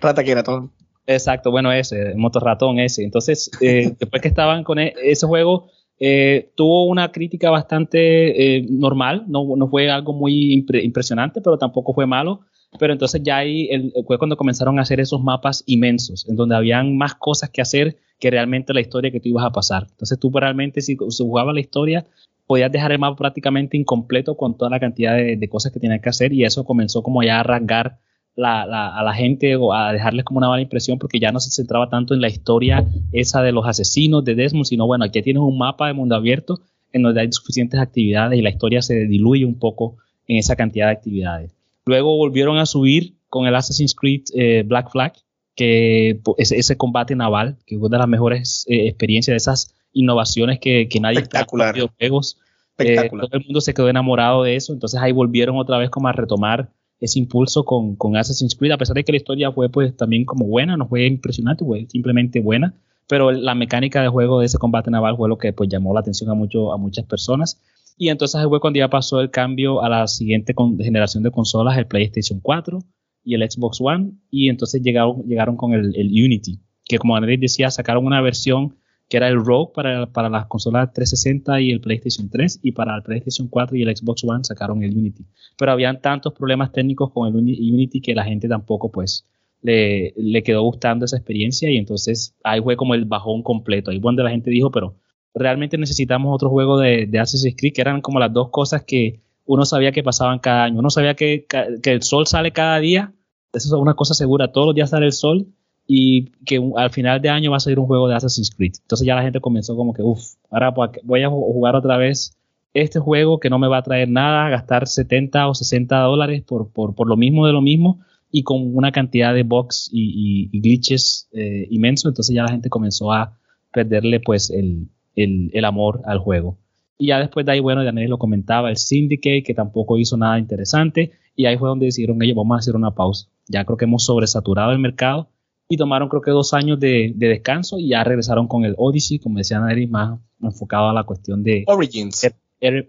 Rata 0.00 0.22
Exacto, 1.06 1.50
bueno, 1.50 1.72
ese, 1.72 2.14
motorratón 2.14 2.78
ese. 2.78 3.02
Entonces, 3.02 3.50
después 3.60 4.22
que 4.22 4.28
estaban 4.28 4.62
con 4.62 4.78
e, 4.78 4.94
ese 5.02 5.26
juego, 5.26 5.68
eh, 6.04 6.50
tuvo 6.56 6.86
una 6.86 7.12
crítica 7.12 7.48
bastante 7.48 8.56
eh, 8.56 8.66
normal, 8.68 9.24
no, 9.28 9.54
no, 9.54 9.68
fue 9.68 9.88
algo 9.88 10.12
muy 10.12 10.52
impresionante, 10.82 11.40
pero 11.40 11.58
tampoco 11.58 11.94
fue 11.94 12.06
malo. 12.06 12.40
Pero 12.80 12.92
entonces 12.92 13.22
ya 13.22 13.36
ahí 13.36 13.68
fue 14.06 14.18
cuando 14.18 14.36
comenzaron 14.36 14.78
a 14.78 14.82
hacer 14.82 14.98
esos 14.98 15.22
mapas 15.22 15.62
inmensos, 15.66 16.28
en 16.28 16.34
donde 16.34 16.56
habían 16.56 16.96
más 16.96 17.14
cosas 17.14 17.50
que 17.50 17.60
hacer 17.60 17.98
que 18.18 18.30
realmente 18.30 18.74
la 18.74 18.80
historia 18.80 19.12
que 19.12 19.20
tú 19.20 19.28
ibas 19.28 19.44
a 19.44 19.50
pasar. 19.50 19.86
Entonces 19.90 20.18
tú 20.18 20.32
realmente 20.32 20.80
si, 20.80 20.96
si 20.96 21.22
jugabas 21.22 21.54
la 21.54 21.60
historia, 21.60 22.06
podías 22.48 22.72
dejar 22.72 22.90
el 22.90 22.98
mapa 22.98 23.16
prácticamente 23.16 23.76
incompleto 23.76 24.36
con 24.36 24.56
toda 24.56 24.70
la 24.70 24.80
cantidad 24.80 25.14
de, 25.14 25.36
de 25.36 25.48
cosas 25.48 25.70
que 25.70 25.78
tenías 25.78 26.00
que 26.00 26.08
hacer 26.08 26.32
y 26.32 26.44
eso 26.44 26.64
comenzó 26.64 27.04
como 27.04 27.22
ya 27.22 27.38
a 27.38 27.42
rasgar 27.44 27.98
la, 28.34 28.62
a 28.62 29.02
la 29.02 29.14
gente 29.14 29.56
o 29.56 29.72
a 29.72 29.92
dejarles 29.92 30.24
como 30.24 30.38
una 30.38 30.48
mala 30.48 30.62
impresión 30.62 30.98
porque 30.98 31.20
ya 31.20 31.32
no 31.32 31.40
se 31.40 31.50
centraba 31.50 31.88
tanto 31.88 32.14
en 32.14 32.20
la 32.20 32.28
historia 32.28 32.86
esa 33.12 33.42
de 33.42 33.52
los 33.52 33.66
asesinos 33.66 34.24
de 34.24 34.34
Desmond, 34.34 34.66
sino 34.66 34.86
bueno, 34.86 35.04
aquí 35.04 35.20
tienes 35.22 35.42
un 35.42 35.58
mapa 35.58 35.88
de 35.88 35.92
mundo 35.92 36.14
abierto 36.14 36.60
en 36.92 37.02
donde 37.02 37.20
hay 37.20 37.32
suficientes 37.32 37.80
actividades 37.80 38.38
y 38.38 38.42
la 38.42 38.50
historia 38.50 38.82
se 38.82 39.06
diluye 39.06 39.44
un 39.44 39.58
poco 39.58 39.96
en 40.26 40.38
esa 40.38 40.56
cantidad 40.56 40.86
de 40.86 40.92
actividades. 40.92 41.52
Luego 41.86 42.16
volvieron 42.16 42.58
a 42.58 42.66
subir 42.66 43.14
con 43.28 43.46
el 43.46 43.54
Assassin's 43.54 43.94
Creed 43.94 44.22
eh, 44.34 44.62
Black 44.64 44.90
Flag, 44.90 45.14
que 45.54 46.20
ese, 46.38 46.56
ese, 46.56 46.76
combate 46.76 47.14
naval, 47.14 47.56
que 47.66 47.76
fue 47.78 47.88
una 47.88 47.96
de 47.96 48.02
las 48.02 48.08
mejores 48.08 48.64
eh, 48.68 48.88
experiencias 48.88 49.32
de 49.32 49.36
esas 49.36 49.74
innovaciones 49.92 50.58
que, 50.60 50.88
que 50.88 51.00
nadie 51.00 51.18
Espectacular. 51.18 51.76
en 51.76 51.88
juegos. 51.98 52.38
Eh, 52.78 53.10
todo 53.10 53.28
el 53.32 53.44
mundo 53.44 53.60
se 53.60 53.74
quedó 53.74 53.88
enamorado 53.88 54.42
de 54.42 54.56
eso, 54.56 54.72
entonces 54.72 55.00
ahí 55.00 55.12
volvieron 55.12 55.56
otra 55.56 55.78
vez 55.78 55.90
como 55.90 56.08
a 56.08 56.12
retomar 56.12 56.70
ese 57.02 57.18
impulso 57.18 57.64
con, 57.64 57.96
con 57.96 58.16
Assassin's 58.16 58.54
Creed, 58.54 58.72
a 58.72 58.78
pesar 58.78 58.94
de 58.94 59.02
que 59.02 59.10
la 59.10 59.18
historia 59.18 59.50
fue 59.50 59.68
pues 59.68 59.96
también 59.96 60.24
como 60.24 60.46
buena, 60.46 60.76
no 60.76 60.86
fue 60.86 61.04
impresionante, 61.06 61.64
fue 61.64 61.86
simplemente 61.88 62.40
buena, 62.40 62.74
pero 63.08 63.32
la 63.32 63.56
mecánica 63.56 64.00
de 64.00 64.08
juego 64.08 64.38
de 64.38 64.46
ese 64.46 64.58
combate 64.58 64.90
naval 64.90 65.16
fue 65.16 65.28
lo 65.28 65.36
que 65.36 65.52
pues 65.52 65.68
llamó 65.68 65.92
la 65.92 66.00
atención 66.00 66.30
a, 66.30 66.34
mucho, 66.34 66.72
a 66.72 66.78
muchas 66.78 67.04
personas. 67.04 67.60
Y 67.98 68.08
entonces 68.08 68.40
fue 68.48 68.60
cuando 68.60 68.78
ya 68.78 68.88
pasó 68.88 69.20
el 69.20 69.30
cambio 69.30 69.82
a 69.82 69.88
la 69.88 70.06
siguiente 70.06 70.54
generación 70.78 71.24
de 71.24 71.32
consolas, 71.32 71.76
el 71.76 71.86
PlayStation 71.86 72.38
4 72.40 72.78
y 73.24 73.34
el 73.34 73.50
Xbox 73.50 73.80
One, 73.80 74.12
y 74.30 74.48
entonces 74.48 74.80
llegaron, 74.80 75.24
llegaron 75.24 75.56
con 75.56 75.72
el, 75.72 75.90
Unity, 75.96 76.60
que 76.84 76.98
como 76.98 77.16
Andrés 77.16 77.40
decía, 77.40 77.70
sacaron 77.70 78.06
una 78.06 78.20
versión 78.20 78.76
que 79.12 79.18
era 79.18 79.28
el 79.28 79.44
Rogue 79.44 79.72
para, 79.74 80.06
para 80.06 80.30
las 80.30 80.46
consolas 80.46 80.90
360 80.94 81.60
y 81.60 81.70
el 81.70 81.82
PlayStation 81.82 82.30
3, 82.30 82.60
y 82.62 82.72
para 82.72 82.96
el 82.96 83.02
PlayStation 83.02 83.46
4 83.46 83.76
y 83.76 83.82
el 83.82 83.94
Xbox 83.94 84.24
One 84.24 84.42
sacaron 84.42 84.82
el 84.82 84.96
Unity. 84.96 85.26
Pero 85.58 85.70
habían 85.70 86.00
tantos 86.00 86.32
problemas 86.32 86.72
técnicos 86.72 87.12
con 87.12 87.28
el 87.28 87.36
Unity 87.36 88.00
que 88.00 88.14
la 88.14 88.24
gente 88.24 88.48
tampoco, 88.48 88.90
pues, 88.90 89.26
le, 89.60 90.14
le 90.16 90.42
quedó 90.42 90.62
gustando 90.62 91.04
esa 91.04 91.18
experiencia, 91.18 91.70
y 91.70 91.76
entonces 91.76 92.34
ahí 92.42 92.62
fue 92.62 92.74
como 92.74 92.94
el 92.94 93.04
bajón 93.04 93.42
completo. 93.42 93.90
Ahí 93.90 94.00
fue 94.00 94.08
donde 94.08 94.22
la 94.22 94.30
gente 94.30 94.50
dijo, 94.50 94.70
pero 94.70 94.96
realmente 95.34 95.76
necesitamos 95.76 96.34
otro 96.34 96.48
juego 96.48 96.78
de, 96.78 97.04
de 97.04 97.18
Assassin's 97.18 97.54
Creed, 97.54 97.74
que 97.74 97.82
eran 97.82 98.00
como 98.00 98.18
las 98.18 98.32
dos 98.32 98.48
cosas 98.48 98.82
que 98.82 99.20
uno 99.44 99.66
sabía 99.66 99.92
que 99.92 100.02
pasaban 100.02 100.38
cada 100.38 100.64
año. 100.64 100.78
Uno 100.78 100.88
sabía 100.88 101.12
que, 101.16 101.44
que 101.82 101.92
el 101.92 102.02
sol 102.02 102.26
sale 102.26 102.52
cada 102.52 102.78
día, 102.78 103.12
eso 103.52 103.76
es 103.76 103.78
una 103.78 103.92
cosa 103.92 104.14
segura, 104.14 104.52
todos 104.52 104.68
los 104.68 104.74
días 104.74 104.88
sale 104.88 105.04
el 105.04 105.12
sol 105.12 105.48
y 105.86 106.30
que 106.44 106.60
al 106.76 106.90
final 106.90 107.20
de 107.20 107.28
año 107.28 107.50
va 107.50 107.56
a 107.56 107.60
salir 107.60 107.78
un 107.78 107.86
juego 107.86 108.08
de 108.08 108.14
Assassin's 108.14 108.50
Creed. 108.50 108.72
Entonces 108.82 109.06
ya 109.06 109.14
la 109.14 109.22
gente 109.22 109.40
comenzó 109.40 109.76
como 109.76 109.92
que, 109.92 110.02
uff, 110.02 110.34
ahora 110.50 110.72
voy 111.02 111.22
a 111.22 111.28
jugar 111.28 111.76
otra 111.76 111.96
vez 111.96 112.36
este 112.74 112.98
juego 112.98 113.38
que 113.38 113.50
no 113.50 113.58
me 113.58 113.68
va 113.68 113.78
a 113.78 113.82
traer 113.82 114.08
nada, 114.08 114.48
gastar 114.48 114.86
70 114.86 115.48
o 115.48 115.54
60 115.54 115.98
dólares 115.98 116.42
por, 116.42 116.70
por, 116.70 116.94
por 116.94 117.06
lo 117.06 117.16
mismo 117.16 117.46
de 117.46 117.52
lo 117.52 117.60
mismo 117.60 118.00
y 118.30 118.44
con 118.44 118.74
una 118.74 118.92
cantidad 118.92 119.34
de 119.34 119.42
bugs 119.42 119.90
y, 119.92 120.48
y, 120.52 120.60
glitches 120.60 121.28
eh, 121.32 121.66
inmenso. 121.70 122.08
Entonces 122.08 122.34
ya 122.34 122.42
la 122.42 122.50
gente 122.50 122.70
comenzó 122.70 123.12
a 123.12 123.38
perderle 123.72 124.20
pues 124.20 124.50
el, 124.50 124.88
el, 125.14 125.50
el 125.52 125.64
amor 125.64 126.00
al 126.06 126.18
juego. 126.18 126.58
Y 126.96 127.08
ya 127.08 127.18
después 127.18 127.44
de 127.44 127.52
ahí, 127.52 127.60
bueno, 127.60 127.84
Daniel 127.84 128.10
lo 128.10 128.18
comentaba, 128.18 128.70
el 128.70 128.76
Syndicate, 128.76 129.42
que 129.42 129.54
tampoco 129.54 129.98
hizo 129.98 130.16
nada 130.16 130.38
interesante. 130.38 131.10
Y 131.34 131.46
ahí 131.46 131.58
fue 131.58 131.68
donde 131.68 131.86
decidieron 131.86 132.22
ellos, 132.22 132.36
vamos 132.36 132.54
a 132.54 132.58
hacer 132.60 132.76
una 132.76 132.92
pausa. 132.92 133.28
Ya 133.48 133.64
creo 133.64 133.76
que 133.76 133.84
hemos 133.84 134.04
sobresaturado 134.04 134.72
el 134.72 134.78
mercado 134.78 135.28
y 135.72 135.78
tomaron 135.78 136.10
creo 136.10 136.20
que 136.20 136.30
dos 136.30 136.52
años 136.52 136.78
de, 136.78 137.14
descanso 137.16 137.78
y 137.78 137.88
ya 137.88 138.04
regresaron 138.04 138.46
con 138.46 138.66
el 138.66 138.74
Odyssey, 138.76 139.18
como 139.18 139.38
decía 139.38 139.58
Daniel, 139.58 139.88
más 139.88 140.20
enfocado 140.42 140.90
a 140.90 140.92
la 140.92 141.04
cuestión 141.04 141.42
de... 141.42 141.64
Origins. 141.66 142.30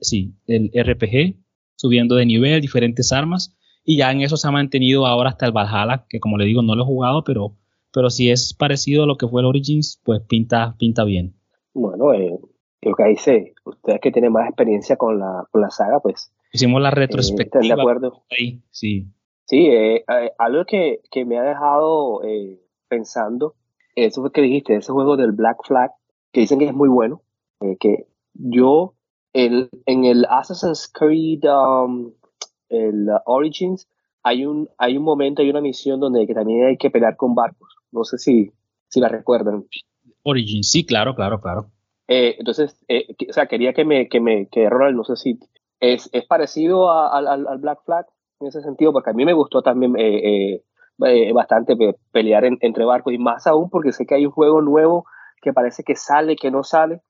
sí, 0.02 0.34
el 0.48 0.70
RPG, 0.76 1.38
subiendo 1.78 2.16
de 2.16 2.26
nivel, 2.26 2.60
diferentes 2.60 3.14
armas. 3.14 3.56
Y 3.86 3.96
ya 3.96 4.12
en 4.12 4.20
eso 4.20 4.36
se 4.36 4.50
ha 4.50 4.52
mantenido 4.52 5.06
ahora 5.06 5.30
hasta 5.30 5.46
el 5.46 5.54
Valhalla, 5.54 6.06
que 6.10 6.20
como 6.20 6.38
le 6.38 6.44
digo, 6.44 6.62
no 6.62 6.76
lo 6.76 6.84
he 6.84 6.86
jugado, 6.86 7.24
pero, 7.24 7.56
pero 7.94 8.10
si 8.10 8.30
es 8.30 8.54
parecido 8.54 9.04
a 9.04 9.08
lo 9.08 9.16
que 9.16 9.30
fue 9.30 9.40
el 9.40 9.48
Origins, 9.48 10.02
pues 10.04 10.20
pinta, 10.28 10.76
pinta 10.78 11.06
bien. 11.06 11.36
Bueno, 11.74 12.14
eh, 12.14 12.38
lo 12.82 12.96
que 12.96 13.06
dice, 13.06 13.54
ustedes 13.64 14.02
que 14.02 14.12
tienen 14.12 14.34
más 14.34 14.50
experiencia 14.50 14.98
con 14.98 15.20
la, 15.20 15.48
con 15.50 15.62
la 15.62 15.70
saga, 15.70 16.02
pues... 16.02 16.34
Hicimos 16.52 16.82
la 16.82 16.90
eh, 16.90 16.96
retrospectiva. 16.96 17.76
de 17.76 17.82
acuerdo? 17.82 18.24
Ahí, 18.30 18.62
sí. 18.72 19.08
Sí, 19.46 19.68
eh, 19.68 20.04
eh, 20.08 20.32
algo 20.38 20.66
que, 20.66 21.02
que, 21.12 21.26
me 21.26 21.38
ha 21.38 21.44
dejado 21.44 22.22
pensando, 22.96 23.56
eso 23.96 24.22
fue 24.22 24.32
que 24.32 24.42
dijiste, 24.42 24.76
ese 24.76 24.92
juego 24.92 25.18
del 25.18 25.32
Black 25.32 25.58
Flag, 25.66 25.92
que 26.32 26.42
dicen 26.42 26.60
que 26.60 26.66
es 26.66 26.74
muy 26.74 26.90
bueno, 26.90 27.22
que 27.80 28.08
yo 28.34 28.96
el, 29.34 29.70
en 29.86 30.06
el 30.06 30.26
Assassin's 30.30 30.90
Creed, 30.92 31.44
um, 31.46 32.14
el 32.70 33.08
Origins, 33.26 33.88
hay 34.24 34.46
un, 34.46 34.70
hay 34.78 34.98
un 34.98 35.04
momento, 35.04 35.42
hay 35.42 35.50
una 35.50 35.62
misión 35.62 36.00
donde 36.00 36.26
que 36.26 36.34
también 36.34 36.66
hay 36.66 36.78
que 36.78 36.90
pelear 36.90 37.16
con 37.18 37.36
barcos. 37.36 37.76
No 37.92 38.04
sé 38.04 38.18
si, 38.18 38.52
si 38.88 39.00
la 39.00 39.10
recuerdan. 39.10 39.66
Origins, 40.24 40.72
sí, 40.72 40.86
claro, 40.86 41.16
claro, 41.16 41.42
claro. 41.42 41.68
Eh, 42.08 42.36
entonces, 42.40 42.78
eh, 42.88 43.08
o 43.30 43.34
sea, 43.34 43.48
quería 43.48 43.74
que 43.74 43.86
me, 43.86 44.08
que 44.08 44.20
me, 44.20 44.48
que 44.48 44.70
Ronald, 44.70 44.96
no 44.96 45.04
sé 45.04 45.16
si 45.16 45.40
es, 45.80 46.10
es 46.14 46.26
parecido 46.26 46.92
al, 46.92 47.28
al, 47.28 47.58
Black 47.58 47.84
Flag 47.86 48.06
en 48.40 48.48
ese 48.48 48.62
sentido, 48.62 48.94
porque 48.94 49.10
a 49.10 49.14
mí 49.14 49.26
me 49.26 49.34
gustó 49.34 49.62
también 49.62 49.96
eh, 49.98 50.64
bastante 50.98 51.76
pelear 52.12 52.46
entre 52.46 52.86
barcos 52.86 53.14
y 53.14 53.18
más 53.18 53.48
aún 53.48 53.70
porque 53.70 53.92
sé 53.92 54.06
que 54.06 54.16
hay 54.16 54.26
un 54.26 54.32
juego 54.32 54.62
nuevo 54.62 55.06
que 55.42 55.54
parece 55.54 55.84
que 55.84 55.96
sale, 55.96 56.36
que 56.36 56.52
no 56.52 56.64
sale, 56.64 57.02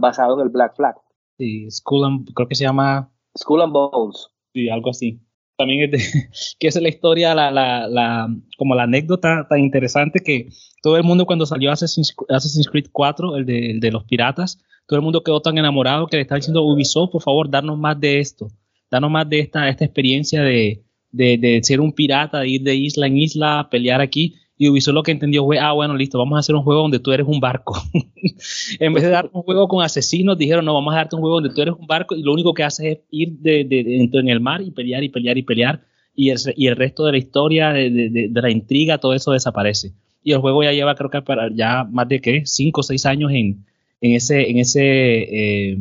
basado 0.00 0.34
en 0.34 0.46
el 0.46 0.50
Black 0.50 0.76
Flag. 0.76 0.94
Sí, 1.38 1.68
Skull 1.70 2.04
and, 2.04 2.32
creo 2.34 2.46
que 2.46 2.54
se 2.54 2.64
llama... 2.64 3.10
Skull 3.36 3.62
and 3.62 3.72
Bones. 3.72 4.28
Sí, 4.52 4.68
algo 4.70 4.90
así 4.90 5.20
también 5.56 5.94
es 5.94 6.56
que 6.58 6.68
es 6.68 6.80
la 6.80 6.88
historia, 6.88 7.34
la, 7.34 7.50
la, 7.50 7.88
la, 7.88 8.28
como 8.56 8.74
la 8.74 8.84
anécdota 8.84 9.46
tan 9.48 9.60
interesante 9.60 10.20
que 10.20 10.48
todo 10.82 10.96
el 10.96 11.04
mundo 11.04 11.26
cuando 11.26 11.46
salió 11.46 11.70
Assassin's, 11.70 12.14
Assassin's 12.28 12.68
Creed 12.68 12.86
4, 12.92 13.36
el 13.36 13.46
de, 13.46 13.70
el 13.70 13.80
de, 13.80 13.90
los 13.90 14.04
piratas, 14.04 14.62
todo 14.86 14.98
el 14.98 15.04
mundo 15.04 15.22
quedó 15.22 15.40
tan 15.40 15.56
enamorado 15.58 16.06
que 16.06 16.16
le 16.16 16.22
estaba 16.22 16.38
diciendo 16.38 16.62
Ubisoft, 16.62 17.12
por 17.12 17.22
favor, 17.22 17.50
darnos 17.50 17.78
más 17.78 17.98
de 17.98 18.18
esto, 18.18 18.48
darnos 18.90 19.10
más 19.10 19.28
de 19.28 19.40
esta, 19.40 19.68
esta 19.68 19.84
experiencia 19.84 20.42
de, 20.42 20.83
de, 21.14 21.38
de 21.38 21.60
ser 21.62 21.80
un 21.80 21.92
pirata, 21.92 22.40
de 22.40 22.48
ir 22.48 22.62
de 22.62 22.74
isla 22.74 23.06
en 23.06 23.18
isla, 23.18 23.68
pelear 23.70 24.00
aquí. 24.00 24.34
Y 24.56 24.68
Ubisoft 24.68 24.94
lo 24.94 25.02
que 25.02 25.10
entendió 25.10 25.44
fue, 25.44 25.58
ah, 25.58 25.72
bueno, 25.72 25.96
listo, 25.96 26.18
vamos 26.18 26.36
a 26.36 26.40
hacer 26.40 26.54
un 26.54 26.62
juego 26.62 26.82
donde 26.82 27.00
tú 27.00 27.12
eres 27.12 27.26
un 27.26 27.40
barco. 27.40 27.76
en 28.80 28.92
vez 28.92 29.02
de 29.02 29.10
darte 29.10 29.30
un 29.32 29.42
juego 29.42 29.66
con 29.66 29.82
asesinos, 29.82 30.38
dijeron, 30.38 30.64
no, 30.64 30.74
vamos 30.74 30.92
a 30.94 30.98
darte 30.98 31.16
un 31.16 31.22
juego 31.22 31.40
donde 31.40 31.54
tú 31.54 31.62
eres 31.62 31.74
un 31.78 31.86
barco 31.86 32.14
y 32.14 32.22
lo 32.22 32.32
único 32.32 32.54
que 32.54 32.62
haces 32.62 32.86
es 32.86 32.98
ir 33.10 33.32
de, 33.38 33.64
de, 33.64 34.10
en 34.12 34.28
el 34.28 34.40
mar 34.40 34.62
y 34.62 34.70
pelear 34.70 35.02
y 35.02 35.08
pelear 35.08 35.38
y 35.38 35.42
pelear. 35.42 35.82
Y 36.14 36.30
el, 36.30 36.38
y 36.56 36.68
el 36.68 36.76
resto 36.76 37.04
de 37.04 37.12
la 37.12 37.18
historia, 37.18 37.72
de, 37.72 38.30
la 38.32 38.50
intriga, 38.50 38.98
todo 38.98 39.14
eso 39.14 39.32
desaparece. 39.32 39.92
Y 40.22 40.32
el 40.32 40.38
juego 40.38 40.62
ya 40.62 40.72
lleva, 40.72 40.94
creo 40.94 41.10
que 41.10 41.22
para 41.22 41.50
ya 41.52 41.84
más 41.84 42.08
de, 42.08 42.20
¿qué? 42.20 42.42
Cinco 42.44 42.80
o 42.80 42.84
seis 42.84 43.06
años 43.06 43.32
en, 43.32 43.66
en 44.00 44.12
ese, 44.12 44.50
en 44.50 44.58
ese 44.58 44.82
eh, 44.82 45.78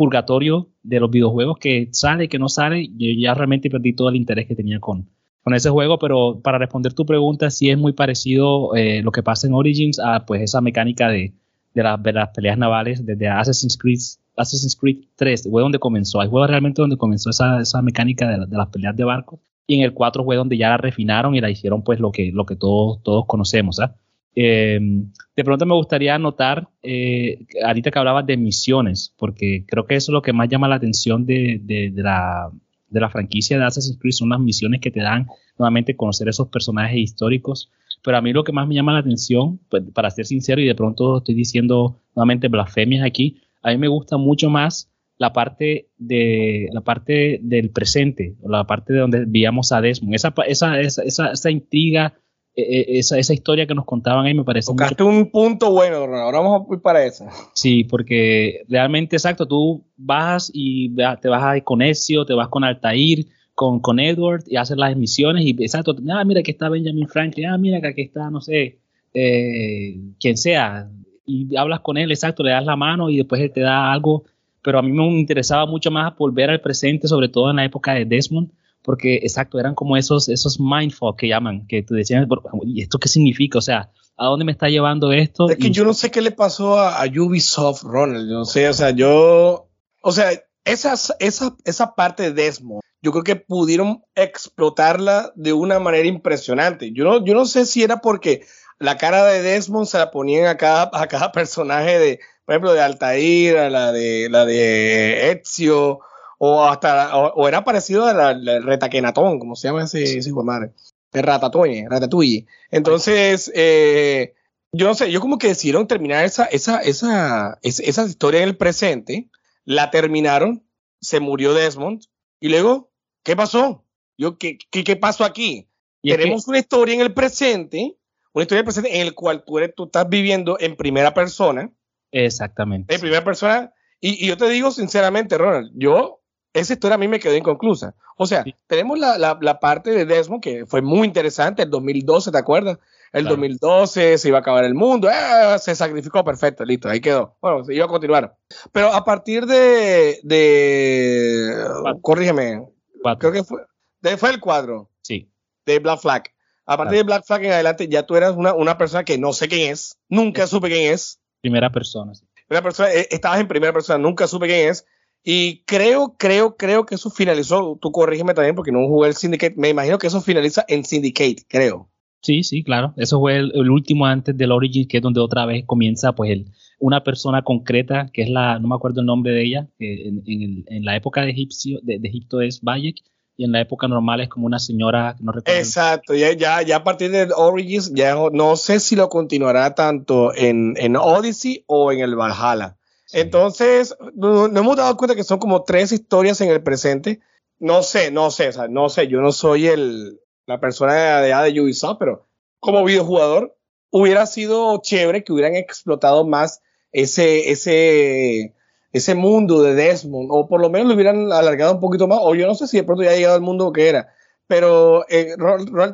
purgatorio 0.00 0.70
de 0.82 0.98
los 0.98 1.10
videojuegos 1.10 1.58
que 1.58 1.90
sale, 1.92 2.30
que 2.30 2.38
no 2.38 2.48
sale. 2.48 2.88
Yo 2.96 3.08
ya 3.18 3.34
realmente 3.34 3.68
perdí 3.68 3.92
todo 3.92 4.08
el 4.08 4.16
interés 4.16 4.46
que 4.48 4.54
tenía 4.54 4.80
con, 4.80 5.10
con 5.44 5.52
ese 5.52 5.68
juego, 5.68 5.98
pero 5.98 6.40
para 6.42 6.56
responder 6.56 6.94
tu 6.94 7.04
pregunta, 7.04 7.50
sí 7.50 7.68
es 7.68 7.76
muy 7.76 7.92
parecido 7.92 8.74
eh, 8.74 9.02
lo 9.02 9.12
que 9.12 9.22
pasa 9.22 9.46
en 9.46 9.52
Origins 9.52 10.00
a 10.00 10.24
pues 10.24 10.40
esa 10.40 10.62
mecánica 10.62 11.10
de, 11.10 11.34
de, 11.74 11.82
las 11.82 12.30
peleas 12.34 12.56
navales 12.56 13.04
desde 13.04 13.28
Assassin's 13.28 13.76
Creed, 13.76 13.98
Assassin's 14.38 14.74
Creed 14.74 15.04
3, 15.16 15.48
fue 15.50 15.60
donde 15.60 15.78
comenzó. 15.78 16.22
Hay 16.22 16.30
juegos 16.30 16.48
realmente 16.48 16.80
donde 16.80 16.96
comenzó 16.96 17.28
esa, 17.28 17.60
esa 17.60 17.82
mecánica 17.82 18.26
de, 18.26 18.46
las 18.56 18.68
peleas 18.68 18.96
de 18.96 19.04
barco. 19.04 19.38
Y 19.66 19.74
en 19.74 19.82
el 19.82 19.92
4 19.92 20.24
fue 20.24 20.36
donde 20.36 20.56
ya 20.56 20.70
la 20.70 20.78
refinaron 20.78 21.34
y 21.34 21.42
la 21.42 21.50
hicieron 21.50 21.82
pues 21.82 22.00
lo 22.00 22.10
que, 22.10 22.32
lo 22.32 22.46
que 22.46 22.56
todos, 22.56 23.02
todos 23.02 23.26
conocemos. 23.26 23.80
¿ah? 23.80 23.94
Em, 24.34 25.10
de 25.36 25.44
pronto 25.44 25.66
me 25.66 25.74
gustaría 25.74 26.14
anotar, 26.14 26.68
eh, 26.82 27.46
ahorita 27.64 27.90
que 27.90 27.98
hablabas 27.98 28.26
de 28.26 28.36
misiones, 28.36 29.14
porque 29.18 29.64
creo 29.66 29.86
que 29.86 29.96
eso 29.96 30.12
es 30.12 30.14
lo 30.14 30.22
que 30.22 30.32
más 30.32 30.48
llama 30.48 30.68
la 30.68 30.76
atención 30.76 31.26
de, 31.26 31.60
de, 31.62 31.92
la, 31.96 32.50
de 32.88 33.00
la 33.00 33.10
franquicia 33.10 33.58
de 33.58 33.64
Assassin's 33.64 33.98
Creed 33.98 34.12
son 34.12 34.28
las 34.30 34.40
misiones 34.40 34.80
que 34.80 34.90
te 34.90 35.00
dan 35.00 35.26
nuevamente 35.58 35.96
conocer 35.96 36.28
esos 36.28 36.48
personajes 36.48 36.98
históricos. 36.98 37.70
Pero 38.02 38.16
a 38.16 38.22
mí 38.22 38.32
lo 38.32 38.44
que 38.44 38.52
más 38.52 38.66
me 38.66 38.74
llama 38.74 38.94
la 38.94 39.00
atención, 39.00 39.60
pues, 39.68 39.82
para 39.92 40.10
ser 40.10 40.26
sincero, 40.26 40.60
y 40.60 40.66
de 40.66 40.74
pronto 40.74 41.18
estoy 41.18 41.34
diciendo 41.34 42.00
nuevamente 42.14 42.48
blasfemias 42.48 43.04
aquí, 43.04 43.42
a 43.62 43.70
mí 43.70 43.78
me 43.78 43.88
gusta 43.88 44.16
mucho 44.16 44.48
más 44.48 44.90
la 45.18 45.34
parte 45.34 45.88
de 45.98 46.70
la 46.72 46.80
parte 46.80 47.40
del 47.42 47.68
presente, 47.70 48.36
la 48.42 48.64
parte 48.66 48.94
de 48.94 49.00
donde 49.00 49.24
veíamos 49.26 49.70
a 49.70 49.82
Desmond, 49.82 50.14
esa, 50.14 50.32
esa, 50.46 50.80
esa, 50.80 51.32
esa 51.32 51.50
intriga, 51.50 52.14
esa, 52.54 53.18
esa, 53.18 53.32
historia 53.32 53.66
que 53.66 53.74
nos 53.74 53.84
contaban 53.84 54.26
ahí 54.26 54.34
me 54.34 54.44
parece. 54.44 54.72
Tocaste 54.72 55.02
un 55.02 55.30
punto 55.30 55.70
bueno, 55.70 55.96
ahora 55.96 56.40
vamos 56.40 56.66
a 56.68 56.74
ir 56.74 56.80
para 56.80 57.04
eso. 57.04 57.26
Sí, 57.54 57.84
porque 57.84 58.64
realmente, 58.68 59.16
exacto, 59.16 59.46
tú 59.46 59.84
vas 59.96 60.50
y 60.52 60.94
te 61.20 61.28
vas 61.28 61.42
a 61.42 61.60
Conecio, 61.62 62.24
te 62.26 62.34
vas 62.34 62.48
con 62.48 62.64
Altair, 62.64 63.26
con, 63.54 63.80
con 63.80 64.00
Edward 64.00 64.44
y 64.46 64.56
haces 64.56 64.76
las 64.76 64.96
misiones 64.96 65.44
y 65.44 65.50
exacto, 65.50 65.94
ah, 66.10 66.24
mira 66.24 66.42
que 66.42 66.50
está 66.50 66.68
Benjamin 66.68 67.06
Franklin, 67.08 67.46
ah, 67.46 67.58
mira 67.58 67.80
que 67.80 67.88
aquí 67.88 68.02
está, 68.02 68.30
no 68.30 68.40
sé, 68.40 68.78
eh, 69.12 70.00
quien 70.18 70.36
sea, 70.36 70.88
y 71.26 71.54
hablas 71.56 71.80
con 71.80 71.98
él, 71.98 72.10
exacto, 72.10 72.42
le 72.42 72.52
das 72.52 72.64
la 72.64 72.76
mano 72.76 73.10
y 73.10 73.18
después 73.18 73.40
él 73.40 73.52
te 73.52 73.60
da 73.60 73.92
algo, 73.92 74.24
pero 74.62 74.78
a 74.78 74.82
mí 74.82 74.92
me 74.92 75.06
interesaba 75.06 75.66
mucho 75.66 75.90
más 75.90 76.16
volver 76.16 76.50
al 76.50 76.60
presente, 76.60 77.06
sobre 77.06 77.28
todo 77.28 77.50
en 77.50 77.56
la 77.56 77.64
época 77.64 77.94
de 77.94 78.04
Desmond, 78.04 78.50
porque 78.82 79.16
exacto, 79.16 79.58
eran 79.58 79.74
como 79.74 79.96
esos, 79.96 80.28
esos 80.28 80.58
mindfuck 80.58 81.18
que 81.18 81.28
llaman, 81.28 81.66
que 81.66 81.82
tú 81.82 81.94
decías, 81.94 82.26
¿y 82.64 82.82
esto 82.82 82.98
qué 82.98 83.08
significa? 83.08 83.58
O 83.58 83.62
sea, 83.62 83.90
¿a 84.16 84.26
dónde 84.26 84.44
me 84.44 84.52
está 84.52 84.68
llevando 84.68 85.12
esto? 85.12 85.48
Es 85.50 85.56
que 85.56 85.70
yo 85.70 85.84
no 85.84 85.94
sé 85.94 86.10
qué 86.10 86.20
le 86.20 86.30
pasó 86.30 86.78
a, 86.78 87.04
Ubisoft, 87.06 87.82
Ronald, 87.82 88.30
no 88.30 88.44
sé, 88.44 88.68
o 88.68 88.74
sea, 88.74 88.90
yo, 88.90 89.68
o 90.02 90.12
sea, 90.12 90.30
esas, 90.64 91.14
esa, 91.18 91.56
esa 91.64 91.94
parte 91.94 92.24
de 92.24 92.42
Desmond, 92.42 92.82
yo 93.02 93.12
creo 93.12 93.24
que 93.24 93.36
pudieron 93.36 94.02
explotarla 94.14 95.32
de 95.34 95.52
una 95.54 95.78
manera 95.78 96.06
impresionante. 96.06 96.92
Yo 96.92 97.04
no, 97.04 97.24
yo 97.24 97.32
no 97.34 97.46
sé 97.46 97.64
si 97.64 97.82
era 97.82 98.02
porque 98.02 98.44
la 98.78 98.98
cara 98.98 99.24
de 99.24 99.42
Desmond 99.42 99.86
se 99.86 99.98
la 99.98 100.10
ponían 100.10 100.46
a 100.46 100.56
cada, 100.56 100.90
a 100.92 101.06
cada 101.06 101.32
personaje 101.32 101.98
de, 101.98 102.20
por 102.44 102.54
ejemplo, 102.54 102.72
de 102.72 102.82
Altair, 102.82 103.56
a 103.56 103.70
la 103.70 103.92
de, 103.92 104.28
la 104.30 104.44
de 104.44 105.32
Ezio, 105.32 106.00
o 106.42 106.64
hasta, 106.64 107.14
o, 107.14 107.46
era 107.48 107.64
parecido 107.64 108.06
al 108.06 108.64
retaquenatón, 108.64 109.38
como 109.38 109.54
se 109.56 109.68
llama 109.68 109.84
ese, 109.84 110.02
ese 110.02 110.30
hijo 110.30 110.40
de 110.40 110.46
madre, 110.46 110.72
el 111.12 111.22
ratatouille, 111.22 111.86
ratatouille. 111.86 112.46
Entonces, 112.70 113.52
eh, 113.54 114.32
yo 114.72 114.86
no 114.86 114.94
sé, 114.94 115.12
yo 115.12 115.20
como 115.20 115.36
que 115.36 115.48
decidieron 115.48 115.86
terminar 115.86 116.24
esa, 116.24 116.46
esa, 116.46 116.80
esa, 116.80 117.58
esa, 117.60 118.06
historia 118.06 118.42
en 118.42 118.48
el 118.48 118.56
presente, 118.56 119.28
la 119.66 119.90
terminaron, 119.90 120.64
se 120.98 121.20
murió 121.20 121.52
Desmond, 121.52 122.04
y 122.40 122.48
luego, 122.48 122.90
¿qué 123.22 123.36
pasó? 123.36 123.84
Yo, 124.16 124.38
¿qué, 124.38 124.56
qué, 124.70 124.82
qué 124.82 124.96
pasó 124.96 125.24
aquí? 125.24 125.68
Tenemos 126.02 126.48
una 126.48 126.58
historia 126.58 126.94
en 126.94 127.02
el 127.02 127.12
presente, 127.12 127.98
una 128.32 128.44
historia 128.44 128.60
del 128.60 128.64
presente 128.64 128.96
en 128.96 129.06
el 129.06 129.14
cual 129.14 129.44
tú, 129.44 129.58
eres, 129.58 129.74
tú 129.76 129.84
estás 129.84 130.08
viviendo 130.08 130.56
en 130.58 130.74
primera 130.74 131.12
persona. 131.12 131.70
Exactamente. 132.12 132.94
En 132.94 133.00
primera 133.02 133.22
persona. 133.22 133.74
Y, 134.00 134.24
y 134.24 134.28
yo 134.28 134.38
te 134.38 134.48
digo 134.48 134.70
sinceramente, 134.70 135.36
Ronald, 135.36 135.70
yo, 135.74 136.19
esa 136.52 136.72
historia 136.72 136.96
a 136.96 136.98
mí 136.98 137.06
me 137.08 137.20
quedó 137.20 137.36
inconclusa. 137.36 137.94
O 138.16 138.26
sea, 138.26 138.42
Sí. 138.44 138.54
tenemos 138.66 138.98
la, 138.98 139.18
la, 139.18 139.38
la 139.40 139.60
parte 139.60 139.90
de 139.90 140.04
Desmond, 140.04 140.42
que 140.42 140.66
fue 140.66 140.82
muy 140.82 141.06
interesante, 141.06 141.62
el 141.62 141.70
2012, 141.70 142.30
¿te 142.32 142.38
acuerdas? 142.38 142.78
El 143.12 143.22
Claro. 143.22 143.36
2012 143.36 144.18
se 144.18 144.28
iba 144.28 144.38
a 144.38 144.40
acabar 144.40 144.64
el 144.64 144.74
mundo, 144.74 145.08
¡ah! 145.12 145.58
se 145.58 145.74
sacrificó, 145.74 146.22
perfecto, 146.24 146.64
listo, 146.64 146.88
ahí 146.88 147.00
quedó. 147.00 147.36
Bueno, 147.40 147.64
se 147.64 147.74
iba 147.74 147.84
a 147.84 147.88
continuar. 147.88 148.36
Pero 148.72 148.92
a 148.92 149.04
partir 149.04 149.46
de, 149.46 150.20
de 150.22 151.54
Cuatro. 151.82 152.00
corrígeme, 152.02 152.62
Cuatro. 153.02 153.18
creo 153.30 153.32
que 153.42 153.44
fue, 153.48 153.60
de- 154.00 154.16
fue 154.16 154.30
el 154.30 154.40
cuadro 154.40 154.90
Sí. 155.02 155.30
de 155.66 155.78
Black 155.78 156.00
Flag. 156.00 156.24
A 156.66 156.76
partir 156.76 156.90
Claro. 156.92 156.96
de 156.98 157.02
Black 157.04 157.24
Flag 157.26 157.44
en 157.44 157.52
adelante 157.52 157.88
ya 157.88 158.04
tú 158.04 158.16
eras 158.16 158.36
una, 158.36 158.54
una 158.54 158.78
persona 158.78 159.04
que 159.04 159.18
no 159.18 159.32
sé 159.32 159.48
quién 159.48 159.72
es, 159.72 159.98
nunca 160.08 160.46
supe 160.46 160.68
quién 160.68 160.92
es. 160.92 161.20
Primera 161.40 161.70
persona. 161.70 162.14
sí. 162.14 162.24
Una 162.48 162.62
persona, 162.62 162.92
eh, 162.92 163.06
estabas 163.10 163.38
en 163.40 163.46
primera 163.48 163.72
persona, 163.72 163.98
nunca 163.98 164.26
supe 164.26 164.46
quién 164.46 164.68
es. 164.70 164.84
Y 165.22 165.62
creo, 165.64 166.14
creo, 166.18 166.56
creo 166.56 166.86
que 166.86 166.94
eso 166.94 167.10
finalizó. 167.10 167.78
Tú 167.80 167.92
corrígeme 167.92 168.34
también 168.34 168.54
porque 168.54 168.72
no 168.72 168.86
jugué 168.86 169.08
el 169.08 169.14
Syndicate. 169.14 169.54
Me 169.56 169.68
imagino 169.68 169.98
que 169.98 170.06
eso 170.06 170.20
finaliza 170.20 170.64
en 170.68 170.84
Syndicate, 170.84 171.44
creo. 171.48 171.90
Sí, 172.22 172.42
sí, 172.42 172.62
claro. 172.62 172.92
Eso 172.96 173.18
fue 173.18 173.36
el, 173.36 173.52
el 173.54 173.70
último 173.70 174.06
antes 174.06 174.36
del 174.36 174.52
Origin, 174.52 174.86
que 174.88 174.98
es 174.98 175.02
donde 175.02 175.20
otra 175.20 175.46
vez 175.46 175.64
comienza 175.66 176.12
pues 176.12 176.30
el, 176.30 176.46
una 176.78 177.02
persona 177.02 177.42
concreta, 177.42 178.08
que 178.12 178.22
es 178.22 178.28
la, 178.30 178.58
no 178.58 178.68
me 178.68 178.74
acuerdo 178.74 179.00
el 179.00 179.06
nombre 179.06 179.32
de 179.32 179.42
ella, 179.44 179.68
que 179.78 180.08
en, 180.08 180.22
en 180.26 180.42
el- 180.42 180.64
en 180.68 180.84
la 180.84 180.96
época 180.96 181.22
de, 181.22 181.30
Egipcio, 181.30 181.78
de, 181.82 181.98
de 181.98 182.08
Egipto 182.08 182.40
es 182.40 182.60
Bayek, 182.62 182.96
y 183.38 183.44
en 183.44 183.52
la 183.52 183.60
época 183.62 183.88
normal 183.88 184.20
es 184.20 184.28
como 184.28 184.44
una 184.44 184.58
señora, 184.58 185.16
no 185.20 185.32
recuerdo. 185.32 185.58
Exacto. 185.58 186.14
Ya, 186.14 186.32
ya, 186.34 186.60
ya 186.60 186.76
a 186.76 186.84
partir 186.84 187.10
de 187.10 187.28
Origins, 187.34 187.90
ya 187.94 188.14
no 188.32 188.56
sé 188.56 188.80
si 188.80 188.96
lo 188.96 189.08
continuará 189.08 189.74
tanto 189.74 190.34
en, 190.34 190.74
en 190.76 190.96
Odyssey 190.96 191.64
o 191.66 191.90
en 191.90 192.00
el 192.00 192.16
Valhalla. 192.16 192.76
Entonces, 193.12 193.96
no- 194.14 194.48
nos 194.48 194.62
hemos 194.62 194.76
dado 194.76 194.96
cuenta 194.96 195.14
que 195.16 195.24
son 195.24 195.38
como 195.38 195.64
tres 195.64 195.92
historias 195.92 196.40
en 196.40 196.50
el 196.50 196.62
presente. 196.62 197.20
No 197.58 197.82
sé, 197.82 198.10
no 198.10 198.30
sé, 198.30 198.48
o 198.48 198.52
sea, 198.52 198.68
no 198.68 198.88
sé, 198.88 199.08
yo 199.08 199.20
no 199.20 199.32
soy 199.32 199.66
el, 199.66 200.20
la 200.46 200.60
persona 200.60 200.94
de, 201.20 201.28
de, 201.34 201.52
de 201.52 201.60
Ubisoft, 201.60 201.98
pero 201.98 202.26
como 202.58 202.84
videojugador 202.84 203.56
hubiera 203.90 204.26
sido 204.26 204.80
chévere 204.80 205.24
que 205.24 205.32
hubieran 205.32 205.56
explotado 205.56 206.26
más 206.26 206.62
ese, 206.92 207.50
ese, 207.50 208.54
ese 208.92 209.14
mundo 209.14 209.62
de 209.62 209.74
Desmond, 209.74 210.28
o 210.30 210.46
por 210.48 210.60
lo 210.60 210.70
menos 210.70 210.88
lo 210.88 210.94
hubieran 210.94 211.32
alargado 211.32 211.74
un 211.74 211.80
poquito 211.80 212.06
más, 212.08 212.18
o 212.22 212.34
yo 212.34 212.46
no 212.46 212.54
sé 212.54 212.66
si 212.66 212.78
de 212.78 212.84
pronto 212.84 213.02
ya 213.02 213.10
ha 213.10 213.14
llegado 213.16 213.34
al 213.36 213.42
mundo 213.42 213.72
que 213.72 213.88
era. 213.88 214.14
Pero 214.46 215.04
eh, 215.08 215.34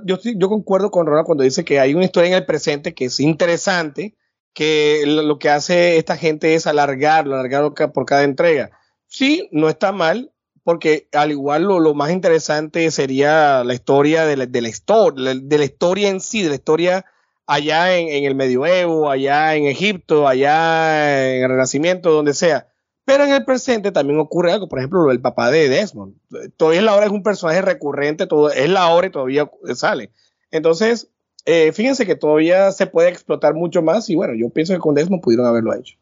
yo, 0.05 0.17
yo 0.23 0.49
concuerdo 0.49 0.91
con 0.91 1.07
Ronald 1.07 1.27
cuando 1.27 1.45
dice 1.45 1.65
que 1.65 1.79
hay 1.81 1.95
una 1.95 2.05
historia 2.07 2.29
en 2.29 2.35
el 2.37 2.47
presente 2.47 2.95
que 2.95 3.07
es 3.07 3.21
interesante, 3.21 4.15
que 4.57 5.03
lo, 5.05 5.39
que 5.39 5.51
hace 5.51 5.99
esta 5.99 6.17
gente 6.17 6.55
es 6.55 6.67
alargarlo, 6.67 7.35
alargarlo 7.35 7.75
por 7.75 8.07
cada 8.07 8.23
entrega. 8.23 8.71
Sí, 9.07 9.51
no 9.53 9.69
está 9.69 9.93
mal, 9.93 10.33
porque 10.65 11.11
al 11.13 11.31
igual 11.31 11.65
lo, 11.65 11.79
lo 11.79 11.93
más 11.93 12.11
interesante 12.11 12.91
sería 12.91 13.63
la 13.65 13.75
historia 13.75 14.25
de 14.25 14.39
la, 14.39 14.47
de 14.47 14.61
historia, 14.67 15.35
de 15.35 15.59
la 15.59 15.65
historia 15.65 16.09
en 16.09 16.23
sí, 16.23 16.43
de 16.43 16.49
la 16.49 16.55
historia 16.55 17.05
allá 17.47 17.99
en, 17.99 18.09
en 18.09 18.25
el 18.25 18.35
medioevo, 18.35 19.11
allá 19.11 19.55
en 19.57 19.67
Egipto, 19.67 20.27
allá 20.27 21.35
en 21.35 21.43
el 21.43 21.51
Renacimiento, 21.51 22.11
donde 22.11 22.33
sea. 22.33 22.67
Pero 23.05 23.25
en 23.25 23.33
el 23.33 23.45
presente 23.45 23.93
también 23.93 24.19
ocurre 24.19 24.53
algo, 24.53 24.71
por 24.71 24.79
ejemplo, 24.79 25.03
lo 25.03 25.11
del 25.11 25.21
papá 25.21 25.51
de 25.51 25.69
Desmond. 25.69 26.15
Todavía 26.57 26.81
la 26.81 26.97
hora 26.97 27.05
es 27.05 27.13
un 27.13 27.23
personaje 27.23 27.61
recurrente, 27.61 28.27
todo, 28.27 28.51
es 28.51 28.71
la 28.71 28.89
hora 28.89 29.09
y 29.09 29.11
todavía 29.11 29.51
sale. 29.75 30.13
Entonces, 30.51 31.11
eh, 31.47 31.73
fíjense 31.73 32.05
que 32.05 32.17
todavía 32.17 32.73
se 32.73 32.87
puede 32.87 33.09
explotar 33.09 33.55
mucho 33.55 33.81
más 33.81 34.11
y 34.11 34.17
bueno, 34.17 34.35
yo 34.35 34.51
pienso 34.51 34.75
que 34.75 34.81
con 34.81 34.95
Desmond 34.95 35.23
pudieron 35.23 35.47
haberlo 35.47 35.73
hecho. 35.75 35.97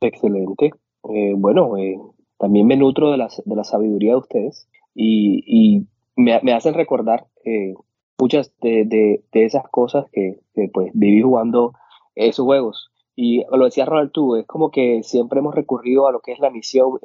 Excelente. 0.00 0.72
Eh, 1.08 1.34
bueno, 1.36 1.76
eh, 1.76 1.98
también 2.38 2.66
me 2.66 2.76
nutro 2.76 3.10
de 3.12 3.18
la, 3.18 3.28
de 3.44 3.56
la 3.56 3.64
sabiduría 3.64 4.12
de 4.12 4.18
ustedes 4.18 4.68
y, 4.94 5.86
me, 6.16 6.34
hacen 6.52 6.74
recordar 6.74 7.26
eh, 7.44 7.74
muchas 8.18 8.52
de, 8.60 8.84
de, 8.84 9.44
esas 9.44 9.68
cosas 9.70 10.06
que, 10.12 10.40
que, 10.54 10.68
pues 10.72 10.90
viví 10.94 11.22
jugando 11.22 11.74
esos 12.16 12.44
juegos. 12.44 12.90
Y 13.14 13.44
lo 13.50 13.64
decía 13.64 13.84
Ronald 13.84 14.10
tú, 14.10 14.36
es 14.36 14.46
como 14.46 14.70
que 14.72 15.02
siempre 15.04 15.38
hemos 15.38 15.54
recurrido 15.54 16.08
a 16.08 16.12
lo 16.12 16.20
que 16.20 16.32
es 16.32 16.40
la 16.40 16.50
misión, 16.50 16.98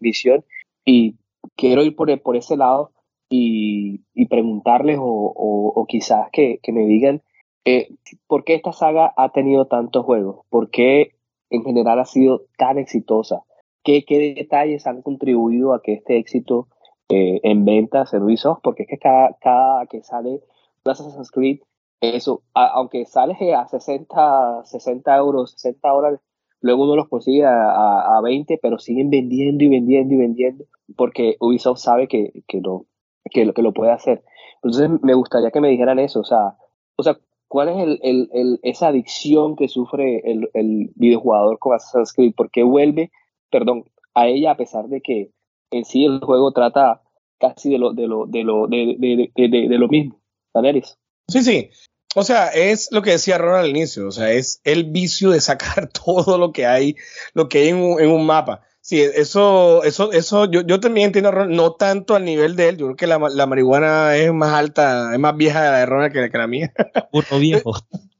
misión 0.00 0.44
y 0.84 1.16
quiero 1.56 1.82
ir 1.82 1.96
por, 1.96 2.20
por 2.20 2.36
ese 2.36 2.56
lado 2.56 2.90
y, 3.28 4.26
preguntarles 4.26 4.98
o, 5.00 5.84
quizás 5.88 6.28
que, 6.32 6.60
me 6.68 6.86
digan 6.86 7.22
eh, 7.64 7.88
por 8.26 8.44
qué 8.44 8.54
esta 8.54 8.72
saga 8.72 9.12
ha 9.16 9.30
tenido 9.30 9.66
tantos 9.66 10.04
juegos, 10.04 10.44
por 10.50 10.70
qué 10.70 11.12
en 11.50 11.62
general 11.62 11.98
ha 12.00 12.04
sido 12.04 12.42
tan 12.58 12.78
exitosa, 12.78 13.44
qué, 13.82 14.04
qué 14.04 14.34
detalles 14.34 14.86
han 14.86 15.02
contribuido 15.02 15.74
a 15.74 15.82
que 15.82 15.94
este 15.94 16.18
éxito 16.18 16.68
eh, 17.08 17.40
en 17.42 17.64
ventas 17.64 18.14
en 18.14 18.22
Ubisoft, 18.22 18.60
porque 18.62 18.84
es 18.84 18.88
que 18.88 18.98
cada, 18.98 19.36
cada 19.40 19.86
que 19.86 20.02
sale 20.02 20.40
Assassin's 20.84 21.30
Creed, 21.30 21.60
eso, 22.00 22.42
aunque 22.54 23.06
sale 23.06 23.54
a 23.54 23.66
60, 23.66 24.64
60 24.64 25.16
euros, 25.16 25.52
60 25.52 25.88
dólares, 25.88 26.20
luego 26.60 26.84
uno 26.84 26.96
los 26.96 27.08
consigue 27.08 27.44
a, 27.44 27.70
a, 27.70 28.18
a, 28.18 28.20
20, 28.20 28.58
pero 28.60 28.78
siguen 28.78 29.10
vendiendo 29.10 29.64
y 29.64 29.68
vendiendo 29.68 30.14
y 30.14 30.18
vendiendo, 30.18 30.64
porque 30.96 31.36
Ubisoft 31.40 31.78
sabe 31.78 32.08
que, 32.08 32.42
que, 32.46 32.60
lo, 32.60 32.86
que, 33.30 33.44
lo, 33.44 33.54
que 33.54 33.62
lo 33.62 33.72
puede 33.72 33.92
hacer. 33.92 34.24
Entonces 34.62 34.90
me 35.02 35.14
gustaría 35.14 35.50
que 35.50 35.60
me 35.60 35.68
dijeran 35.68 35.98
eso, 35.98 36.20
o 36.20 36.24
sea, 36.24 36.56
o 36.96 37.02
sea 37.02 37.18
¿cuál 37.54 37.68
es 37.68 37.76
el, 37.76 38.00
el, 38.02 38.30
el, 38.32 38.60
esa 38.64 38.88
adicción 38.88 39.54
que 39.54 39.68
sufre 39.68 40.22
el, 40.28 40.50
el 40.54 40.90
videojugador 40.96 41.58
con 41.60 41.74
Assassin's 41.74 42.12
Creed? 42.12 42.34
¿Por 42.34 42.50
qué 42.50 42.64
vuelve, 42.64 43.12
perdón, 43.50 43.84
a 44.14 44.26
ella 44.26 44.50
a 44.50 44.56
pesar 44.56 44.88
de 44.88 45.00
que 45.00 45.30
en 45.70 45.84
sí 45.84 46.04
el 46.04 46.18
juego 46.18 46.52
trata 46.52 47.02
casi 47.38 47.70
de 47.70 47.78
lo, 47.78 47.92
de 47.92 48.06
lo, 48.06 48.26
de 48.26 48.42
lo, 48.42 48.66
de, 48.66 48.96
de, 48.98 49.30
de, 49.36 49.68
de, 49.68 49.78
lo 49.78 49.86
mismo? 49.86 50.20
Daneris. 50.52 50.98
Sí, 51.28 51.42
sí. 51.42 51.70
O 52.16 52.24
sea, 52.24 52.48
es 52.48 52.90
lo 52.90 53.02
que 53.02 53.10
decía 53.10 53.38
Ronald 53.38 53.64
al 53.66 53.70
inicio, 53.70 54.08
o 54.08 54.12
sea, 54.12 54.32
es 54.32 54.60
el 54.64 54.84
vicio 54.90 55.30
de 55.30 55.40
sacar 55.40 55.88
todo 56.04 56.38
lo 56.38 56.52
que 56.52 56.66
hay, 56.66 56.96
lo 57.34 57.48
que 57.48 57.58
hay 57.58 57.68
en 57.68 57.76
un, 57.76 58.00
en 58.00 58.10
un 58.10 58.26
mapa. 58.26 58.62
Sí, 58.86 59.00
eso, 59.00 59.82
eso, 59.82 60.12
eso, 60.12 60.44
yo, 60.44 60.60
yo 60.60 60.78
también 60.78 61.06
entiendo, 61.06 61.32
no 61.46 61.72
tanto 61.72 62.16
al 62.16 62.26
nivel 62.26 62.54
de 62.54 62.68
él, 62.68 62.76
yo 62.76 62.84
creo 62.84 62.96
que 62.96 63.06
la, 63.06 63.18
la 63.30 63.46
marihuana 63.46 64.14
es 64.14 64.30
más 64.30 64.52
alta, 64.52 65.14
es 65.14 65.18
más 65.18 65.34
vieja 65.34 65.62
la 65.62 65.78
de 65.78 65.86
Ronald 65.86 66.12
que, 66.12 66.30
que 66.30 66.36
la 66.36 66.46
mía. 66.46 66.70
Puro 67.10 67.38
viejo. 67.38 67.72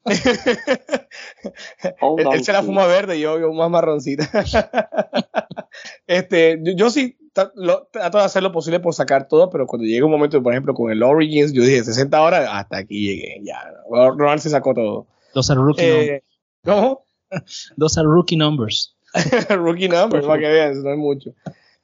oh, 2.00 2.18
él, 2.18 2.28
él, 2.32 2.44
se 2.44 2.54
la 2.54 2.62
fuma 2.62 2.86
verde 2.86 3.18
y 3.18 3.20
yo, 3.20 3.38
yo 3.38 3.52
más 3.52 3.68
marroncita. 3.68 4.26
este, 6.06 6.58
yo, 6.62 6.72
yo 6.72 6.88
sí 6.88 7.18
lo, 7.56 7.86
trato 7.92 8.16
de 8.16 8.24
hacer 8.24 8.42
lo 8.42 8.50
posible 8.50 8.80
por 8.80 8.94
sacar 8.94 9.28
todo, 9.28 9.50
pero 9.50 9.66
cuando 9.66 9.86
llega 9.86 10.06
un 10.06 10.12
momento, 10.12 10.42
por 10.42 10.54
ejemplo, 10.54 10.72
con 10.72 10.90
el 10.90 11.02
Origins, 11.02 11.52
yo 11.52 11.62
dije 11.62 11.84
60 11.84 12.22
horas, 12.22 12.48
hasta 12.50 12.78
aquí 12.78 13.06
llegué, 13.06 13.38
ya. 13.42 13.60
Ronald 13.90 14.40
se 14.40 14.48
sacó 14.48 14.72
todo. 14.72 15.06
Those 15.34 15.52
are 15.52 15.60
rookie 15.60 15.82
eh, 15.82 16.22
¿Cómo? 16.64 17.04
Those 17.76 18.00
are 18.00 18.08
rookie 18.08 18.38
numbers. 18.38 18.93
rookie 19.50 19.88
numbers, 19.88 20.26
para 20.26 20.40
que 20.40 20.48
vean, 20.48 20.82
no 20.82 20.90
es 20.90 20.98
mucho. 20.98 21.34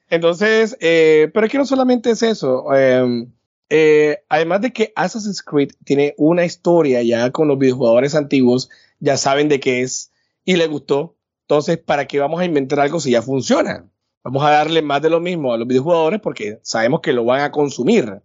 Entonces, 0.09 0.77
eh, 0.81 1.31
pero 1.33 1.45
es 1.45 1.51
que 1.51 1.57
no 1.57 1.65
solamente 1.65 2.11
es 2.11 2.21
eso. 2.21 2.65
Eh, 2.75 3.25
eh, 3.69 4.23
además 4.27 4.59
de 4.59 4.73
que 4.73 4.91
Assassin's 4.97 5.41
Creed 5.41 5.71
tiene 5.85 6.13
una 6.17 6.43
historia 6.43 7.01
ya 7.03 7.31
con 7.31 7.47
los 7.47 7.57
videojugadores 7.57 8.15
antiguos, 8.15 8.69
ya 8.99 9.15
saben 9.15 9.47
de 9.47 9.61
qué 9.61 9.81
es 9.81 10.11
y 10.43 10.57
les 10.57 10.67
gustó. 10.67 11.15
Entonces, 11.43 11.77
¿para 11.77 12.05
qué 12.07 12.19
vamos 12.19 12.41
a 12.41 12.45
inventar 12.45 12.81
algo 12.81 12.99
si 12.99 13.11
ya 13.11 13.21
funciona? 13.21 13.89
Vamos 14.23 14.43
a 14.43 14.51
darle 14.51 14.81
más 14.81 15.01
de 15.01 15.09
lo 15.09 15.21
mismo 15.21 15.53
a 15.53 15.57
los 15.57 15.67
videojugadores 15.67 16.19
porque 16.19 16.59
sabemos 16.63 16.99
que 16.99 17.13
lo 17.13 17.23
van 17.23 17.41
a 17.41 17.51
consumir. 17.51 18.21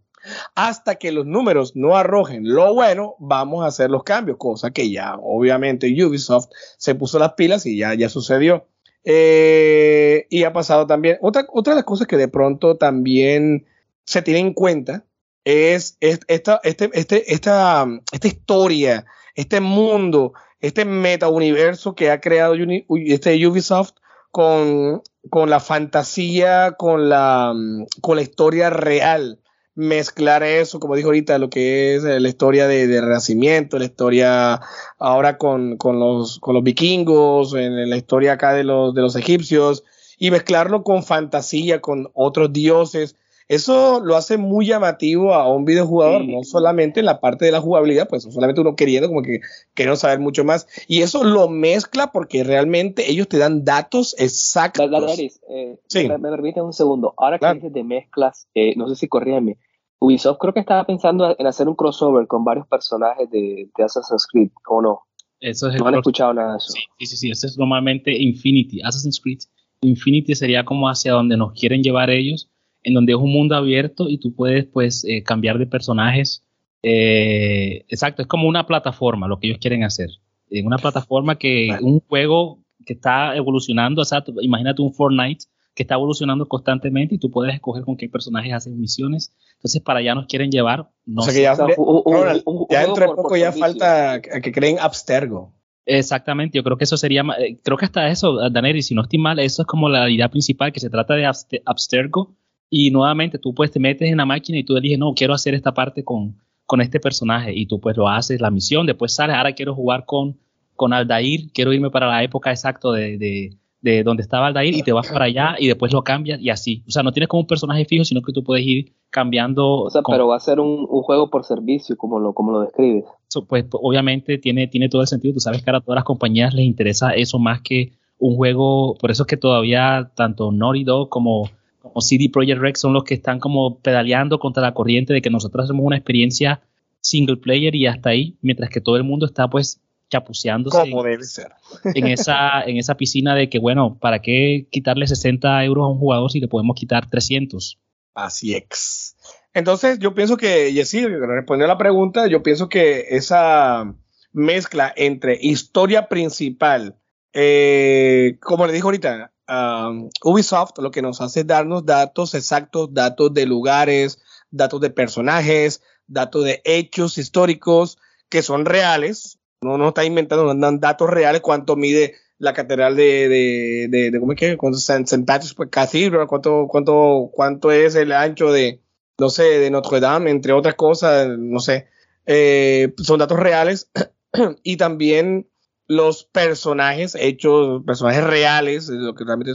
Hasta 0.57 0.97
que 0.97 1.13
los 1.13 1.25
números 1.25 1.77
no 1.77 1.97
arrojen 1.97 2.53
lo 2.53 2.75
bueno, 2.75 3.15
vamos 3.21 3.65
a 3.65 3.69
hacer 3.69 3.91
los 3.91 4.03
cambios, 4.03 4.39
cosa 4.39 4.73
que 4.73 4.91
ya 4.91 5.15
obviamente 5.23 5.87
Ubisoft 6.05 6.49
se 6.77 6.97
puso 6.97 7.21
las 7.21 7.35
pilas 7.35 7.65
y 7.67 7.79
ya, 7.79 7.95
ya 7.95 8.09
sucedió. 8.09 8.67
Eh, 9.09 10.27
y 10.31 10.43
ha 10.43 10.53
pasado 10.53 10.87
también. 10.87 11.17
Otra, 11.23 11.47
otra 11.53 11.73
de 11.73 11.77
las 11.77 11.85
cosas 11.85 12.09
que 12.09 12.17
de 12.17 12.27
pronto 12.27 12.77
también 12.77 13.65
se 14.05 14.21
tiene 14.21 14.41
en 14.41 14.53
cuenta 14.53 15.05
es, 15.45 15.97
es 16.01 16.21
esta, 16.27 16.61
este, 16.65 16.91
este, 16.93 17.33
esta, 17.33 17.87
esta 18.11 18.27
historia, 18.27 19.07
este 19.37 19.61
mundo, 19.61 20.33
este 20.59 20.85
meta 20.85 21.29
universo 21.29 21.95
que 21.95 22.11
ha 22.11 22.21
creado 22.21 22.55
este 22.89 23.47
Ubisoft 23.47 23.93
con, 24.33 25.03
con 25.31 25.51
la 25.51 25.61
fantasía, 25.61 26.73
con 26.73 27.09
la, 27.09 27.55
con 28.03 28.17
la 28.17 28.23
historia 28.23 28.71
real. 28.71 29.41
Mezclar 29.77 30.43
eso, 30.43 30.81
como 30.81 30.97
dijo 30.97 31.09
ahorita, 31.09 31.39
lo 31.39 31.51
que 31.51 31.95
es 31.97 32.03
la 32.03 32.29
historia 32.29 32.67
de, 32.67 32.87
de 32.87 33.01
renacimiento, 33.01 33.79
la 33.79 33.85
historia 33.85 34.61
ahora 34.99 35.37
con, 35.37 35.77
con, 35.77 36.01
los, 36.01 36.39
con 36.41 36.55
los 36.55 36.63
vikingos, 36.65 37.55
en 37.55 37.89
la 37.91 37.97
historia 37.99 38.33
acá 38.33 38.55
de 38.55 38.65
los, 38.65 38.95
de 38.95 39.03
los 39.03 39.17
egipcios, 39.17 39.85
y 40.19 40.31
mezclarlo 40.31 40.83
con 40.83 41.03
fantasía, 41.03 41.83
con 41.83 42.09
otros 42.15 42.55
dioses. 42.55 43.17
eso 43.49 44.01
lo 44.01 44.17
hace 44.17 44.39
muy 44.39 44.67
llamativo 44.67 45.35
a 45.35 45.47
un 45.55 45.67
videojugador, 45.67 46.23
Sí. 46.23 46.35
no 46.35 46.43
solamente 46.43 46.99
en 47.01 47.07
la 47.07 47.21
parte 47.21 47.45
de 47.45 47.53
la 47.53 47.61
jugabilidad, 47.61 48.09
pues 48.09 48.23
solamente 48.23 48.63
uno 48.63 48.75
queriendo 48.77 49.09
como 49.09 49.21
que 49.23 49.41
queriendo 49.75 49.97
saber 49.97 50.19
mucho 50.21 50.43
más. 50.43 50.67
Y 50.89 51.03
eso 51.03 51.23
lo 51.23 51.49
mezcla 51.51 52.11
porque 52.13 52.43
realmente 52.45 53.11
ellos 53.11 53.29
te 53.29 53.37
dan 53.37 53.63
datos 53.65 54.17
exactos. 54.19 54.91
Daenerys, 54.91 55.39
eh, 55.51 55.77
Sí. 55.87 56.09
me, 56.09 56.17
me 56.19 56.31
permite 56.31 56.63
un 56.63 56.73
segundo. 56.73 57.13
Ahora 57.19 57.39
que 57.39 57.53
dices 57.55 57.73
de 57.75 57.85
mezclas, 57.85 58.49
eh, 58.55 58.73
no 58.77 58.89
sé 58.89 58.97
si 58.97 59.07
corríame. 59.07 59.59
Ubisoft 59.99 60.39
creo 60.39 60.53
que 60.53 60.61
estaba 60.61 60.85
pensando 60.85 61.35
en 61.39 61.47
hacer 61.47 61.69
un 61.69 61.75
crossover 61.75 62.27
con 62.27 62.45
varios 62.45 62.67
personajes 62.67 63.31
de, 63.31 63.71
de 63.77 63.85
Assassin's 63.85 64.27
Creed, 64.31 64.51
¿o 64.69 64.83
no? 64.83 65.01
Eso 65.41 65.69
es 65.69 65.75
el 65.75 65.81
No 65.81 65.89
han 65.89 65.95
escuchado 65.95 66.35
nada 66.35 66.53
de 66.53 66.57
eso. 66.59 66.73
Sí, 66.99 67.07
sí, 67.07 67.17
sí, 67.17 67.31
eso 67.31 67.47
es 67.47 67.59
normalmente 67.59 68.13
Infinity, 68.17 68.81
Assassin's 68.83 69.21
Creed. 69.21 69.39
Infinity 69.83 70.35
sería 70.35 70.65
como 70.65 70.89
hacia 70.89 71.13
donde 71.13 71.37
nos 71.37 71.53
quieren 71.53 71.83
llevar 71.83 72.11
ellos, 72.11 72.51
en 72.83 72.95
donde 72.95 73.13
es 73.13 73.19
un 73.19 73.33
mundo 73.33 73.57
abierto 73.57 74.09
y 74.09 74.19
tú 74.19 74.35
puedes 74.35 74.67
pues 74.67 75.05
eh, 75.05 75.23
cambiar 75.23 75.59
de 75.59 75.67
personajes. 75.67 76.45
Eh, 76.83 77.85
exacto, 77.89 78.23
es 78.23 78.29
como 78.29 78.49
una 78.49 78.67
plataforma 78.67 79.29
lo 79.29 79.39
que 79.39 79.49
ellos 79.49 79.59
quieren 79.61 79.83
hacer. 79.85 80.09
En 80.51 80.67
una 80.67 80.79
plataforma 80.79 81.37
que 81.37 81.69
Vale. 81.71 81.85
un 81.85 82.01
juego 82.01 82.61
que 82.85 82.93
está 82.93 83.35
evolucionando, 83.37 84.03
exacto, 84.03 84.33
imagínate 84.41 84.81
un 84.83 84.93
Fortnite 84.93 85.47
que 85.77 85.83
está 85.85 85.95
evolucionando 85.95 86.49
constantemente 86.49 87.15
y 87.15 87.19
tú 87.19 87.31
puedes 87.31 87.55
escoger 87.55 87.85
con 87.85 87.97
qué 87.97 88.09
personajes 88.09 88.53
haces 88.53 88.75
misiones. 88.75 89.33
Entonces 89.57 89.83
para 89.83 90.01
allá 90.01 90.15
nos 90.15 90.27
quieren 90.27 90.51
llevar. 90.51 90.89
No 91.05 91.21
o 91.21 91.25
sea 91.25 91.33
sé 91.33 91.39
que 91.39 91.43
ya, 91.45 91.53
O 91.53 91.57
sea, 91.57 91.67
de- 91.67 91.75
un- 91.77 92.03
un- 92.05 92.13
Ronald, 92.15 92.43
un- 92.47 92.57
un 92.61 92.67
ya 92.71 92.81
dentro 92.81 93.03
de 93.03 93.09
poco 93.15 93.29
por 93.29 93.39
ya 93.39 93.53
servicio. 93.53 93.61
falta 93.61 94.21
que 94.23 94.41
que 94.41 94.53
creen 94.53 94.79
Abstergo. 94.81 95.53
Exactamente, 95.85 96.57
yo 96.59 96.65
creo 96.65 96.77
que 96.77 96.85
eso 96.85 96.97
sería, 96.97 97.23
eh, 97.39 97.59
creo 97.63 97.77
que 97.77 97.85
hasta 97.85 98.09
eso, 98.09 98.39
Daneri, 98.51 98.83
si 98.83 98.95
no 98.95 99.03
estoy 99.03 99.21
mal, 99.21 99.39
eso 99.39 99.63
es 99.63 99.69
como 99.69 99.89
la 99.89 100.11
idea 100.11 100.29
principal, 100.29 100.73
que 100.73 100.81
se 100.81 100.91
trata 100.91 101.15
de 101.15 101.25
abste- 101.27 101.63
abstergo, 101.65 102.35
y 102.69 102.91
nuevamente 102.91 103.39
tú 103.39 103.55
pues 103.55 103.71
te 103.71 103.79
metes 103.79 104.11
en 104.11 104.17
la 104.17 104.27
máquina 104.27 104.59
y 104.59 104.65
tú 104.65 104.77
eliges, 104.77 104.99
no, 104.99 105.15
quiero 105.15 105.33
hacer 105.35 105.55
esta 105.55 105.73
parte 105.75 106.03
con, 106.03 106.37
con 106.65 106.81
este 106.81 106.99
personaje, 106.99 107.53
y 107.55 107.67
tú 107.67 107.79
pues 107.81 107.97
lo 107.97 108.09
haces, 108.09 108.41
la 108.41 108.51
misión, 108.51 108.85
después 108.87 109.15
sales, 109.15 109.37
ahora 109.37 109.53
quiero 109.53 109.75
jugar 109.77 110.05
con, 110.07 110.37
con 110.75 110.93
Aldair, 110.93 111.53
quiero 111.53 111.73
irme 111.73 111.91
para 111.91 112.09
la 112.09 112.25
época 112.25 112.51
exacta 112.51 112.91
de, 112.91 113.17
de, 113.19 113.57
de 113.91 114.03
donde 114.03 114.23
estaba 114.23 114.49
Aldair, 114.49 114.75
y 114.75 114.83
te 114.83 114.93
vas 114.93 115.09
para 115.09 115.27
allá, 115.27 115.55
y 115.59 115.67
después 115.69 115.93
lo 115.93 116.03
cambias, 116.03 116.41
y 116.41 116.51
así, 116.51 116.83
o 116.87 116.91
sea, 116.91 117.03
no 117.03 117.13
tienes 117.13 117.29
como 117.29 117.41
un 117.43 117.47
personaje 117.47 117.85
fijo, 117.85 118.05
sino 118.05 118.21
que 118.21 118.33
tú 118.33 118.43
puedes 118.43 118.67
ir 118.67 118.93
cambiando. 119.11 119.83
O 119.83 119.91
sea, 119.91 120.03
con- 120.03 120.13
pero 120.15 120.27
va 120.29 120.37
a 120.37 120.41
ser 120.41 120.61
un, 120.61 120.87
un 120.89 121.03
juego 121.03 121.31
por 121.31 121.45
servicio, 121.45 121.97
como 121.97 122.19
lo, 122.19 122.33
como 122.33 122.53
lo 122.53 122.61
describes. 122.61 123.05
pues 123.49 123.65
pues, 123.65 123.67
obviamente 123.83 124.39
tiene, 124.39 124.67
tiene 124.67 124.89
todo 124.89 125.03
el 125.03 125.09
sentido. 125.09 125.35
Tú 125.35 125.41
sabes 125.41 125.63
que 125.63 125.71
ahora 125.71 125.79
a 125.79 125.81
todas 125.83 125.97
las 125.97 126.05
compañías 126.05 126.53
les 126.55 126.65
interesa 126.67 127.11
eso 127.11 127.39
más 127.39 127.61
que 127.63 127.93
un 128.19 128.35
juego. 128.37 128.97
Por 129.01 129.11
eso 129.11 129.23
es 129.23 129.27
que 129.27 129.37
todavía 129.37 130.11
tanto 130.15 130.51
Naughty 130.53 130.85
Dog 130.85 131.09
como, 131.09 131.49
como 131.81 132.01
CD 132.01 132.29
Projekt 132.33 132.61
Red 132.61 132.75
son 132.77 132.93
los 132.93 133.05
que 133.05 133.15
están 133.15 133.39
como 133.41 133.79
pedaleando 133.79 134.39
contra 134.39 134.63
la 134.63 134.75
corriente 134.75 135.13
de 135.13 135.23
que 135.23 135.31
nosotros 135.31 135.65
hacemos 135.65 135.85
una 135.85 135.97
experiencia 135.97 136.61
single 137.01 137.37
player 137.37 137.75
y 137.77 137.87
hasta 137.87 138.11
ahí, 138.11 138.35
mientras 138.43 138.69
que 138.71 138.81
todo 138.81 138.97
el 138.97 139.05
mundo 139.05 139.27
está 139.27 139.49
pues 139.49 139.81
chapuceándose 140.11 140.79
Como 140.79 141.03
debe 141.03 141.25
ser. 141.25 141.53
en 141.85 142.07
esa, 142.07 142.63
en 142.67 142.77
esa 142.77 142.97
piscina 142.97 143.35
de 143.35 143.49
que, 143.49 143.59
bueno, 143.59 143.99
¿para 143.99 144.21
qué 144.21 144.69
quitarle 144.71 145.07
60 145.07 145.65
euros 145.65 145.85
a 145.85 145.89
un 145.89 145.99
jugador 145.99 146.31
si 146.31 146.41
le 146.41 146.49
podemos 146.49 146.77
quitar 146.77 147.09
300? 147.09 147.79
Así 148.15 148.55
es. 148.55 149.17
Entonces, 149.53 149.99
yo 149.99 150.15
pienso 150.15 150.37
que, 150.37 150.73
Jessy, 150.73 151.07
respondiendo 151.07 151.73
a 151.73 151.75
la 151.75 151.79
pregunta, 151.79 152.27
yo 152.27 152.43
pienso 152.43 152.69
que 152.69 153.07
esa 153.11 153.95
mezcla 154.33 154.93
entre 154.97 155.39
historia 155.41 156.09
principal, 156.09 156.99
eh, 157.33 158.39
como 158.43 158.67
le 158.67 158.73
dijo 158.75 158.89
ahorita, 158.89 159.33
um, 159.49 160.11
Ubisoft 160.23 160.79
lo 160.79 160.91
que 160.91 161.03
nos 161.03 161.21
hace 161.21 161.41
es 161.41 161.47
darnos 161.47 161.87
datos 161.87 162.35
exactos, 162.35 162.93
datos 162.93 163.33
de 163.33 163.47
lugares, 163.47 164.19
datos 164.51 164.81
de 164.81 164.91
personajes, 164.91 165.83
datos 166.07 166.45
de 166.45 166.61
hechos 166.65 167.19
históricos 167.19 167.99
que 168.29 168.43
son 168.43 168.67
reales. 168.67 169.36
No 169.63 169.79
nos 169.79 169.89
está 169.89 170.05
inventando, 170.05 170.45
nos 170.45 170.61
dan 170.61 170.81
datos 170.81 171.09
reales, 171.09 171.41
cuánto 171.41 171.77
mide 171.77 172.15
la 172.39 172.53
catedral 172.53 172.97
de, 172.97 173.29
de, 173.29 173.89
de, 173.91 174.11
de 174.11 174.21
¿cómo 174.21 174.33
es 174.33 174.39
que? 174.39 174.57
St. 174.73 175.05
St. 175.05 175.25
Patrick's 175.25 175.57
Cathedral, 175.71 176.27
cuánto, 176.27 176.67
cuánto, 176.69 177.31
cuánto 177.33 177.73
es 177.73 177.95
el 177.95 178.13
ancho 178.13 178.53
de, 178.53 178.83
no 179.19 179.31
sé, 179.31 179.45
de 179.45 179.71
Notre 179.71 180.01
Dame, 180.01 180.31
entre 180.31 180.53
otras 180.53 180.75
cosas, 180.75 181.29
no 181.39 181.61
sé. 181.61 181.89
Eh, 182.27 182.93
son 182.99 183.19
datos 183.19 183.39
reales 183.39 183.91
y 184.63 184.77
también 184.77 185.49
los 185.87 186.25
personajes 186.25 187.15
hechos, 187.15 187.83
personajes 187.85 188.25
reales, 188.25 188.89
lo 188.89 189.15
que 189.15 189.25
realmente 189.25 189.53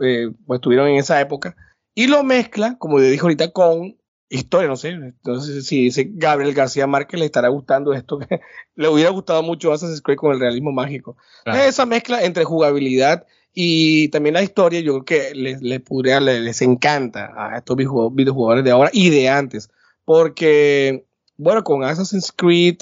eh, 0.00 0.30
pues, 0.46 0.58
estuvieron 0.58 0.88
en 0.88 0.96
esa 0.96 1.20
época, 1.20 1.56
y 1.94 2.06
lo 2.06 2.24
mezcla, 2.24 2.76
como 2.78 2.98
le 2.98 3.10
dije 3.10 3.22
ahorita, 3.22 3.52
con 3.52 3.97
historia, 4.28 4.68
no 4.68 4.76
sé, 4.76 4.90
entonces 4.90 5.66
si 5.66 5.84
dice 5.84 6.10
Gabriel 6.12 6.54
García 6.54 6.86
Márquez 6.86 7.18
le 7.18 7.26
estará 7.26 7.48
gustando 7.48 7.92
esto, 7.94 8.18
que 8.18 8.40
le 8.76 8.88
hubiera 8.88 9.10
gustado 9.10 9.42
mucho 9.42 9.72
Assassin's 9.72 10.02
Creed 10.02 10.18
con 10.18 10.32
el 10.32 10.40
realismo 10.40 10.72
mágico. 10.72 11.16
Claro. 11.44 11.62
Esa 11.62 11.86
mezcla 11.86 12.22
entre 12.22 12.44
jugabilidad 12.44 13.26
y 13.54 14.08
también 14.08 14.34
la 14.34 14.42
historia, 14.42 14.80
yo 14.80 15.02
creo 15.02 15.04
que 15.04 15.34
les, 15.34 15.62
les, 15.62 15.80
podría, 15.80 16.20
les, 16.20 16.40
les 16.40 16.62
encanta 16.62 17.32
a 17.36 17.58
estos 17.58 17.76
videojugadores 17.76 18.64
de 18.64 18.70
ahora 18.70 18.90
y 18.92 19.10
de 19.10 19.28
antes, 19.28 19.70
porque, 20.04 21.06
bueno, 21.36 21.64
con 21.64 21.82
Assassin's 21.82 22.32
Creed 22.32 22.78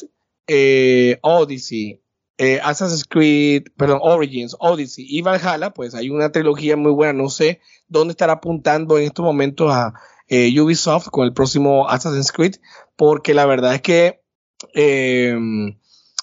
eh, 0.47 1.19
Odyssey, 1.23 2.03
eh, 2.39 2.61
Assassin's 2.63 3.05
Creed, 3.05 3.65
perdón, 3.77 3.99
Origins, 4.03 4.57
Odyssey 4.59 5.07
y 5.09 5.23
Valhalla, 5.23 5.71
pues 5.71 5.95
hay 5.95 6.11
una 6.11 6.31
trilogía 6.31 6.77
muy 6.77 6.93
buena, 6.93 7.13
no 7.13 7.29
sé 7.31 7.61
dónde 7.89 8.13
estará 8.13 8.35
apuntando 8.35 8.99
en 8.99 9.05
estos 9.05 9.25
momentos 9.25 9.71
a 9.71 9.95
eh, 10.29 10.61
Ubisoft 10.61 11.09
con 11.09 11.25
el 11.25 11.33
próximo 11.33 11.89
Assassin's 11.89 12.33
Creed, 12.33 12.57
porque 12.97 13.35
la 13.35 13.47
verdad 13.47 13.75
es 13.75 13.83
que 13.83 14.21
eh, 14.75 15.37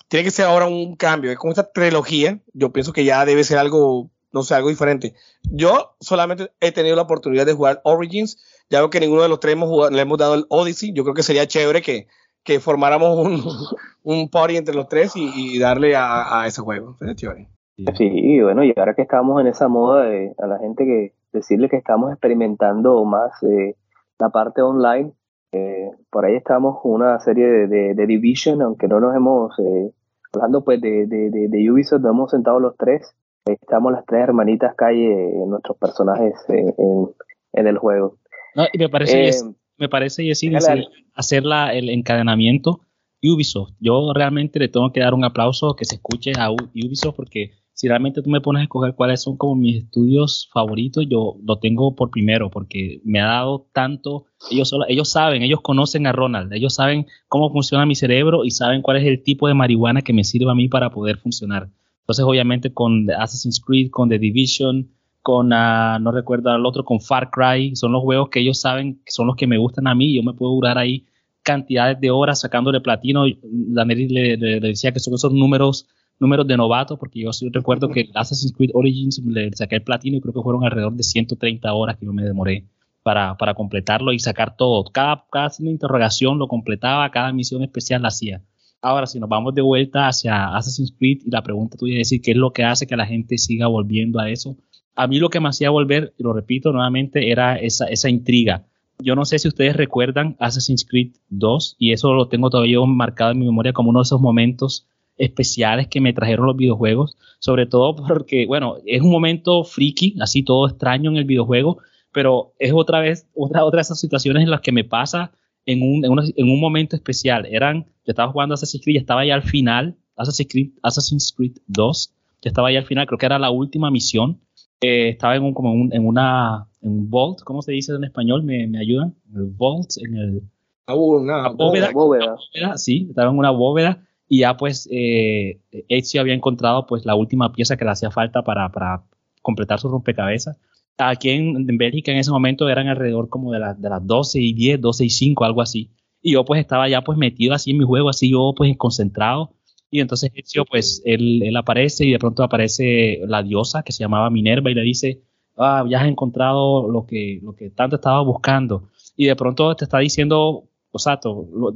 tiene 0.07 0.23
que 0.23 0.31
ser 0.31 0.45
ahora 0.45 0.67
un 0.67 0.95
cambio. 0.95 1.35
Con 1.37 1.49
esta 1.49 1.71
trilogía, 1.71 2.39
yo 2.53 2.71
pienso 2.71 2.93
que 2.93 3.05
ya 3.05 3.25
debe 3.25 3.43
ser 3.43 3.57
algo, 3.57 4.09
no 4.31 4.43
sé, 4.43 4.55
algo 4.55 4.69
diferente. 4.69 5.15
Yo 5.43 5.95
solamente 5.99 6.51
he 6.59 6.71
tenido 6.71 6.95
la 6.95 7.03
oportunidad 7.03 7.45
de 7.45 7.53
jugar 7.53 7.81
Origins, 7.83 8.37
ya 8.69 8.79
veo 8.79 8.89
que 8.89 8.99
ninguno 8.99 9.23
de 9.23 9.29
los 9.29 9.39
tres 9.39 9.53
hemos 9.53 9.69
jugado, 9.69 9.91
le 9.91 10.01
hemos 10.01 10.17
dado 10.17 10.35
el 10.35 10.45
Odyssey, 10.49 10.93
yo 10.93 11.03
creo 11.03 11.15
que 11.15 11.23
sería 11.23 11.47
chévere 11.47 11.81
que, 11.81 12.07
que 12.43 12.59
formáramos 12.59 13.17
un, 13.17 13.43
un 14.03 14.29
party 14.29 14.57
entre 14.57 14.75
los 14.75 14.87
tres 14.87 15.15
y, 15.15 15.31
y 15.35 15.59
darle 15.59 15.95
a, 15.95 16.41
a, 16.41 16.47
ese 16.47 16.61
juego. 16.61 16.95
Sería 16.99 17.15
chévere. 17.15 17.49
Sí, 17.97 18.07
y 18.07 18.39
bueno, 18.39 18.63
y 18.63 18.71
ahora 18.77 18.93
que 18.93 19.01
estamos 19.01 19.41
en 19.41 19.47
esa 19.47 19.67
moda 19.67 20.03
de 20.03 20.35
a 20.37 20.45
la 20.45 20.59
gente 20.59 20.85
que 20.85 21.13
decirle 21.31 21.69
que 21.69 21.77
estamos 21.77 22.11
experimentando 22.11 23.03
más 23.03 23.31
eh, 23.41 23.75
la 24.19 24.29
parte 24.29 24.61
online, 24.61 25.13
eh, 25.51 25.91
por 26.09 26.25
ahí 26.25 26.35
estamos 26.35 26.81
con 26.81 26.93
una 26.93 27.19
serie 27.19 27.45
de, 27.45 27.67
de, 27.67 27.93
de, 27.93 28.07
Division, 28.07 28.61
aunque 28.61 28.87
no 28.87 28.99
nos 28.99 29.15
hemos, 29.15 29.57
eh, 29.59 29.91
hablando 30.33 30.63
pues 30.63 30.81
de, 30.81 31.05
de, 31.05 31.29
de, 31.29 31.71
Ubisoft, 31.71 32.01
nos 32.01 32.11
hemos 32.11 32.31
sentado 32.31 32.59
los 32.59 32.75
tres, 32.77 33.15
estamos 33.45 33.91
las 33.91 34.05
tres 34.05 34.21
hermanitas 34.21 34.75
calle, 34.75 35.31
nuestros 35.47 35.77
personajes 35.77 36.33
eh, 36.49 36.73
en, 36.77 37.09
en, 37.53 37.67
el 37.67 37.77
juego. 37.77 38.17
No, 38.55 38.65
y 38.71 38.77
me 38.77 38.89
parece, 38.89 39.29
eh, 39.29 39.33
me 39.77 39.89
parece, 39.89 40.23
Jessy, 40.23 40.49
decir, 40.49 40.87
hacer 41.13 41.43
la, 41.43 41.73
el 41.73 41.89
encadenamiento 41.89 42.81
Ubisoft. 43.23 43.73
Yo 43.79 44.11
realmente 44.13 44.59
le 44.59 44.67
tengo 44.67 44.91
que 44.91 44.99
dar 44.99 45.13
un 45.13 45.23
aplauso 45.23 45.75
que 45.75 45.85
se 45.85 45.95
escuche 45.95 46.33
a 46.37 46.51
Ubisoft 46.51 47.15
porque 47.15 47.51
si 47.73 47.87
realmente 47.87 48.21
tú 48.21 48.29
me 48.29 48.39
pones 48.39 48.61
a 48.61 48.63
escoger 48.63 48.93
cuáles 48.93 49.21
son 49.21 49.35
como 49.35 49.55
mis 49.55 49.83
estudios 49.83 50.49
favoritos, 50.53 51.05
yo 51.09 51.37
lo 51.43 51.57
tengo 51.57 51.95
por 51.95 52.11
primero 52.11 52.51
porque 52.51 53.01
me 53.03 53.19
ha 53.19 53.25
dado 53.25 53.67
tanto, 53.73 54.25
ellos, 54.51 54.69
solo, 54.69 54.85
ellos 54.87 55.09
saben, 55.09 55.41
ellos 55.41 55.61
conocen 55.61 56.05
a 56.05 56.11
Ronald, 56.11 56.53
ellos 56.53 56.75
saben 56.75 57.07
cómo 57.27 57.51
funciona 57.51 57.85
mi 57.85 57.95
cerebro 57.95 58.45
y 58.45 58.51
saben 58.51 58.83
cuál 58.83 58.97
es 58.97 59.05
el 59.05 59.23
tipo 59.23 59.47
de 59.47 59.55
marihuana 59.55 60.03
que 60.03 60.13
me 60.13 60.23
sirve 60.23 60.51
a 60.51 60.55
mí 60.55 60.67
para 60.67 60.91
poder 60.91 61.17
funcionar. 61.17 61.69
Entonces, 62.01 62.25
obviamente, 62.25 62.73
con 62.73 63.09
Assassin's 63.09 63.59
Creed, 63.59 63.89
con 63.89 64.09
The 64.09 64.19
Division, 64.19 64.89
con, 65.23 65.47
uh, 65.47 65.99
no 65.99 66.11
recuerdo 66.11 66.51
al 66.51 66.65
otro, 66.65 66.85
con 66.85 66.99
Far 66.99 67.31
Cry, 67.31 67.75
son 67.75 67.93
los 67.93 68.03
juegos 68.03 68.29
que 68.29 68.41
ellos 68.41 68.59
saben 68.59 69.01
que 69.03 69.11
son 69.11 69.25
los 69.25 69.35
que 69.35 69.47
me 69.47 69.57
gustan 69.57 69.87
a 69.87 69.95
mí, 69.95 70.13
yo 70.15 70.21
me 70.21 70.33
puedo 70.33 70.53
durar 70.53 70.77
ahí 70.77 71.05
cantidades 71.41 71.99
de 71.99 72.11
horas 72.11 72.41
sacándole 72.41 72.81
platino, 72.81 73.25
la 73.51 73.83
le, 73.83 73.95
le, 73.95 74.37
le 74.37 74.59
decía 74.59 74.91
que 74.91 74.99
son 74.99 75.15
esos 75.15 75.33
números 75.33 75.87
números 76.19 76.47
de 76.47 76.57
novato, 76.57 76.97
porque 76.97 77.21
yo 77.21 77.33
sí 77.33 77.49
recuerdo 77.51 77.89
que 77.89 78.09
Assassin's 78.13 78.53
Creed 78.53 78.71
Origins 78.73 79.21
le 79.25 79.51
saqué 79.53 79.75
el 79.75 79.83
platino 79.83 80.17
y 80.17 80.21
creo 80.21 80.33
que 80.33 80.41
fueron 80.41 80.63
alrededor 80.63 80.93
de 80.93 81.03
130 81.03 81.73
horas 81.73 81.97
que 81.97 82.05
yo 82.05 82.13
me 82.13 82.23
demoré 82.23 82.65
para, 83.03 83.35
para 83.37 83.53
completarlo 83.53 84.13
y 84.13 84.19
sacar 84.19 84.55
todo. 84.55 84.85
Cada, 84.85 85.25
cada 85.31 85.51
interrogación 85.59 86.39
lo 86.39 86.47
completaba, 86.47 87.11
cada 87.11 87.31
misión 87.33 87.61
especial 87.63 88.01
la 88.01 88.07
hacía. 88.07 88.41
Ahora, 88.81 89.07
si 89.07 89.19
nos 89.19 89.29
vamos 89.29 89.53
de 89.55 89.61
vuelta 89.61 90.07
hacia 90.07 90.55
Assassin's 90.55 90.93
Creed 90.97 91.21
y 91.25 91.31
la 91.31 91.41
pregunta 91.41 91.77
tuya 91.77 91.93
es 91.93 92.09
decir, 92.09 92.21
¿qué 92.21 92.31
es 92.31 92.37
lo 92.37 92.51
que 92.51 92.63
hace 92.63 92.87
que 92.87 92.97
la 92.97 93.05
gente 93.05 93.37
siga 93.37 93.67
volviendo 93.67 94.19
a 94.19 94.29
eso? 94.29 94.57
A 94.95 95.07
mí 95.07 95.19
lo 95.19 95.29
que 95.29 95.39
me 95.39 95.49
hacía 95.49 95.69
volver, 95.69 96.13
y 96.17 96.23
lo 96.23 96.33
repito 96.33 96.71
nuevamente, 96.71 97.31
era 97.31 97.55
esa, 97.55 97.85
esa 97.85 98.09
intriga. 98.09 98.65
Yo 98.99 99.15
no 99.15 99.25
sé 99.25 99.39
si 99.39 99.47
ustedes 99.47 99.75
recuerdan 99.75 100.35
Assassin's 100.39 100.85
Creed 100.85 101.13
2, 101.29 101.77
y 101.79 101.93
eso 101.93 102.13
lo 102.13 102.27
tengo 102.27 102.49
todavía 102.49 102.79
marcado 102.85 103.31
en 103.31 103.39
mi 103.39 103.45
memoria 103.45 103.73
como 103.73 103.89
uno 103.89 103.99
de 103.99 104.03
esos 104.03 104.21
momentos 104.21 104.85
especiales 105.17 105.87
que 105.87 106.01
me 106.01 106.13
trajeron 106.13 106.47
los 106.47 106.57
videojuegos, 106.57 107.17
sobre 107.39 107.65
todo 107.65 107.95
porque, 108.07 108.45
bueno, 108.45 108.77
es 108.85 109.01
un 109.01 109.11
momento 109.11 109.63
friki, 109.63 110.15
así 110.21 110.43
todo 110.43 110.67
extraño 110.67 111.11
en 111.11 111.17
el 111.17 111.25
videojuego, 111.25 111.79
pero 112.11 112.53
es 112.59 112.71
otra 112.73 112.99
vez, 112.99 113.27
otra, 113.33 113.65
otra 113.65 113.77
de 113.77 113.81
esas 113.81 113.99
situaciones 113.99 114.43
en 114.43 114.51
las 114.51 114.61
que 114.61 114.71
me 114.71 114.83
pasa 114.83 115.31
en 115.65 115.81
un, 115.81 116.05
en, 116.05 116.11
una, 116.11 116.23
en 116.35 116.49
un 116.49 116.59
momento 116.59 116.95
especial. 116.95 117.45
Eran, 117.45 117.85
yo 118.05 118.11
estaba 118.11 118.31
jugando 118.31 118.53
Assassin's 118.53 118.83
Creed, 118.83 118.95
ya 118.95 119.01
estaba 119.01 119.25
ya 119.25 119.35
al 119.35 119.43
final, 119.43 119.95
Assassin's 120.15 120.49
Creed, 120.51 120.69
Assassin's 120.83 121.33
Creed 121.35 121.57
2, 121.67 122.13
ya 122.41 122.49
estaba 122.49 122.71
ya 122.71 122.79
al 122.79 122.85
final, 122.85 123.07
creo 123.07 123.17
que 123.17 123.25
era 123.25 123.39
la 123.39 123.51
última 123.51 123.89
misión. 123.89 124.39
Eh, 124.81 125.09
estaba 125.09 125.35
en 125.35 125.43
un, 125.43 125.53
como 125.53 125.71
un, 125.71 125.93
en 125.93 126.05
una, 126.05 126.67
en 126.81 126.91
un 126.91 127.09
vault, 127.09 127.41
¿cómo 127.43 127.61
se 127.61 127.71
dice 127.71 127.93
en 127.93 128.03
español? 128.03 128.43
¿Me, 128.43 128.67
me 128.67 128.79
ayudan? 128.79 129.15
El 129.33 129.45
vault, 129.45 129.91
en 129.97 130.17
el... 130.17 130.41
Ah, 130.85 130.95
una 130.95 131.47
bóveda, 131.49 131.91
bóveda. 131.93 132.35
bóveda, 132.35 132.77
sí, 132.77 133.07
estaba 133.09 133.31
en 133.31 133.37
una 133.37 133.51
bóveda 133.51 134.05
y 134.27 134.39
ya 134.39 134.57
pues 134.57 134.87
eh, 134.91 135.59
Ezio 135.89 136.21
había 136.21 136.33
encontrado 136.33 136.85
pues 136.87 137.05
la 137.05 137.15
última 137.15 137.51
pieza 137.53 137.77
que 137.77 137.85
le 137.85 137.91
hacía 137.91 138.11
falta 138.11 138.43
para, 138.43 138.71
para 138.71 139.03
completar 139.41 139.79
su 139.79 139.89
rompecabezas. 139.89 140.57
Aquí 140.97 141.29
en, 141.29 141.69
en, 141.69 141.77
Bélgica 141.77 142.11
en 142.11 142.19
ese 142.19 142.31
momento 142.31 142.69
eran 142.69 142.87
alrededor 142.87 143.29
como 143.29 143.51
de, 143.51 143.59
la, 143.59 143.73
de 143.73 143.89
las 143.89 144.05
12 144.05 144.39
y 144.39 144.53
10, 144.53 144.81
12 144.81 145.05
y 145.05 145.09
5, 145.09 145.43
algo 145.43 145.61
así. 145.61 145.91
Y 146.21 146.33
yo 146.33 146.45
pues 146.45 146.61
estaba 146.61 146.87
ya 146.87 147.01
pues 147.01 147.17
metido 147.17 147.53
así 147.53 147.71
en 147.71 147.79
mi 147.79 147.85
juego, 147.85 148.09
así 148.09 148.31
yo 148.31 148.53
pues 148.55 148.75
concentrado. 148.77 149.53
Y 149.89 149.99
entonces 149.99 150.31
Ezio 150.33 150.65
pues 150.65 151.01
él, 151.05 151.43
él 151.43 151.55
aparece 151.57 152.05
y 152.05 152.11
de 152.11 152.19
pronto 152.19 152.43
aparece 152.43 153.21
la 153.27 153.43
diosa 153.43 153.83
que 153.83 153.91
se 153.91 154.03
llamaba 154.03 154.29
Minerva 154.29 154.71
y 154.71 154.75
le 154.75 154.81
dice, 154.81 155.21
ah, 155.57 155.85
ya 155.87 156.01
has 156.01 156.07
encontrado 156.07 156.89
lo 156.89 157.05
que, 157.05 157.39
lo 157.43 157.55
que 157.55 157.69
tanto 157.69 157.97
estaba 157.97 158.21
buscando. 158.21 158.89
Y 159.15 159.25
de 159.25 159.35
pronto 159.35 159.75
te 159.75 159.83
está 159.83 159.99
diciendo 159.99 160.69
o 160.93 160.99
sea, 160.99 161.19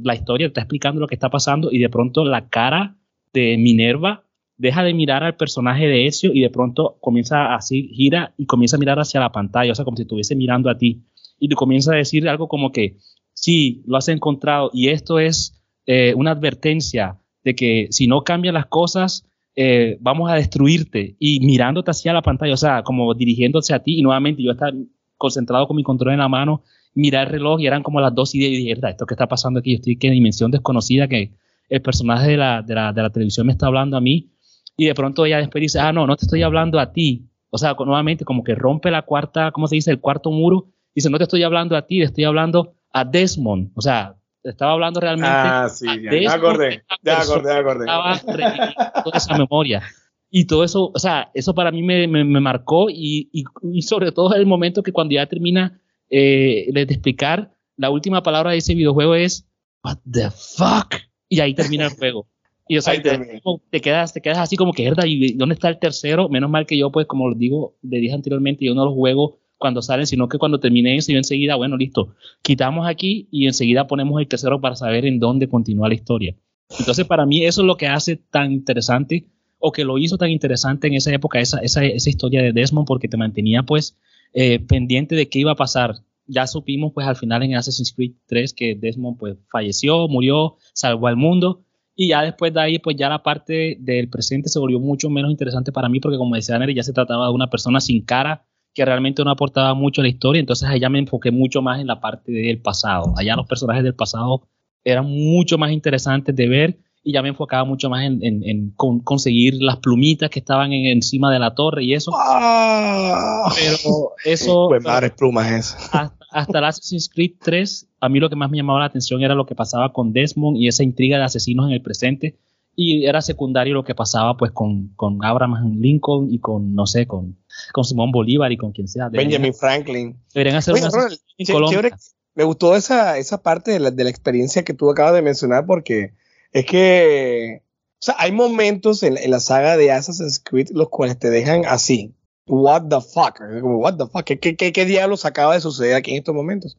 la 0.04 0.14
historia 0.14 0.46
está 0.46 0.60
explicando 0.60 1.00
lo 1.00 1.08
que 1.08 1.16
está 1.16 1.28
pasando 1.28 1.72
y 1.72 1.78
de 1.78 1.88
pronto 1.88 2.24
la 2.24 2.48
cara 2.48 2.96
de 3.32 3.58
Minerva 3.58 4.24
deja 4.56 4.84
de 4.84 4.94
mirar 4.94 5.24
al 5.24 5.34
personaje 5.36 5.88
de 5.88 6.06
Ezio 6.06 6.30
y 6.32 6.40
de 6.40 6.50
pronto 6.50 6.98
comienza 7.00 7.54
así, 7.54 7.88
gira 7.88 8.32
y 8.38 8.46
comienza 8.46 8.76
a 8.76 8.78
mirar 8.78 9.00
hacia 9.00 9.18
la 9.18 9.32
pantalla, 9.32 9.72
o 9.72 9.74
sea, 9.74 9.84
como 9.84 9.96
si 9.96 10.04
estuviese 10.04 10.36
mirando 10.36 10.70
a 10.70 10.78
ti. 10.78 11.02
Y 11.40 11.48
te 11.48 11.56
comienza 11.56 11.92
a 11.92 11.96
decir 11.96 12.28
algo 12.28 12.46
como 12.46 12.70
que, 12.70 12.96
sí, 13.34 13.82
lo 13.86 13.96
has 13.96 14.08
encontrado 14.08 14.70
y 14.72 14.88
esto 14.88 15.18
es 15.18 15.60
eh, 15.86 16.14
una 16.14 16.30
advertencia 16.30 17.18
de 17.42 17.56
que 17.56 17.88
si 17.90 18.06
no 18.06 18.22
cambian 18.22 18.54
las 18.54 18.66
cosas, 18.66 19.28
eh, 19.56 19.98
vamos 20.00 20.30
a 20.30 20.34
destruirte. 20.34 21.16
Y 21.18 21.40
mirándote 21.40 21.90
hacia 21.90 22.12
la 22.12 22.22
pantalla, 22.22 22.54
o 22.54 22.56
sea, 22.56 22.84
como 22.84 23.14
dirigiéndose 23.14 23.74
a 23.74 23.82
ti 23.82 23.98
y 23.98 24.02
nuevamente 24.02 24.44
yo 24.44 24.52
estaba 24.52 24.72
concentrado 25.16 25.66
con 25.66 25.76
mi 25.76 25.82
control 25.82 26.12
en 26.12 26.20
la 26.20 26.28
mano 26.28 26.62
mirar 26.94 27.26
el 27.26 27.32
reloj 27.32 27.60
y 27.60 27.66
eran 27.66 27.82
como 27.82 28.00
las 28.00 28.14
dos 28.14 28.34
y 28.34 28.38
diez 28.38 28.52
y 28.52 28.56
dije, 28.56 28.80
¿esto 28.88 29.06
qué 29.06 29.14
está 29.14 29.26
pasando 29.26 29.60
aquí? 29.60 29.72
Yo 29.72 29.76
estoy 29.76 29.98
en 30.00 30.14
dimensión 30.14 30.50
desconocida 30.50 31.08
que 31.08 31.32
el 31.68 31.82
personaje 31.82 32.30
de 32.30 32.36
la, 32.36 32.62
de, 32.62 32.74
la, 32.74 32.92
de 32.92 33.02
la 33.02 33.10
televisión 33.10 33.46
me 33.46 33.52
está 33.52 33.66
hablando 33.66 33.96
a 33.96 34.00
mí 34.00 34.30
y 34.76 34.86
de 34.86 34.94
pronto 34.94 35.26
ella 35.26 35.38
después 35.38 35.60
dice, 35.60 35.80
ah, 35.80 35.92
no, 35.92 36.06
no 36.06 36.16
te 36.16 36.24
estoy 36.24 36.42
hablando 36.42 36.78
a 36.78 36.92
ti. 36.92 37.28
O 37.50 37.58
sea, 37.58 37.74
nuevamente 37.74 38.24
como 38.24 38.44
que 38.44 38.54
rompe 38.54 38.90
la 38.90 39.02
cuarta, 39.02 39.50
¿cómo 39.50 39.66
se 39.66 39.74
dice? 39.74 39.90
El 39.90 40.00
cuarto 40.00 40.30
muro. 40.30 40.68
Dice, 40.94 41.10
no 41.10 41.18
te 41.18 41.24
estoy 41.24 41.42
hablando 41.42 41.76
a 41.76 41.82
ti, 41.82 41.98
te 41.98 42.04
estoy 42.04 42.24
hablando 42.24 42.74
a 42.92 43.04
Desmond. 43.04 43.72
O 43.74 43.80
sea, 43.80 44.14
estaba 44.44 44.72
hablando 44.72 45.00
realmente 45.00 45.34
ah, 45.34 45.68
sí, 45.68 45.88
a 45.88 45.96
ya, 45.96 46.10
Desmond. 46.10 46.22
ya 46.22 46.34
acordé, 46.34 46.82
ya 47.02 47.20
acordé, 47.20 47.48
ya 47.48 47.58
acordé. 47.58 47.84
Estaba 47.84 49.02
toda 49.02 49.16
esa 49.16 49.36
memoria. 49.36 49.82
Y 50.30 50.46
todo 50.46 50.62
eso, 50.62 50.92
o 50.94 50.98
sea, 50.98 51.30
eso 51.34 51.54
para 51.54 51.72
mí 51.72 51.82
me, 51.82 52.06
me, 52.06 52.22
me 52.22 52.40
marcó 52.40 52.88
y, 52.90 53.30
y, 53.32 53.44
y, 53.72 53.82
sobre 53.82 54.12
todo 54.12 54.34
el 54.34 54.46
momento 54.46 54.82
que 54.82 54.92
cuando 54.92 55.14
ya 55.14 55.26
termina 55.26 55.80
eh, 56.10 56.68
de 56.72 56.82
explicar, 56.82 57.54
la 57.76 57.90
última 57.90 58.22
palabra 58.22 58.52
de 58.52 58.58
ese 58.58 58.74
videojuego 58.74 59.14
es 59.14 59.46
What 59.84 59.98
the 60.10 60.30
fuck? 60.30 60.94
Y 61.28 61.40
ahí 61.40 61.54
termina 61.54 61.86
el 61.86 61.90
juego. 61.98 62.26
Y 62.68 62.76
o 62.76 62.82
sea, 62.82 63.00
te, 63.00 63.40
te, 63.70 63.80
quedas, 63.80 64.12
te 64.12 64.20
quedas 64.20 64.38
así 64.38 64.56
como 64.56 64.74
que, 64.74 64.84
¿verdad? 64.84 65.04
¿Y 65.06 65.32
dónde 65.32 65.54
está 65.54 65.70
el 65.70 65.78
tercero? 65.78 66.28
Menos 66.28 66.50
mal 66.50 66.66
que 66.66 66.76
yo, 66.76 66.92
pues, 66.92 67.06
como 67.06 67.30
les 67.30 67.38
digo, 67.38 67.76
le 67.82 67.98
dije 67.98 68.14
anteriormente, 68.14 68.66
yo 68.66 68.74
no 68.74 68.84
los 68.84 68.94
juego 68.94 69.38
cuando 69.56 69.80
salen, 69.80 70.06
sino 70.06 70.28
que 70.28 70.38
cuando 70.38 70.60
terminé 70.60 70.96
eso, 70.96 71.10
yo 71.10 71.18
enseguida, 71.18 71.56
bueno, 71.56 71.76
listo, 71.78 72.14
quitamos 72.42 72.86
aquí 72.86 73.26
y 73.30 73.46
enseguida 73.46 73.86
ponemos 73.86 74.20
el 74.20 74.28
tercero 74.28 74.60
para 74.60 74.76
saber 74.76 75.06
en 75.06 75.18
dónde 75.18 75.48
continúa 75.48 75.88
la 75.88 75.94
historia. 75.94 76.36
Entonces, 76.78 77.06
para 77.06 77.24
mí, 77.24 77.44
eso 77.44 77.62
es 77.62 77.66
lo 77.66 77.76
que 77.76 77.86
hace 77.86 78.16
tan 78.16 78.52
interesante 78.52 79.26
o 79.58 79.72
que 79.72 79.84
lo 79.84 79.96
hizo 79.96 80.18
tan 80.18 80.30
interesante 80.30 80.88
en 80.88 80.94
esa 80.94 81.12
época, 81.12 81.40
esa, 81.40 81.58
esa, 81.60 81.84
esa 81.84 82.10
historia 82.10 82.42
de 82.42 82.52
Desmond, 82.52 82.86
porque 82.86 83.08
te 83.08 83.16
mantenía, 83.16 83.62
pues, 83.62 83.96
eh, 84.32 84.58
pendiente 84.60 85.14
de 85.14 85.28
qué 85.28 85.40
iba 85.40 85.52
a 85.52 85.56
pasar. 85.56 85.96
Ya 86.26 86.46
supimos 86.46 86.92
pues 86.92 87.06
al 87.06 87.16
final 87.16 87.42
en 87.42 87.54
Assassin's 87.54 87.92
Creed 87.92 88.12
3 88.26 88.52
que 88.52 88.74
Desmond 88.74 89.18
pues 89.18 89.36
falleció, 89.50 90.08
murió, 90.08 90.56
salvó 90.74 91.06
al 91.06 91.16
mundo 91.16 91.62
y 91.94 92.08
ya 92.08 92.22
después 92.22 92.52
de 92.52 92.60
ahí 92.60 92.78
pues 92.78 92.96
ya 92.96 93.08
la 93.08 93.22
parte 93.22 93.76
del 93.80 94.08
presente 94.08 94.48
se 94.48 94.58
volvió 94.58 94.78
mucho 94.78 95.10
menos 95.10 95.30
interesante 95.30 95.72
para 95.72 95.88
mí 95.88 96.00
porque 96.00 96.18
como 96.18 96.36
decía 96.36 96.58
Neri 96.58 96.74
ya 96.74 96.82
se 96.82 96.92
trataba 96.92 97.26
de 97.26 97.32
una 97.32 97.48
persona 97.48 97.80
sin 97.80 98.04
cara 98.04 98.44
que 98.74 98.84
realmente 98.84 99.24
no 99.24 99.30
aportaba 99.30 99.74
mucho 99.74 100.00
a 100.00 100.04
la 100.04 100.08
historia, 100.08 100.38
entonces 100.38 100.68
allá 100.68 100.88
me 100.88 101.00
enfoqué 101.00 101.32
mucho 101.32 101.62
más 101.62 101.80
en 101.80 101.88
la 101.88 102.00
parte 102.00 102.30
del 102.30 102.60
pasado. 102.60 103.12
Allá 103.16 103.34
los 103.34 103.46
personajes 103.46 103.82
del 103.82 103.94
pasado 103.94 104.46
eran 104.84 105.06
mucho 105.06 105.58
más 105.58 105.72
interesantes 105.72 106.36
de 106.36 106.46
ver 106.46 106.78
y 107.02 107.12
ya 107.12 107.22
me 107.22 107.28
enfocaba 107.28 107.64
mucho 107.64 107.88
más 107.88 108.04
en, 108.04 108.22
en, 108.22 108.42
en 108.44 108.70
con, 108.70 109.00
conseguir 109.00 109.54
las 109.60 109.78
plumitas 109.78 110.30
que 110.30 110.40
estaban 110.40 110.72
en, 110.72 110.86
encima 110.86 111.32
de 111.32 111.38
la 111.38 111.54
torre 111.54 111.84
y 111.84 111.94
eso. 111.94 112.12
Ah, 112.14 113.52
pero 113.54 114.12
eso. 114.24 114.66
Pues 114.68 114.82
madres 114.82 115.12
plumas 115.12 115.50
es. 115.50 115.76
Hasta, 115.92 116.16
hasta 116.30 116.58
el 116.58 116.64
Assassin's 116.64 117.08
Creed 117.08 117.32
3, 117.42 117.88
a 118.00 118.08
mí 118.08 118.20
lo 118.20 118.28
que 118.28 118.36
más 118.36 118.50
me 118.50 118.56
llamaba 118.56 118.80
la 118.80 118.86
atención 118.86 119.22
era 119.22 119.34
lo 119.34 119.46
que 119.46 119.54
pasaba 119.54 119.92
con 119.92 120.12
Desmond 120.12 120.56
y 120.56 120.68
esa 120.68 120.82
intriga 120.82 121.18
de 121.18 121.24
asesinos 121.24 121.66
en 121.66 121.72
el 121.72 121.82
presente. 121.82 122.36
Y 122.80 123.06
era 123.06 123.20
secundario 123.22 123.74
lo 123.74 123.82
que 123.82 123.96
pasaba 123.96 124.36
pues 124.36 124.52
con, 124.52 124.90
con 124.94 125.18
Abraham 125.24 125.78
Lincoln 125.80 126.32
y 126.32 126.38
con, 126.38 126.74
no 126.74 126.86
sé, 126.86 127.08
con, 127.08 127.36
con 127.72 127.82
Simón 127.82 128.12
Bolívar 128.12 128.52
y 128.52 128.56
con 128.56 128.70
quien 128.70 128.86
sea. 128.86 129.08
Deberían, 129.08 129.42
Benjamin 129.42 129.54
Franklin. 129.54 130.16
Deberían 130.32 130.56
hacer 130.56 130.74
Oye, 130.74 130.82
una 130.84 130.90
Ronald, 130.92 131.70
chévere, 131.70 131.90
me 132.36 132.44
gustó 132.44 132.76
esa, 132.76 133.18
esa 133.18 133.42
parte 133.42 133.72
de 133.72 133.80
la, 133.80 133.90
de 133.90 134.04
la 134.04 134.10
experiencia 134.10 134.62
que 134.62 134.74
tú 134.74 134.90
acabas 134.90 135.12
de 135.14 135.22
mencionar 135.22 135.66
porque 135.66 136.12
es 136.52 136.66
que, 136.66 137.62
o 137.94 137.96
sea, 138.00 138.16
hay 138.18 138.32
momentos 138.32 139.02
en, 139.02 139.18
en, 139.18 139.30
la 139.30 139.40
saga 139.40 139.76
de 139.76 139.92
Assassin's 139.92 140.38
Creed 140.38 140.68
los 140.72 140.88
cuales 140.88 141.18
te 141.18 141.30
dejan 141.30 141.64
así. 141.66 142.14
What 142.46 142.84
the 142.88 143.00
fuck? 143.00 143.38
Como, 143.60 143.78
what 143.78 143.96
the 143.96 144.06
fuck? 144.06 144.24
¿Qué, 144.24 144.38
qué, 144.38 144.56
qué, 144.56 144.72
qué 144.72 144.84
diablos 144.86 145.24
acaba 145.24 145.54
de 145.54 145.60
suceder 145.60 145.94
aquí 145.94 146.12
en 146.12 146.18
estos 146.18 146.34
momentos? 146.34 146.78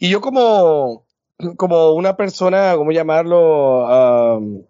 Y 0.00 0.08
yo 0.08 0.20
como, 0.20 1.06
como 1.56 1.92
una 1.92 2.16
persona, 2.16 2.74
¿cómo 2.76 2.92
llamarlo? 2.92 4.38
Um, 4.38 4.64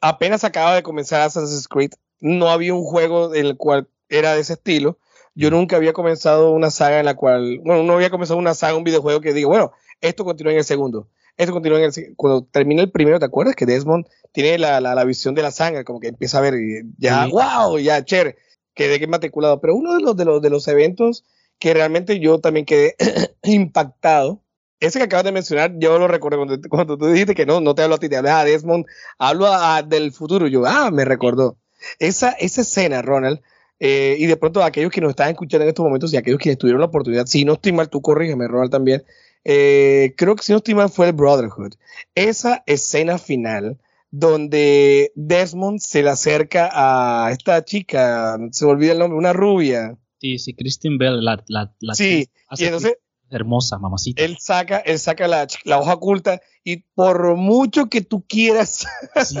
apenas 0.00 0.44
acaba 0.44 0.74
de 0.74 0.82
comenzar 0.82 1.20
Assassin's 1.20 1.68
Creed. 1.68 1.92
No 2.20 2.48
había 2.48 2.74
un 2.74 2.84
juego 2.84 3.34
en 3.34 3.46
el 3.46 3.56
cual 3.56 3.88
era 4.08 4.34
de 4.34 4.40
ese 4.40 4.54
estilo. 4.54 4.98
Yo 5.34 5.50
nunca 5.50 5.76
había 5.76 5.92
comenzado 5.92 6.52
una 6.52 6.70
saga 6.70 7.00
en 7.00 7.06
la 7.06 7.16
cual, 7.16 7.58
bueno, 7.64 7.82
no 7.82 7.94
había 7.94 8.10
comenzado 8.10 8.38
una 8.38 8.54
saga, 8.54 8.76
un 8.76 8.84
videojuego 8.84 9.20
que 9.20 9.34
digo, 9.34 9.50
bueno, 9.50 9.72
esto 10.00 10.24
continúa 10.24 10.52
en 10.52 10.58
el 10.58 10.64
segundo 10.64 11.08
esto 11.36 11.52
continúa 11.52 11.78
en 11.78 11.84
el, 11.84 12.16
cuando 12.16 12.44
termina 12.44 12.82
el 12.82 12.90
primero, 12.90 13.18
¿te 13.18 13.24
acuerdas? 13.24 13.56
Que 13.56 13.66
Desmond 13.66 14.06
tiene 14.32 14.58
la, 14.58 14.80
la, 14.80 14.94
la 14.94 15.04
visión 15.04 15.34
de 15.34 15.42
la 15.42 15.50
sangre, 15.50 15.84
como 15.84 16.00
que 16.00 16.08
empieza 16.08 16.38
a 16.38 16.40
ver, 16.40 16.54
y 16.54 16.82
ya, 16.98 17.24
sí. 17.24 17.30
wow, 17.32 17.78
ya, 17.78 18.04
chévere, 18.04 18.36
quedé 18.74 19.06
matriculado. 19.06 19.60
Pero 19.60 19.74
uno 19.74 19.94
de 19.94 20.02
los, 20.02 20.16
de 20.16 20.24
los, 20.24 20.42
de 20.42 20.50
los 20.50 20.68
eventos 20.68 21.24
que 21.58 21.74
realmente 21.74 22.18
yo 22.20 22.38
también 22.40 22.66
quedé 22.66 22.96
impactado, 23.42 24.42
ese 24.80 24.98
que 24.98 25.04
acabas 25.04 25.24
de 25.24 25.32
mencionar, 25.32 25.72
yo 25.78 25.98
lo 25.98 26.08
recuerdo 26.08 26.38
cuando, 26.38 26.68
cuando 26.68 26.98
tú 26.98 27.06
dijiste 27.06 27.34
que 27.34 27.46
no, 27.46 27.60
no 27.60 27.74
te 27.74 27.82
hablo 27.82 27.94
a 27.94 27.98
ti, 27.98 28.08
te 28.08 28.16
hablas 28.16 28.34
a 28.34 28.44
Desmond, 28.44 28.84
hablo 29.18 29.46
a, 29.46 29.76
a 29.76 29.82
del 29.82 30.12
futuro, 30.12 30.46
yo, 30.46 30.66
ah, 30.66 30.90
me 30.90 31.04
recordó. 31.04 31.56
Esa, 31.98 32.30
esa 32.32 32.62
escena, 32.62 33.02
Ronald, 33.02 33.40
eh, 33.80 34.16
y 34.18 34.26
de 34.26 34.36
pronto 34.36 34.62
aquellos 34.62 34.90
que 34.90 35.00
nos 35.00 35.10
están 35.10 35.30
escuchando 35.30 35.64
en 35.64 35.68
estos 35.68 35.84
momentos 35.84 36.12
y 36.12 36.16
aquellos 36.16 36.38
que 36.38 36.56
tuvieron 36.56 36.80
la 36.80 36.86
oportunidad, 36.86 37.26
si 37.26 37.44
no 37.44 37.54
estoy 37.54 37.72
mal, 37.72 37.88
tú 37.88 38.00
corrígeme, 38.02 38.46
Ronald, 38.46 38.70
también, 38.70 39.04
eh, 39.44 40.14
creo 40.16 40.36
que 40.36 40.42
si 40.42 40.52
no 40.52 40.58
estoy 40.58 40.74
mal 40.74 40.90
fue 40.90 41.06
el 41.06 41.12
Brotherhood. 41.12 41.74
Esa 42.14 42.62
escena 42.66 43.18
final 43.18 43.78
donde 44.10 45.12
Desmond 45.16 45.80
se 45.80 46.02
le 46.02 46.10
acerca 46.10 46.70
a 46.72 47.32
esta 47.32 47.64
chica, 47.64 48.38
se 48.52 48.64
me 48.64 48.70
olvida 48.70 48.92
el 48.92 48.98
nombre, 48.98 49.18
una 49.18 49.32
rubia. 49.32 49.98
Sí, 50.20 50.38
sí, 50.38 50.54
Christine 50.54 50.96
Bell, 50.98 51.24
la, 51.24 51.42
la, 51.48 51.74
la 51.80 51.94
sí, 51.94 52.28
y 52.56 52.64
entonces 52.64 52.96
hermosa, 53.30 53.78
mamacita. 53.78 54.22
Él 54.22 54.36
saca, 54.38 54.78
él 54.78 54.98
saca 54.98 55.26
la, 55.26 55.46
la, 55.64 55.78
hoja 55.78 55.94
oculta 55.94 56.40
y 56.62 56.78
por 56.94 57.36
mucho 57.36 57.86
que 57.86 58.00
tú 58.00 58.24
quieras, 58.26 58.86
sí, 59.24 59.36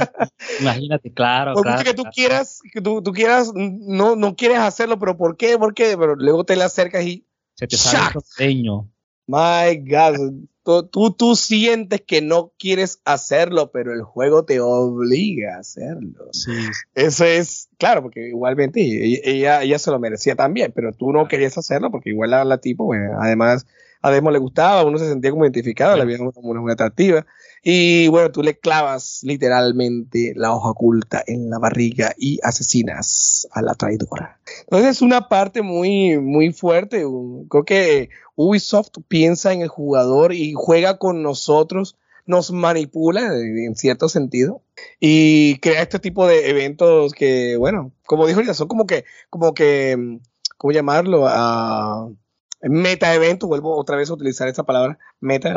imagínate, 0.60 1.12
claro, 1.12 1.54
por 1.54 1.62
claro, 1.62 1.78
mucho 1.78 1.90
que 1.90 1.94
tú 1.94 2.02
claro. 2.02 2.14
quieras, 2.14 2.60
que 2.72 2.80
tú, 2.80 3.02
tú, 3.02 3.12
quieras, 3.12 3.52
no, 3.54 4.16
no 4.16 4.34
quieres 4.34 4.58
hacerlo, 4.58 4.98
pero 4.98 5.16
¿por 5.16 5.36
qué? 5.36 5.56
¿Por 5.58 5.74
qué? 5.74 5.96
Pero 5.96 6.16
luego 6.16 6.44
te 6.44 6.56
la 6.56 6.64
acercas 6.64 7.04
y 7.04 7.26
se 7.54 7.68
te 7.68 7.76
sale 7.76 8.18
el. 8.38 8.93
My 9.26 9.76
God, 9.76 10.32
tú, 10.64 10.86
tú, 10.88 11.10
tú, 11.12 11.36
sientes 11.36 12.02
que 12.02 12.20
no 12.20 12.52
quieres 12.58 13.00
hacerlo, 13.04 13.70
pero 13.72 13.92
el 13.92 14.02
juego 14.02 14.44
te 14.44 14.60
obliga 14.60 15.56
a 15.56 15.60
hacerlo. 15.60 16.28
Sí. 16.32 16.52
Eso 16.94 17.24
es, 17.24 17.68
claro, 17.78 18.02
porque 18.02 18.28
igualmente 18.28 18.80
ella, 18.82 19.62
ella 19.62 19.78
se 19.78 19.90
lo 19.90 19.98
merecía 19.98 20.34
también, 20.34 20.72
pero 20.74 20.92
tú 20.92 21.12
no 21.12 21.28
querías 21.28 21.56
hacerlo 21.56 21.90
porque 21.90 22.10
igual 22.10 22.30
la, 22.30 22.44
la 22.44 22.58
tipo, 22.58 22.84
bueno, 22.84 23.18
además 23.20 23.66
a 24.02 24.10
Demo 24.10 24.30
le 24.30 24.38
gustaba, 24.38 24.84
uno 24.84 24.98
se 24.98 25.08
sentía 25.08 25.30
como 25.30 25.44
identificado, 25.44 25.94
sí. 25.94 25.98
la 25.98 26.04
vida 26.04 26.18
como 26.18 26.50
una 26.50 26.60
muy 26.60 26.72
atractiva. 26.72 27.24
Y 27.66 28.08
bueno, 28.08 28.30
tú 28.30 28.42
le 28.42 28.58
clavas 28.58 29.20
literalmente 29.22 30.34
la 30.36 30.54
hoja 30.54 30.68
oculta 30.68 31.24
en 31.26 31.48
la 31.48 31.58
barriga 31.58 32.14
y 32.18 32.38
asesinas 32.42 33.48
a 33.52 33.62
la 33.62 33.74
traidora. 33.74 34.38
Entonces 34.60 34.90
es 34.90 35.02
una 35.02 35.28
parte 35.30 35.62
muy, 35.62 36.18
muy 36.18 36.52
fuerte. 36.52 37.06
Creo 37.48 37.64
que 37.64 38.10
Ubisoft 38.36 38.98
piensa 39.08 39.54
en 39.54 39.62
el 39.62 39.68
jugador 39.68 40.34
y 40.34 40.52
juega 40.54 40.98
con 40.98 41.22
nosotros, 41.22 41.96
nos 42.26 42.52
manipula 42.52 43.34
en 43.34 43.74
cierto 43.76 44.10
sentido 44.10 44.60
y 45.00 45.58
crea 45.60 45.80
este 45.80 45.98
tipo 45.98 46.26
de 46.26 46.50
eventos 46.50 47.14
que, 47.14 47.56
bueno, 47.56 47.92
como 48.04 48.26
dijo 48.26 48.42
ya 48.42 48.52
son 48.52 48.68
como 48.68 48.86
que, 48.86 49.06
como 49.30 49.54
que, 49.54 50.18
¿cómo 50.58 50.72
llamarlo? 50.72 51.24
Uh, 51.24 52.14
meta 52.60 53.14
evento, 53.14 53.46
vuelvo 53.46 53.74
otra 53.74 53.96
vez 53.96 54.10
a 54.10 54.14
utilizar 54.14 54.48
esa 54.48 54.64
palabra, 54.64 54.98
meta. 55.20 55.54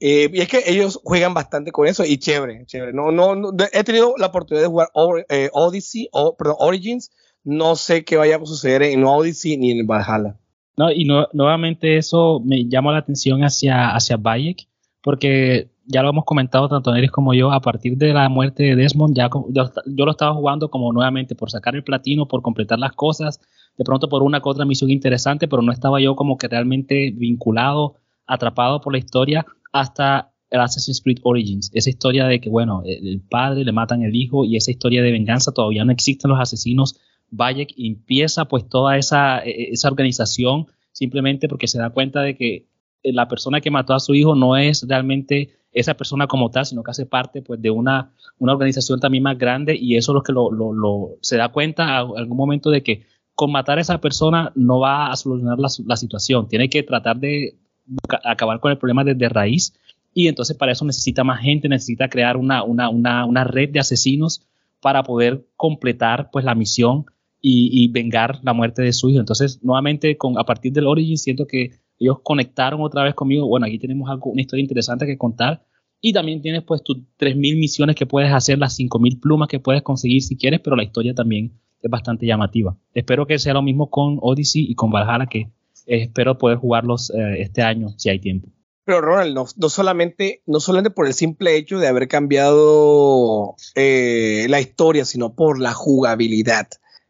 Eh, 0.00 0.30
y 0.32 0.40
es 0.40 0.48
que 0.48 0.62
ellos 0.66 1.00
juegan 1.02 1.34
bastante 1.34 1.72
con 1.72 1.86
eso 1.86 2.04
y 2.04 2.18
chévere, 2.18 2.64
chévere. 2.66 2.92
No, 2.92 3.10
no, 3.10 3.52
he 3.72 3.84
tenido 3.84 4.14
la 4.16 4.26
oportunidad 4.26 4.64
de 4.64 4.68
jugar 4.68 4.88
eh, 5.28 5.50
Odyssey, 5.52 6.08
o, 6.12 6.36
perdón, 6.36 6.56
Origins. 6.60 7.10
No 7.44 7.76
sé 7.76 8.04
qué 8.04 8.16
vaya 8.16 8.36
a 8.36 8.46
suceder 8.46 8.82
en 8.82 9.04
Odyssey 9.04 9.56
ni 9.56 9.72
en 9.72 9.86
Valhalla. 9.86 10.36
No, 10.76 10.92
y 10.92 11.04
nuevamente 11.32 11.96
eso 11.96 12.40
me 12.44 12.68
llama 12.68 12.92
la 12.92 12.98
atención 12.98 13.42
hacia, 13.42 13.90
hacia 13.90 14.16
Bayek, 14.16 14.68
porque 15.02 15.70
ya 15.86 16.02
lo 16.02 16.10
hemos 16.10 16.24
comentado 16.24 16.68
tanto 16.68 16.92
Neris 16.92 17.10
como 17.10 17.34
yo, 17.34 17.50
a 17.50 17.60
partir 17.60 17.96
de 17.96 18.12
la 18.12 18.28
muerte 18.28 18.62
de 18.62 18.76
Desmond, 18.76 19.16
ya 19.16 19.28
yo, 19.50 19.72
yo, 19.86 20.04
lo 20.04 20.10
estaba 20.12 20.34
jugando 20.34 20.70
como 20.70 20.92
nuevamente 20.92 21.34
por 21.34 21.50
sacar 21.50 21.74
el 21.74 21.82
platino, 21.82 22.28
por 22.28 22.42
completar 22.42 22.78
las 22.78 22.92
cosas, 22.92 23.40
de 23.76 23.84
pronto 23.84 24.08
por 24.08 24.22
una 24.22 24.40
que 24.40 24.48
otra 24.48 24.64
misión 24.64 24.90
interesante, 24.90 25.48
pero 25.48 25.62
no 25.62 25.72
estaba 25.72 26.00
yo 26.00 26.14
como 26.14 26.36
que 26.36 26.46
realmente 26.46 27.10
vinculado, 27.12 27.96
atrapado 28.26 28.80
por 28.80 28.92
la 28.92 28.98
historia 28.98 29.46
hasta 29.72 30.32
el 30.50 30.60
Assassin's 30.60 31.00
Creed 31.00 31.18
Origins. 31.22 31.70
Esa 31.74 31.90
historia 31.90 32.26
de 32.26 32.40
que, 32.40 32.48
bueno, 32.48 32.82
el 32.84 33.20
padre 33.20 33.64
le 33.64 33.72
matan 33.72 34.02
el 34.02 34.14
hijo 34.14 34.44
y 34.44 34.56
esa 34.56 34.70
historia 34.70 35.02
de 35.02 35.12
venganza, 35.12 35.52
todavía 35.52 35.84
no 35.84 35.92
existen 35.92 36.30
los 36.30 36.40
asesinos. 36.40 36.98
Bayek 37.30 37.74
empieza 37.76 38.46
pues 38.46 38.68
toda 38.68 38.96
esa, 38.96 39.40
e, 39.40 39.50
e, 39.50 39.72
esa 39.72 39.88
organización 39.88 40.66
simplemente 40.92 41.48
porque 41.48 41.68
se 41.68 41.78
da 41.78 41.90
cuenta 41.90 42.22
de 42.22 42.36
que 42.36 42.66
la 43.04 43.28
persona 43.28 43.60
que 43.60 43.70
mató 43.70 43.94
a 43.94 44.00
su 44.00 44.14
hijo 44.14 44.34
no 44.34 44.56
es 44.56 44.86
realmente 44.88 45.50
esa 45.72 45.94
persona 45.94 46.26
como 46.26 46.50
tal, 46.50 46.66
sino 46.66 46.82
que 46.82 46.90
hace 46.90 47.06
parte 47.06 47.42
pues 47.42 47.60
de 47.60 47.70
una, 47.70 48.12
una 48.38 48.52
organización 48.52 48.98
también 48.98 49.22
más 49.22 49.38
grande 49.38 49.76
y 49.76 49.96
eso 49.96 50.12
es 50.12 50.14
lo 50.14 50.22
que 50.22 50.32
lo, 50.32 50.50
lo, 50.50 51.16
se 51.20 51.36
da 51.36 51.50
cuenta 51.50 52.00
en 52.00 52.16
algún 52.16 52.36
momento 52.36 52.70
de 52.70 52.82
que 52.82 53.04
con 53.34 53.52
matar 53.52 53.78
a 53.78 53.82
esa 53.82 54.00
persona 54.00 54.50
no 54.56 54.80
va 54.80 55.12
a 55.12 55.16
solucionar 55.16 55.58
la 55.58 55.96
situación, 55.96 56.48
tiene 56.48 56.68
que 56.68 56.82
tratar 56.82 57.18
de 57.18 57.56
acabar 58.24 58.60
con 58.60 58.72
el 58.72 58.78
problema 58.78 59.04
desde 59.04 59.28
raíz 59.28 59.74
y 60.14 60.28
entonces 60.28 60.56
para 60.56 60.72
eso 60.72 60.84
necesita 60.84 61.24
más 61.24 61.40
gente, 61.40 61.68
necesita 61.68 62.08
crear 62.08 62.36
una, 62.36 62.64
una, 62.64 62.88
una, 62.88 63.24
una 63.24 63.44
red 63.44 63.70
de 63.70 63.80
asesinos 63.80 64.42
para 64.80 65.02
poder 65.02 65.46
completar 65.56 66.30
pues 66.32 66.44
la 66.44 66.54
misión 66.54 67.06
y, 67.40 67.88
vengar 67.92 68.40
la 68.42 68.52
muerte 68.52 68.82
de 68.82 68.92
su 68.92 69.08
hijo. 69.10 69.20
Entonces, 69.20 69.62
nuevamente, 69.62 70.16
con, 70.16 70.38
a 70.38 70.44
partir 70.44 70.72
del 70.72 70.86
Origin, 70.86 71.16
siento 71.16 71.46
que 71.46 71.70
ellos 71.98 72.18
conectaron 72.22 72.80
otra 72.82 73.04
vez 73.04 73.14
conmigo. 73.14 73.46
Bueno, 73.46 73.66
aquí 73.66 73.78
tenemos 73.78 74.10
algo, 74.10 74.30
una 74.30 74.42
historia 74.42 74.62
interesante 74.62 75.06
que 75.06 75.16
contar. 75.16 75.64
Y 76.00 76.12
también 76.12 76.42
tienes 76.42 76.62
pues 76.62 76.82
tus 76.82 76.98
3.000 77.18 77.36
misiones 77.58 77.96
que 77.96 78.06
puedes 78.06 78.32
hacer, 78.32 78.58
las 78.58 78.78
5.000 78.78 79.20
plumas 79.20 79.48
que 79.48 79.60
puedes 79.60 79.82
conseguir 79.82 80.22
si 80.22 80.36
quieres, 80.36 80.60
pero 80.60 80.76
la 80.76 80.84
historia 80.84 81.14
también 81.14 81.52
es 81.80 81.90
bastante 81.90 82.26
llamativa. 82.26 82.76
Espero 82.92 83.26
que 83.26 83.38
sea 83.38 83.54
lo 83.54 83.62
mismo 83.62 83.88
con 83.88 84.18
Odyssey 84.20 84.66
y 84.68 84.74
con 84.74 84.90
Valhalla, 84.90 85.26
que 85.26 85.48
espero 85.88 86.38
poder 86.38 86.58
jugarlos 86.58 87.10
eh, 87.10 87.40
este 87.40 87.62
año 87.62 87.88
si 87.96 88.10
hay 88.10 88.20
tiempo. 88.20 88.48
Pero 88.84 89.00
Ronald, 89.02 89.34
no, 89.34 89.46
no, 89.56 89.68
solamente, 89.68 90.42
no 90.46 90.60
solamente 90.60 90.90
por 90.90 91.06
el 91.06 91.12
simple 91.12 91.56
hecho 91.56 91.78
de 91.78 91.88
haber 91.88 92.08
cambiado 92.08 93.54
eh, 93.74 94.46
la 94.48 94.60
historia, 94.60 95.04
sino 95.04 95.34
por 95.34 95.60
la 95.60 95.72
jugabilidad. 95.72 96.68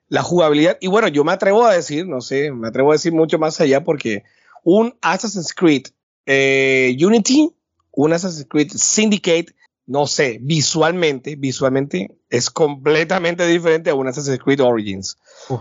La 0.08 0.22
jugabilidad, 0.22 0.78
y 0.80 0.88
bueno, 0.88 1.06
yo 1.08 1.22
me 1.22 1.32
atrevo 1.32 1.64
a 1.64 1.74
decir, 1.74 2.06
no 2.06 2.20
sé, 2.20 2.50
me 2.50 2.68
atrevo 2.68 2.90
a 2.90 2.94
decir 2.94 3.12
mucho 3.12 3.38
más 3.38 3.60
allá 3.60 3.84
porque 3.84 4.24
un 4.64 4.94
Assassin's 5.02 5.52
Creed 5.52 5.88
eh, 6.26 6.96
Unity, 7.00 7.50
un 7.92 8.12
Assassin's 8.12 8.48
Creed 8.48 8.70
Syndicate, 8.74 9.54
no 9.88 10.06
sé, 10.06 10.38
visualmente, 10.42 11.34
visualmente 11.36 12.18
es 12.28 12.50
completamente 12.50 13.46
diferente 13.46 13.88
a 13.88 13.94
un 13.94 14.06
Assassin's 14.06 14.38
Creed 14.38 14.60
Origins. 14.60 15.16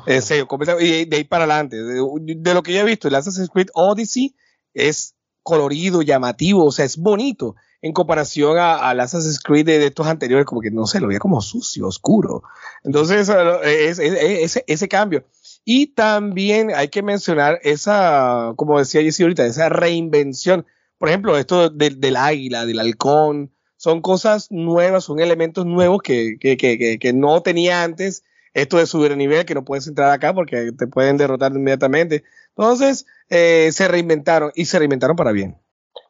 y 0.05 1.05
de 1.05 1.15
ahí 1.15 1.23
para 1.23 1.45
adelante, 1.45 1.81
de, 1.81 2.53
lo 2.53 2.61
que 2.61 2.73
yo 2.73 2.81
he 2.81 2.83
visto, 2.83 3.07
el 3.07 3.15
Assassin's 3.15 3.49
Creed 3.49 3.69
Odyssey 3.73 4.35
es 4.73 5.15
colorido, 5.43 6.01
llamativo, 6.01 6.65
o 6.65 6.71
sea, 6.73 6.83
es 6.83 6.97
bonito 6.97 7.55
en 7.81 7.93
comparación 7.93 8.57
al 8.59 8.99
Assassin's 8.99 9.39
Creed 9.39 9.65
de, 9.65 9.85
estos 9.85 10.07
anteriores, 10.07 10.45
como 10.45 10.59
que 10.59 10.71
no 10.71 10.87
sé, 10.87 10.99
lo 10.99 11.07
veía 11.07 11.19
como 11.19 11.39
sucio, 11.39 11.87
oscuro. 11.87 12.43
Entonces, 12.83 13.29
es, 13.63 13.97
ese, 13.99 14.65
ese 14.67 14.87
cambio. 14.89 15.23
Y 15.63 15.93
también 15.93 16.71
hay 16.75 16.89
que 16.89 17.01
mencionar 17.01 17.59
esa, 17.63 18.51
como 18.57 18.77
decía 18.77 19.01
Jesse 19.01 19.21
ahorita, 19.21 19.45
esa 19.45 19.69
reinvención. 19.69 20.65
Por 20.97 21.07
ejemplo, 21.07 21.37
esto 21.37 21.69
del 21.69 22.17
águila, 22.17 22.65
del 22.65 22.79
halcón, 22.79 23.53
son 23.77 24.01
cosas 24.01 24.51
nuevas, 24.51 25.05
son 25.05 25.19
elementos 25.19 25.65
nuevos 25.65 26.01
que, 26.01 26.37
que, 26.39 26.57
que, 26.57 26.99
que, 26.99 27.13
no 27.13 27.41
tenía 27.41 27.83
antes. 27.83 28.23
Esto 28.53 28.77
de 28.77 28.87
subir 28.87 29.11
el 29.11 29.17
nivel, 29.17 29.45
que 29.45 29.53
no 29.53 29.63
puedes 29.63 29.87
entrar 29.87 30.11
acá 30.11 30.33
porque 30.33 30.71
te 30.71 30.87
pueden 30.87 31.17
derrotar 31.17 31.51
inmediatamente. 31.51 32.23
Entonces, 32.49 33.05
eh, 33.29 33.69
se 33.71 33.87
reinventaron 33.87 34.51
y 34.55 34.65
se 34.65 34.79
reinventaron 34.79 35.15
para 35.15 35.31
bien. 35.31 35.57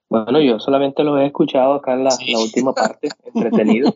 Bueno, 0.09 0.39
yo 0.39 0.57
solamente 0.59 1.03
los 1.03 1.19
he 1.19 1.25
escuchado 1.25 1.73
acá 1.73 1.93
en 1.93 2.05
la, 2.05 2.11
la 2.25 2.39
última 2.39 2.73
parte, 2.73 3.09
entretenido. 3.33 3.93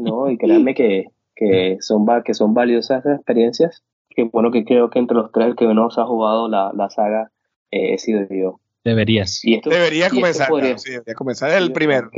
¿no? 0.00 0.28
Y 0.28 0.36
créanme 0.36 0.74
que, 0.74 1.06
que, 1.36 1.76
son, 1.80 2.04
que 2.24 2.34
son 2.34 2.54
valiosas 2.54 3.06
experiencias 3.06 3.84
que 4.14 4.24
bueno 4.24 4.50
que 4.50 4.64
creo 4.64 4.90
que 4.90 4.98
entre 4.98 5.16
los 5.16 5.32
tres 5.32 5.54
que 5.56 5.66
menos 5.66 5.98
ha 5.98 6.04
jugado 6.04 6.48
la, 6.48 6.72
la 6.74 6.88
saga 6.90 7.30
eh, 7.70 7.94
he 7.94 7.98
sido 7.98 8.26
yo. 8.30 8.60
Deberías. 8.84 9.44
Y 9.44 9.54
esto, 9.54 9.70
debería 9.70 10.10
comenzar, 10.10 10.48
sí, 10.78 10.92
debería 10.92 11.14
comenzar 11.14 11.50
el 11.50 11.72
primero. 11.72 12.10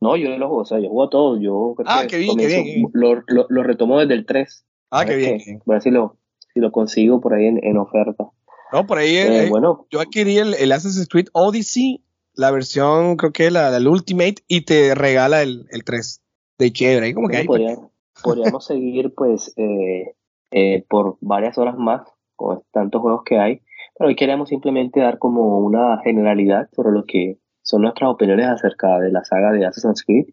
No, 0.00 0.16
yo 0.16 0.30
lo 0.30 0.48
juego, 0.48 0.62
o 0.62 0.64
sea, 0.64 0.78
yo 0.78 0.88
juego 0.88 1.08
todo. 1.10 1.40
Yo 1.40 1.74
ah, 1.86 2.04
qué 2.08 2.18
bien, 2.18 2.36
qué 2.36 2.46
bien, 2.46 2.86
Lo, 2.92 3.22
lo, 3.26 3.46
lo, 3.48 3.62
retomo 3.62 3.98
desde 3.98 4.14
el 4.14 4.24
3. 4.24 4.66
Ah, 4.90 5.04
qué 5.04 5.16
bien. 5.16 5.38
voy 5.66 5.74
a 5.74 5.76
ver 5.76 5.82
si 5.82 5.90
lo, 5.90 6.16
si 6.54 6.60
lo 6.60 6.72
consigo 6.72 7.20
por 7.20 7.34
ahí 7.34 7.46
en, 7.46 7.62
en 7.62 7.76
oferta. 7.76 8.30
No, 8.72 8.86
por 8.86 8.98
ahí, 8.98 9.16
eh, 9.16 9.44
eh, 9.44 9.48
bueno. 9.50 9.86
yo 9.90 10.00
adquirí 10.00 10.38
el, 10.38 10.54
el, 10.54 10.72
Assassin's 10.72 11.08
Creed 11.08 11.26
Odyssey, 11.32 12.02
la 12.34 12.50
versión, 12.50 13.16
creo 13.16 13.32
que 13.32 13.50
la, 13.50 13.78
la 13.78 13.90
Ultimate, 13.90 14.36
y 14.48 14.62
te 14.62 14.94
regala 14.94 15.42
el, 15.42 15.66
el 15.70 15.84
3 15.84 16.22
de 16.58 16.72
chévere. 16.72 17.06
Ahí 17.06 17.12
como 17.12 17.28
que 17.28 17.44
podríamos 18.22 18.64
seguir, 18.64 19.12
pues, 19.14 19.52
eh, 19.56 20.14
eh, 20.52 20.84
por 20.88 21.18
varias 21.20 21.58
horas 21.58 21.76
más, 21.76 22.02
con 22.36 22.62
tantos 22.72 23.02
juegos 23.02 23.22
que 23.24 23.38
hay, 23.38 23.60
pero 23.98 24.08
hoy 24.08 24.16
queremos 24.16 24.48
simplemente 24.48 25.00
dar 25.00 25.18
como 25.18 25.58
una 25.58 26.00
generalidad 26.02 26.68
sobre 26.72 26.92
lo 26.92 27.04
que 27.04 27.38
son 27.62 27.82
nuestras 27.82 28.10
opiniones 28.10 28.46
acerca 28.46 28.98
de 28.98 29.12
la 29.12 29.24
saga 29.24 29.52
de 29.52 29.66
Assassin's 29.66 30.04
Creed. 30.04 30.26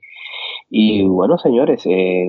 Y 0.70 1.04
bueno, 1.04 1.38
señores, 1.38 1.86
eh, 1.86 2.28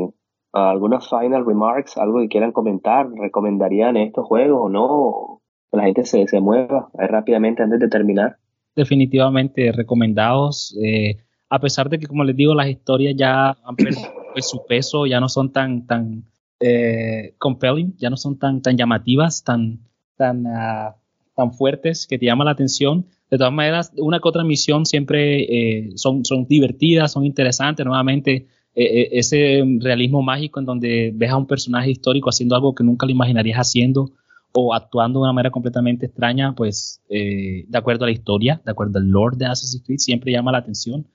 algunas 0.53 1.09
final 1.09 1.44
remarks, 1.46 1.96
algo 1.96 2.20
que 2.20 2.28
quieran 2.28 2.53
comentar, 2.53 3.09
¿recomendarían 3.11 3.96
estos 3.96 4.26
juegos 4.26 4.61
o 4.62 4.68
no? 4.68 5.42
Que 5.70 5.76
la 5.76 5.84
gente 5.84 6.05
se, 6.05 6.26
se 6.26 6.40
mueva 6.40 6.88
rápidamente 6.94 7.62
antes 7.62 7.80
de 7.80 7.88
terminar. 7.88 8.36
Definitivamente 8.74 9.72
recomendados. 9.72 10.76
Eh, 10.82 11.16
a 11.51 11.59
pesar 11.61 11.88
de 11.88 11.99
que, 11.99 12.07
como 12.07 12.24
les 12.24 12.36
digo, 12.36 12.55
las 12.55 12.68
historias 12.68 13.14
ya 13.16 13.51
han 13.64 13.76
perdido 13.76 14.09
pues, 14.32 14.49
su 14.49 14.64
peso, 14.66 15.07
ya 15.07 15.20
no 15.20 15.28
son 15.28 15.53
tan, 15.53 15.86
tan 15.86 16.24
eh, 16.61 17.34
compelling, 17.38 17.96
ya 17.96 18.11
no 18.11 18.16
son 18.16 18.38
tan, 18.38 18.62
tan 18.62 18.76
llamativas, 18.76 19.42
tan, 19.44 19.80
tan, 20.16 20.46
uh, 20.46 20.92
tan 21.34 21.53
fuertes 21.53 22.07
que 22.07 22.18
te 22.18 22.26
llaman 22.26 22.46
la 22.46 22.53
atención. 22.53 23.07
De 23.31 23.37
todas 23.37 23.53
maneras, 23.53 23.93
una 23.97 24.20
que 24.20 24.29
otra 24.29 24.43
misión 24.43 24.87
siempre 24.87 25.43
eh, 25.43 25.91
son, 25.97 26.24
son 26.24 26.47
divertidas, 26.47 27.12
son 27.12 27.26
interesantes. 27.26 27.85
Nuevamente, 27.85 28.47
eh, 28.74 29.01
eh, 29.01 29.09
ese 29.12 29.62
realismo 29.81 30.22
mágico 30.22 30.61
en 30.61 30.66
donde 30.66 31.12
ves 31.14 31.31
a 31.31 31.37
un 31.37 31.47
personaje 31.47 31.91
histórico 31.91 32.31
haciendo 32.31 32.55
algo 32.55 32.74
que 32.74 32.85
nunca 32.85 33.05
lo 33.05 33.12
imaginarías 33.12 33.59
haciendo 33.59 34.11
o 34.53 34.74
actuando 34.74 35.20
de 35.20 35.24
una 35.24 35.33
manera 35.35 35.51
completamente 35.51 36.07
extraña, 36.07 36.55
pues 36.55 37.03
de 37.09 37.66
acuerdo 37.74 38.05
a 38.05 38.09
la 38.09 38.12
historia, 38.12 38.62
de 38.64 38.72
acuerdo 38.72 38.99
al 38.99 39.07
lore 39.07 39.37
de 39.37 39.45
Assassin's 39.45 39.85
Creed, 39.85 39.99
siempre 39.99 40.33
llama 40.33 40.51
la 40.51 40.59
atención. 40.59 41.07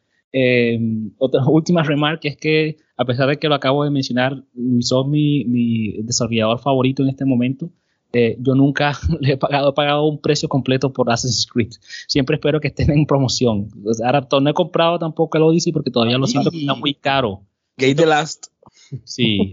Otra 1.18 1.42
última 1.48 1.82
remarca 1.82 2.30
es 2.30 2.38
que, 2.38 2.78
a 2.96 3.06
pesar 3.06 3.28
de 3.28 3.38
que 3.38 3.50
lo 3.50 3.56
acabo 3.56 3.84
de 3.84 3.90
mencionar, 3.90 4.44
Ubisoft 4.54 5.10
mi, 5.10 5.46
mi 5.46 5.94
desarrollador 6.04 6.60
favorito 6.60 7.02
en 7.02 7.10
este 7.10 7.26
momento. 7.26 7.72
Eh, 8.16 8.38
yo 8.40 8.54
nunca 8.54 8.98
le 9.20 9.34
he 9.34 9.38
pagado, 9.38 9.72
he 9.72 9.74
pagado 9.74 10.06
un 10.06 10.20
precio 10.20 10.48
completo 10.48 10.94
por 10.94 11.12
Assassin's 11.12 11.48
Creed. 11.48 11.72
Siempre 12.08 12.36
espero 12.36 12.62
que 12.62 12.68
estén 12.68 12.92
en 12.92 13.06
promoción. 13.06 13.70
ahora 14.06 14.28
no 14.40 14.50
he 14.50 14.54
comprado 14.54 15.00
tampoco 15.00 15.38
el 15.38 15.44
Odyssey 15.44 15.74
porque 15.74 15.90
todavía 15.90 16.18
lo 16.18 16.28
siento 16.28 16.52
que 16.52 16.60
está 16.60 16.76
muy 16.76 16.94
caro. 16.94 17.42
Gate 17.78 17.96
the 17.96 18.06
Last. 18.06 18.48
Sí, 19.04 19.52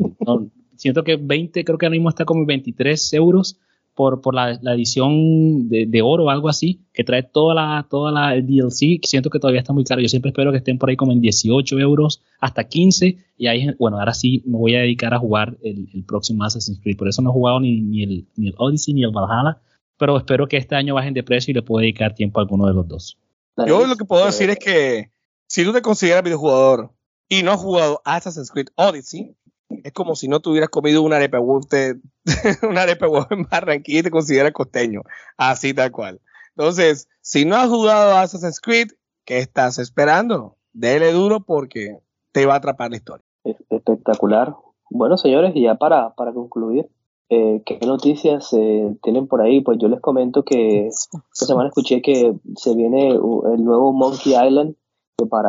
siento 0.77 1.03
que 1.03 1.17
20, 1.17 1.65
creo 1.65 1.79
que 1.79 1.87
ahora 1.87 1.93
mismo 1.95 2.11
está 2.11 2.27
como 2.27 2.45
23 2.45 3.15
euros 3.15 3.59
por, 4.01 4.23
por 4.23 4.35
la, 4.35 4.59
la 4.63 4.73
edición 4.73 5.69
de, 5.69 5.85
de, 5.85 6.01
oro 6.01 6.25
o 6.25 6.31
algo 6.31 6.49
así, 6.49 6.81
que 6.95 7.05
trae 7.05 7.23
toda 7.23 7.55
la, 7.55 7.87
toda 7.91 8.11
la 8.11 8.35
el 8.35 8.47
DLC, 8.47 8.99
siento 9.03 9.29
que 9.29 9.39
todavía 9.39 9.61
está 9.61 9.75
muy 9.75 9.85
caro. 9.85 10.01
Yo 10.01 10.09
siempre 10.09 10.31
espero 10.31 10.53
que 10.53 10.57
estén 10.57 10.79
por 10.79 10.89
ahí 10.89 10.97
como 10.97 11.13
en 11.13 11.21
18 11.21 11.79
euros 11.79 12.23
hasta 12.41 12.65
15. 12.65 13.19
Y 13.37 13.47
ahí, 13.47 13.69
bueno, 13.79 13.99
ahora 13.99 14.15
sí 14.15 14.43
me 14.47 14.57
voy 14.57 14.75
a 14.75 14.79
dedicar 14.79 15.13
a 15.13 15.19
jugar 15.19 15.59
el, 15.63 15.91
el 15.93 16.03
próximo 16.05 16.45
Assassin's 16.45 16.81
Creed. 16.81 16.97
Por 16.97 17.09
eso 17.09 17.21
no 17.21 17.29
he 17.29 17.33
jugado 17.35 17.61
ni, 17.61 17.83
ni, 17.83 18.03
el, 18.03 18.27
ni 18.37 18.49
el 18.49 18.55
Odyssey 18.57 18.95
ni 18.95 19.05
el 19.05 19.11
Valhalla. 19.11 19.61
Pero 19.99 20.17
espero 20.17 20.49
que 20.49 20.57
este 20.57 20.77
año 20.77 20.95
bajen 20.95 21.13
de 21.13 21.23
precio 21.23 21.51
y 21.51 21.55
le 21.55 21.61
pueda 21.61 21.83
dedicar 21.83 22.15
tiempo 22.15 22.41
a 22.41 22.45
alguno 22.45 22.69
de 22.69 22.73
los 22.73 22.89
dos. 22.89 23.19
Yo 23.67 23.87
lo 23.87 23.97
que 23.97 24.07
puedo 24.07 24.25
decir 24.25 24.49
es 24.49 24.59
que 24.59 25.11
si 25.47 25.63
tú 25.63 25.75
te 25.75 25.83
consideras 25.83 26.25
videojugador 26.25 26.91
y 27.29 27.43
no 27.43 27.53
has 27.53 27.61
jugado 27.61 28.01
Assassin's 28.07 28.51
Creed 28.51 28.69
Odyssey, 28.77 29.37
es 29.85 29.93
como 29.93 30.15
si 30.15 30.29
no 30.29 30.41
tuvieras 30.41 30.69
comido 30.69 31.03
una 31.03 31.17
arepa 31.17 31.39
una 31.41 32.83
arepa 32.83 33.07
en 33.31 33.43
Barranquilla 33.45 34.01
y 34.01 34.03
te 34.03 34.11
consideras 34.11 34.53
costeño. 34.53 35.03
Así 35.37 35.75
tal 35.75 35.91
cual. 35.91 36.21
Entonces, 36.57 37.09
si 37.21 37.45
no 37.45 37.57
has 37.57 37.69
jugado 37.69 38.17
Assassin's 38.17 38.61
Creed, 38.61 38.89
¿qué 39.25 39.39
estás 39.39 39.79
esperando? 39.79 40.57
Dele 40.73 41.13
duro 41.13 41.41
porque 41.41 41.99
te 42.33 42.47
va 42.47 42.55
a 42.55 42.57
atrapar 42.59 42.91
la 42.91 42.97
historia. 42.97 43.25
Espectacular. 43.45 44.55
Bueno, 44.91 45.17
señores, 45.17 45.53
y 45.55 45.63
ya 45.63 45.77
para, 45.77 46.15
para 46.15 46.33
concluir, 46.33 46.89
eh, 47.29 47.63
¿qué 47.65 47.79
noticias 47.87 48.53
eh, 48.53 48.97
tienen 49.03 49.29
por 49.29 49.41
ahí? 49.41 49.61
Pues 49.63 49.79
yo 49.79 49.89
les 49.89 50.01
comento 50.01 50.43
que 50.43 50.89
esta 50.89 51.47
semana 51.47 51.69
escuché 51.69 52.03
que 52.03 52.35
se 52.57 52.75
viene 52.75 53.11
el 53.11 53.65
nuevo 53.65 53.93
Monkey 53.93 54.33
Island, 54.35 54.75
que 55.17 55.27
para, 55.27 55.49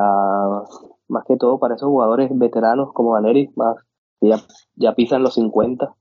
más 1.08 1.26
que 1.28 1.38
todo 1.38 1.60
para 1.60 1.76
esos 1.76 1.90
jugadores 1.90 2.30
veteranos 2.34 2.94
como 2.94 3.12
Valeri, 3.12 3.50
más 3.56 3.78
ya, 4.22 4.42
ya 4.76 4.94
pisan 4.94 5.24
los 5.24 5.36
50. 5.36 5.96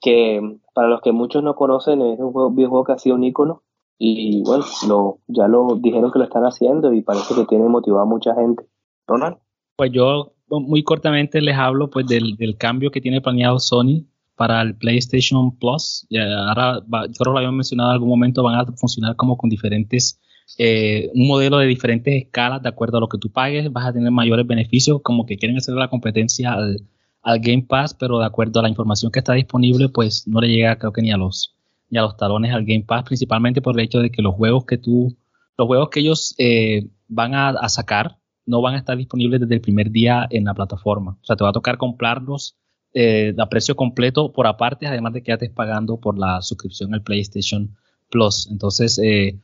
que 0.00 0.58
para 0.74 0.88
los 0.88 1.00
que 1.02 1.12
muchos 1.12 1.42
no 1.42 1.54
conocen, 1.54 2.02
es 2.02 2.18
un 2.18 2.32
juego, 2.32 2.50
videojuego 2.50 2.84
que 2.84 2.92
ha 2.92 2.98
sido 2.98 3.16
un 3.16 3.24
icono 3.24 3.62
y 4.02 4.42
bueno, 4.44 4.64
lo, 4.88 5.18
ya 5.28 5.46
lo 5.46 5.76
dijeron 5.76 6.10
que 6.10 6.18
lo 6.18 6.24
están 6.24 6.44
haciendo 6.44 6.92
y 6.94 7.02
parece 7.02 7.34
que 7.34 7.44
tiene 7.44 7.68
motivado 7.68 8.02
a 8.02 8.06
mucha 8.06 8.34
gente. 8.34 8.64
Ronald. 9.06 9.36
Pues 9.76 9.92
yo 9.92 10.32
muy 10.48 10.82
cortamente 10.82 11.40
les 11.42 11.56
hablo 11.56 11.90
pues 11.90 12.06
del, 12.06 12.34
del 12.36 12.56
cambio 12.56 12.90
que 12.90 13.02
tiene 13.02 13.20
planeado 13.20 13.58
Sony 13.58 14.06
para 14.36 14.62
el 14.62 14.74
PlayStation 14.74 15.54
Plus. 15.58 16.06
Y 16.08 16.16
ahora, 16.18 16.80
yo 16.80 17.12
creo 17.18 17.32
lo 17.34 17.38
había 17.38 17.50
mencionado 17.50 17.90
en 17.90 17.94
algún 17.94 18.08
momento, 18.08 18.42
van 18.42 18.54
a 18.54 18.64
funcionar 18.72 19.16
como 19.16 19.36
con 19.36 19.50
diferentes 19.50 20.18
eh, 20.58 21.10
un 21.14 21.28
modelo 21.28 21.58
de 21.58 21.66
diferentes 21.66 22.24
escalas 22.24 22.62
de 22.62 22.68
acuerdo 22.68 22.98
a 22.98 23.00
lo 23.00 23.08
que 23.08 23.18
tú 23.18 23.30
pagues, 23.30 23.72
vas 23.72 23.86
a 23.86 23.92
tener 23.92 24.10
mayores 24.10 24.46
beneficios, 24.46 25.00
como 25.02 25.26
que 25.26 25.36
quieren 25.36 25.56
hacer 25.56 25.74
la 25.74 25.88
competencia 25.88 26.52
al, 26.52 26.82
al, 27.22 27.40
Game 27.40 27.64
Pass, 27.68 27.94
pero 27.94 28.18
de 28.18 28.26
acuerdo 28.26 28.60
a 28.60 28.62
la 28.62 28.68
información 28.68 29.12
que 29.12 29.20
está 29.20 29.34
disponible, 29.34 29.88
pues 29.88 30.26
no 30.26 30.40
le 30.40 30.48
llega 30.48 30.78
creo 30.78 30.92
que 30.92 31.02
ni 31.02 31.12
a 31.12 31.16
los, 31.16 31.54
ni 31.88 31.98
a 31.98 32.02
los 32.02 32.16
talones 32.16 32.52
al 32.52 32.64
Game 32.64 32.84
Pass, 32.86 33.04
principalmente 33.04 33.62
por 33.62 33.78
el 33.78 33.84
hecho 33.84 34.00
de 34.00 34.10
que 34.10 34.22
los 34.22 34.34
juegos 34.34 34.64
que 34.64 34.78
tú, 34.78 35.16
los 35.56 35.66
juegos 35.66 35.90
que 35.90 36.00
ellos 36.00 36.34
eh, 36.38 36.88
van 37.08 37.34
a, 37.34 37.68
sacar 37.68 38.16
no 38.46 38.62
van 38.62 38.74
a 38.74 38.78
estar 38.78 38.96
disponibles 38.96 39.40
desde 39.40 39.54
el 39.54 39.60
primer 39.60 39.90
día 39.90 40.26
en 40.30 40.44
la 40.44 40.54
plataforma. 40.54 41.18
O 41.22 41.24
sea, 41.24 41.36
te 41.36 41.44
va 41.44 41.50
a 41.50 41.52
tocar 41.52 41.76
comprarlos 41.76 42.56
eh, 42.94 43.34
a 43.38 43.48
precio 43.48 43.76
completo 43.76 44.32
por 44.32 44.46
aparte, 44.46 44.86
además 44.86 45.12
de 45.12 45.22
que 45.22 45.28
ya 45.28 45.34
estés 45.34 45.50
pagando 45.50 45.98
por 45.98 46.18
la 46.18 46.40
suscripción 46.42 46.94
al 46.94 47.02
PlayStation 47.02 47.76
Plus. 48.10 48.48
Entonces, 48.50 48.98
eh, 48.98 49.38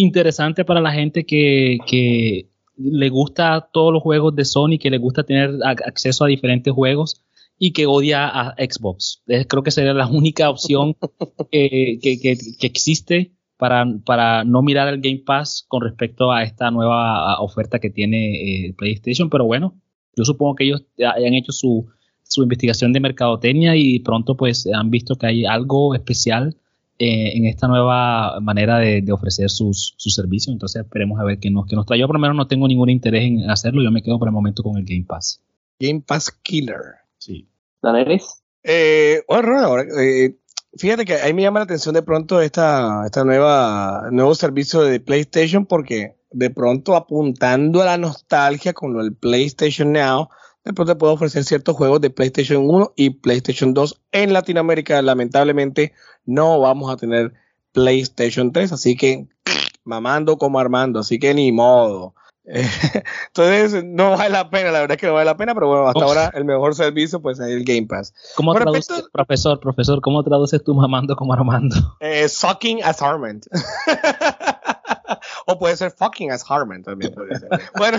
interesante 0.00 0.64
para 0.64 0.80
la 0.80 0.92
gente 0.92 1.24
que, 1.24 1.78
que 1.86 2.48
le 2.76 3.08
gusta 3.08 3.68
todos 3.72 3.92
los 3.92 4.02
juegos 4.02 4.34
de 4.34 4.44
Sony, 4.44 4.78
que 4.80 4.90
le 4.90 4.98
gusta 4.98 5.24
tener 5.24 5.50
acceso 5.64 6.24
a 6.24 6.28
diferentes 6.28 6.72
juegos 6.72 7.22
y 7.58 7.72
que 7.72 7.86
odia 7.86 8.28
a 8.28 8.54
Xbox. 8.58 9.22
creo 9.48 9.62
que 9.62 9.70
sería 9.70 9.94
la 9.94 10.08
única 10.08 10.50
opción 10.50 10.96
que, 11.50 11.98
que, 12.02 12.18
que, 12.20 12.36
que, 12.58 12.66
existe 12.66 13.32
para, 13.56 13.86
para 14.04 14.44
no 14.44 14.62
mirar 14.62 14.88
el 14.88 15.00
Game 15.00 15.22
Pass 15.24 15.64
con 15.68 15.82
respecto 15.82 16.32
a 16.32 16.42
esta 16.42 16.70
nueva 16.70 17.40
oferta 17.40 17.78
que 17.78 17.90
tiene 17.90 18.66
eh, 18.66 18.74
PlayStation. 18.76 19.30
Pero 19.30 19.44
bueno, 19.44 19.80
yo 20.16 20.24
supongo 20.24 20.56
que 20.56 20.64
ellos 20.64 20.82
hayan 20.98 21.34
hecho 21.34 21.52
su, 21.52 21.86
su 22.22 22.42
investigación 22.42 22.92
de 22.92 23.00
mercadotecnia 23.00 23.76
y 23.76 24.00
pronto 24.00 24.36
pues 24.36 24.66
han 24.66 24.90
visto 24.90 25.14
que 25.16 25.26
hay 25.26 25.44
algo 25.44 25.94
especial 25.94 26.56
eh, 27.04 27.36
en 27.36 27.46
esta 27.46 27.66
nueva 27.66 28.38
manera 28.38 28.78
de, 28.78 29.02
de 29.02 29.10
ofrecer 29.10 29.50
sus, 29.50 29.94
sus, 29.96 30.14
servicios. 30.14 30.52
Entonces 30.52 30.82
esperemos 30.82 31.18
a 31.18 31.24
ver 31.24 31.40
qué 31.40 31.50
nos, 31.50 31.66
qué 31.66 31.74
nos 31.74 31.84
trae. 31.84 31.98
Yo 31.98 32.06
por 32.06 32.14
lo 32.14 32.20
menos 32.20 32.36
no 32.36 32.46
tengo 32.46 32.68
ningún 32.68 32.90
interés 32.90 33.24
en 33.24 33.50
hacerlo, 33.50 33.82
yo 33.82 33.90
me 33.90 34.04
quedo 34.04 34.20
por 34.20 34.28
el 34.28 34.32
momento 34.32 34.62
con 34.62 34.76
el 34.76 34.84
Game 34.84 35.04
Pass. 35.04 35.42
Game 35.80 36.00
Pass 36.06 36.30
Killer. 36.30 36.78
Sí. 37.18 37.48
¿Daneris? 37.82 38.44
Eh, 38.62 39.20
bueno, 39.26 39.58
ahora, 39.58 39.82
eh, 40.00 40.36
fíjate 40.76 41.04
que 41.04 41.14
ahí 41.14 41.34
me 41.34 41.42
llama 41.42 41.58
la 41.58 41.64
atención 41.64 41.92
de 41.92 42.02
pronto 42.02 42.40
esta, 42.40 43.02
esta 43.04 43.24
nueva 43.24 44.08
nuevo 44.12 44.36
servicio 44.36 44.82
de 44.82 45.00
PlayStation 45.00 45.66
porque 45.66 46.14
de 46.30 46.50
pronto 46.50 46.94
apuntando 46.94 47.82
a 47.82 47.86
la 47.86 47.98
nostalgia 47.98 48.74
con 48.74 48.92
lo 48.92 49.02
del 49.02 49.16
PlayStation 49.16 49.90
Now, 49.90 50.28
de 50.64 50.72
pronto 50.72 50.96
puedo 50.98 51.12
ofrecer 51.14 51.44
ciertos 51.44 51.76
juegos 51.76 52.00
de 52.00 52.10
PlayStation 52.10 52.68
1 52.68 52.92
y 52.96 53.10
PlayStation 53.10 53.74
2 53.74 54.00
en 54.12 54.32
Latinoamérica. 54.32 55.02
Lamentablemente 55.02 55.92
no 56.24 56.60
vamos 56.60 56.92
a 56.92 56.96
tener 56.96 57.32
PlayStation 57.72 58.52
3, 58.52 58.72
así 58.72 58.96
que 58.96 59.26
mamando 59.84 60.36
como 60.38 60.60
Armando, 60.60 61.00
así 61.00 61.18
que 61.18 61.34
ni 61.34 61.52
modo. 61.52 62.14
Entonces 62.44 63.84
no 63.84 64.10
vale 64.16 64.30
la 64.30 64.50
pena, 64.50 64.72
la 64.72 64.80
verdad 64.80 64.96
es 64.96 65.00
que 65.00 65.06
no 65.06 65.14
vale 65.14 65.26
la 65.26 65.36
pena, 65.36 65.54
pero 65.54 65.68
bueno, 65.68 65.86
hasta 65.86 66.00
Uf. 66.00 66.06
ahora 66.06 66.32
el 66.34 66.44
mejor 66.44 66.74
servicio 66.74 67.22
pues 67.22 67.38
es 67.38 67.46
el 67.46 67.64
Game 67.64 67.86
Pass. 67.86 68.12
¿Cómo 68.34 68.52
traduces, 68.52 68.88
respecto, 68.88 69.10
profesor, 69.12 69.60
profesor, 69.60 70.00
cómo 70.00 70.24
traduces 70.24 70.62
tú 70.64 70.74
mamando 70.74 71.14
como 71.16 71.32
Armando? 71.32 71.76
Eh, 72.00 72.28
sucking 72.28 72.82
as 72.82 73.00
Harmon. 73.00 73.40
o 75.46 75.58
puede 75.58 75.76
ser 75.76 75.92
fucking 75.92 76.32
as 76.32 76.44
Harmon 76.48 76.82
también 76.82 77.14
puede 77.14 77.38
ser. 77.38 77.48
bueno. 77.76 77.98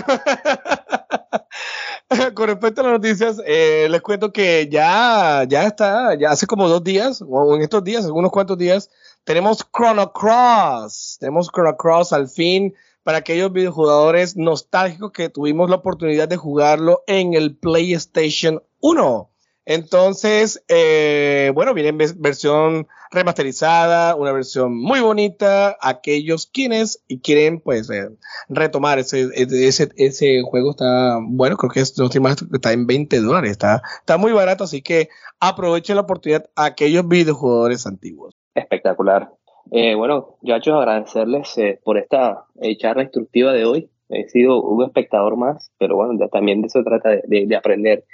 con 2.34 2.48
respecto 2.48 2.80
a 2.80 2.84
las 2.84 2.92
noticias, 2.94 3.40
eh, 3.46 3.88
les 3.90 4.00
cuento 4.02 4.32
que 4.32 4.68
ya, 4.70 5.44
ya 5.48 5.64
está, 5.64 6.14
ya 6.18 6.30
hace 6.30 6.46
como 6.46 6.68
dos 6.68 6.84
días, 6.84 7.22
o 7.26 7.56
en 7.56 7.62
estos 7.62 7.82
días, 7.82 8.04
unos 8.06 8.30
cuantos 8.30 8.58
días, 8.58 8.90
tenemos 9.24 9.66
Chrono 9.74 10.12
Cross. 10.12 11.16
Tenemos 11.18 11.50
Chrono 11.50 11.76
Cross 11.76 12.12
al 12.12 12.28
fin 12.28 12.74
para 13.02 13.18
aquellos 13.18 13.52
videojugadores 13.52 14.36
nostálgicos 14.36 15.12
que 15.12 15.28
tuvimos 15.30 15.70
la 15.70 15.76
oportunidad 15.76 16.28
de 16.28 16.36
jugarlo 16.36 17.02
en 17.06 17.34
el 17.34 17.56
PlayStation 17.56 18.62
1. 18.80 19.30
Entonces, 19.66 20.62
eh, 20.68 21.50
bueno, 21.54 21.72
viene 21.72 21.90
en 21.90 21.98
versión 22.20 22.86
remasterizada, 23.10 24.14
una 24.14 24.32
versión 24.32 24.76
muy 24.76 25.00
bonita. 25.00 25.76
Aquellos 25.80 26.46
quienes 26.46 27.02
quieren, 27.22 27.60
pues, 27.60 27.88
eh, 27.90 28.08
retomar 28.48 28.98
ese, 28.98 29.28
ese, 29.34 29.88
ese 29.96 30.42
juego 30.42 30.72
está, 30.72 31.18
bueno, 31.22 31.56
creo 31.56 31.70
que 31.70 31.80
es, 31.80 31.96
no 31.98 32.08
más, 32.20 32.36
está 32.52 32.72
en 32.72 32.86
20 32.86 33.20
dólares, 33.20 33.52
está, 33.52 33.82
está 34.00 34.18
muy 34.18 34.32
barato, 34.32 34.64
así 34.64 34.82
que 34.82 35.08
aprovechen 35.40 35.96
la 35.96 36.02
oportunidad 36.02 36.44
a 36.56 36.66
aquellos 36.66 37.08
videojugadores 37.08 37.86
antiguos. 37.86 38.34
Espectacular. 38.54 39.30
Eh, 39.70 39.94
bueno, 39.94 40.36
hecho 40.42 40.76
agradecerles 40.76 41.56
eh, 41.58 41.80
por 41.82 41.96
esta 41.96 42.44
eh, 42.60 42.76
charla 42.76 43.02
instructiva 43.02 43.52
de 43.52 43.64
hoy. 43.64 43.90
He 44.10 44.28
sido 44.28 44.62
un 44.62 44.84
espectador 44.84 45.36
más, 45.36 45.72
pero 45.78 45.96
bueno, 45.96 46.28
también 46.28 46.60
de 46.60 46.66
eso 46.66 46.84
trata 46.84 47.08
de 47.24 47.56
aprender. 47.56 48.04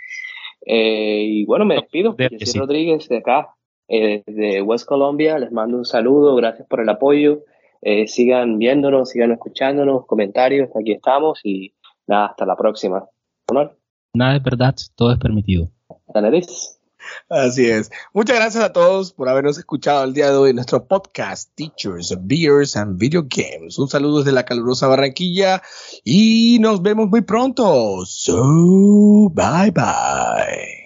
Eh, 0.63 1.23
y 1.27 1.45
bueno, 1.45 1.65
me 1.65 1.77
despido. 1.77 2.17
Yo 2.17 2.29
soy 2.29 2.47
sí. 2.47 2.59
Rodríguez 2.59 3.09
de 3.09 3.19
acá, 3.19 3.55
eh, 3.89 4.23
de 4.27 4.63
West 4.63 4.87
Colombia. 4.87 5.39
Les 5.39 5.53
mando 5.53 5.79
un 5.79 5.85
saludo, 5.85 6.35
gracias 6.37 6.67
por 6.69 6.81
el 6.81 6.89
apoyo. 6.89 7.45
Eh, 7.83 8.07
sigan 8.07 8.59
viéndonos, 8.59 9.11
sigan 9.11 9.33
escuchándonos, 9.33 10.07
comentarios, 10.07 10.69
aquí 10.77 10.93
estamos 10.93 11.41
y 11.45 11.73
nada, 12.07 12.27
hasta 12.27 12.45
la 12.45 12.57
próxima. 12.57 13.07
¿Honor? 13.51 13.77
Nada 14.13 14.37
es 14.37 14.43
verdad, 14.43 14.75
todo 14.97 15.13
es 15.13 15.19
permitido. 15.19 15.71
Daneris. 16.13 16.80
Así 17.29 17.69
es. 17.69 17.91
Muchas 18.13 18.37
gracias 18.37 18.65
a 18.65 18.73
todos 18.73 19.13
por 19.13 19.29
habernos 19.29 19.59
escuchado 19.59 20.05
el 20.05 20.15
día 20.15 20.31
de 20.31 20.37
hoy 20.37 20.51
en 20.51 20.57
nuestro 20.57 20.85
podcast 20.87 21.51
Teachers, 21.55 22.17
Beers 22.21 22.77
and 22.77 22.99
Video 22.99 23.27
Games. 23.29 23.79
Un 23.79 23.89
saludo 23.89 24.19
desde 24.19 24.33
la 24.33 24.45
calurosa 24.45 24.87
Barranquilla 24.87 25.63
y 26.05 26.59
nos 26.61 26.83
vemos 26.83 27.09
muy 27.09 27.23
pronto. 27.23 28.05
So, 28.07 29.31
bye 29.31 29.71
bye. 29.71 30.80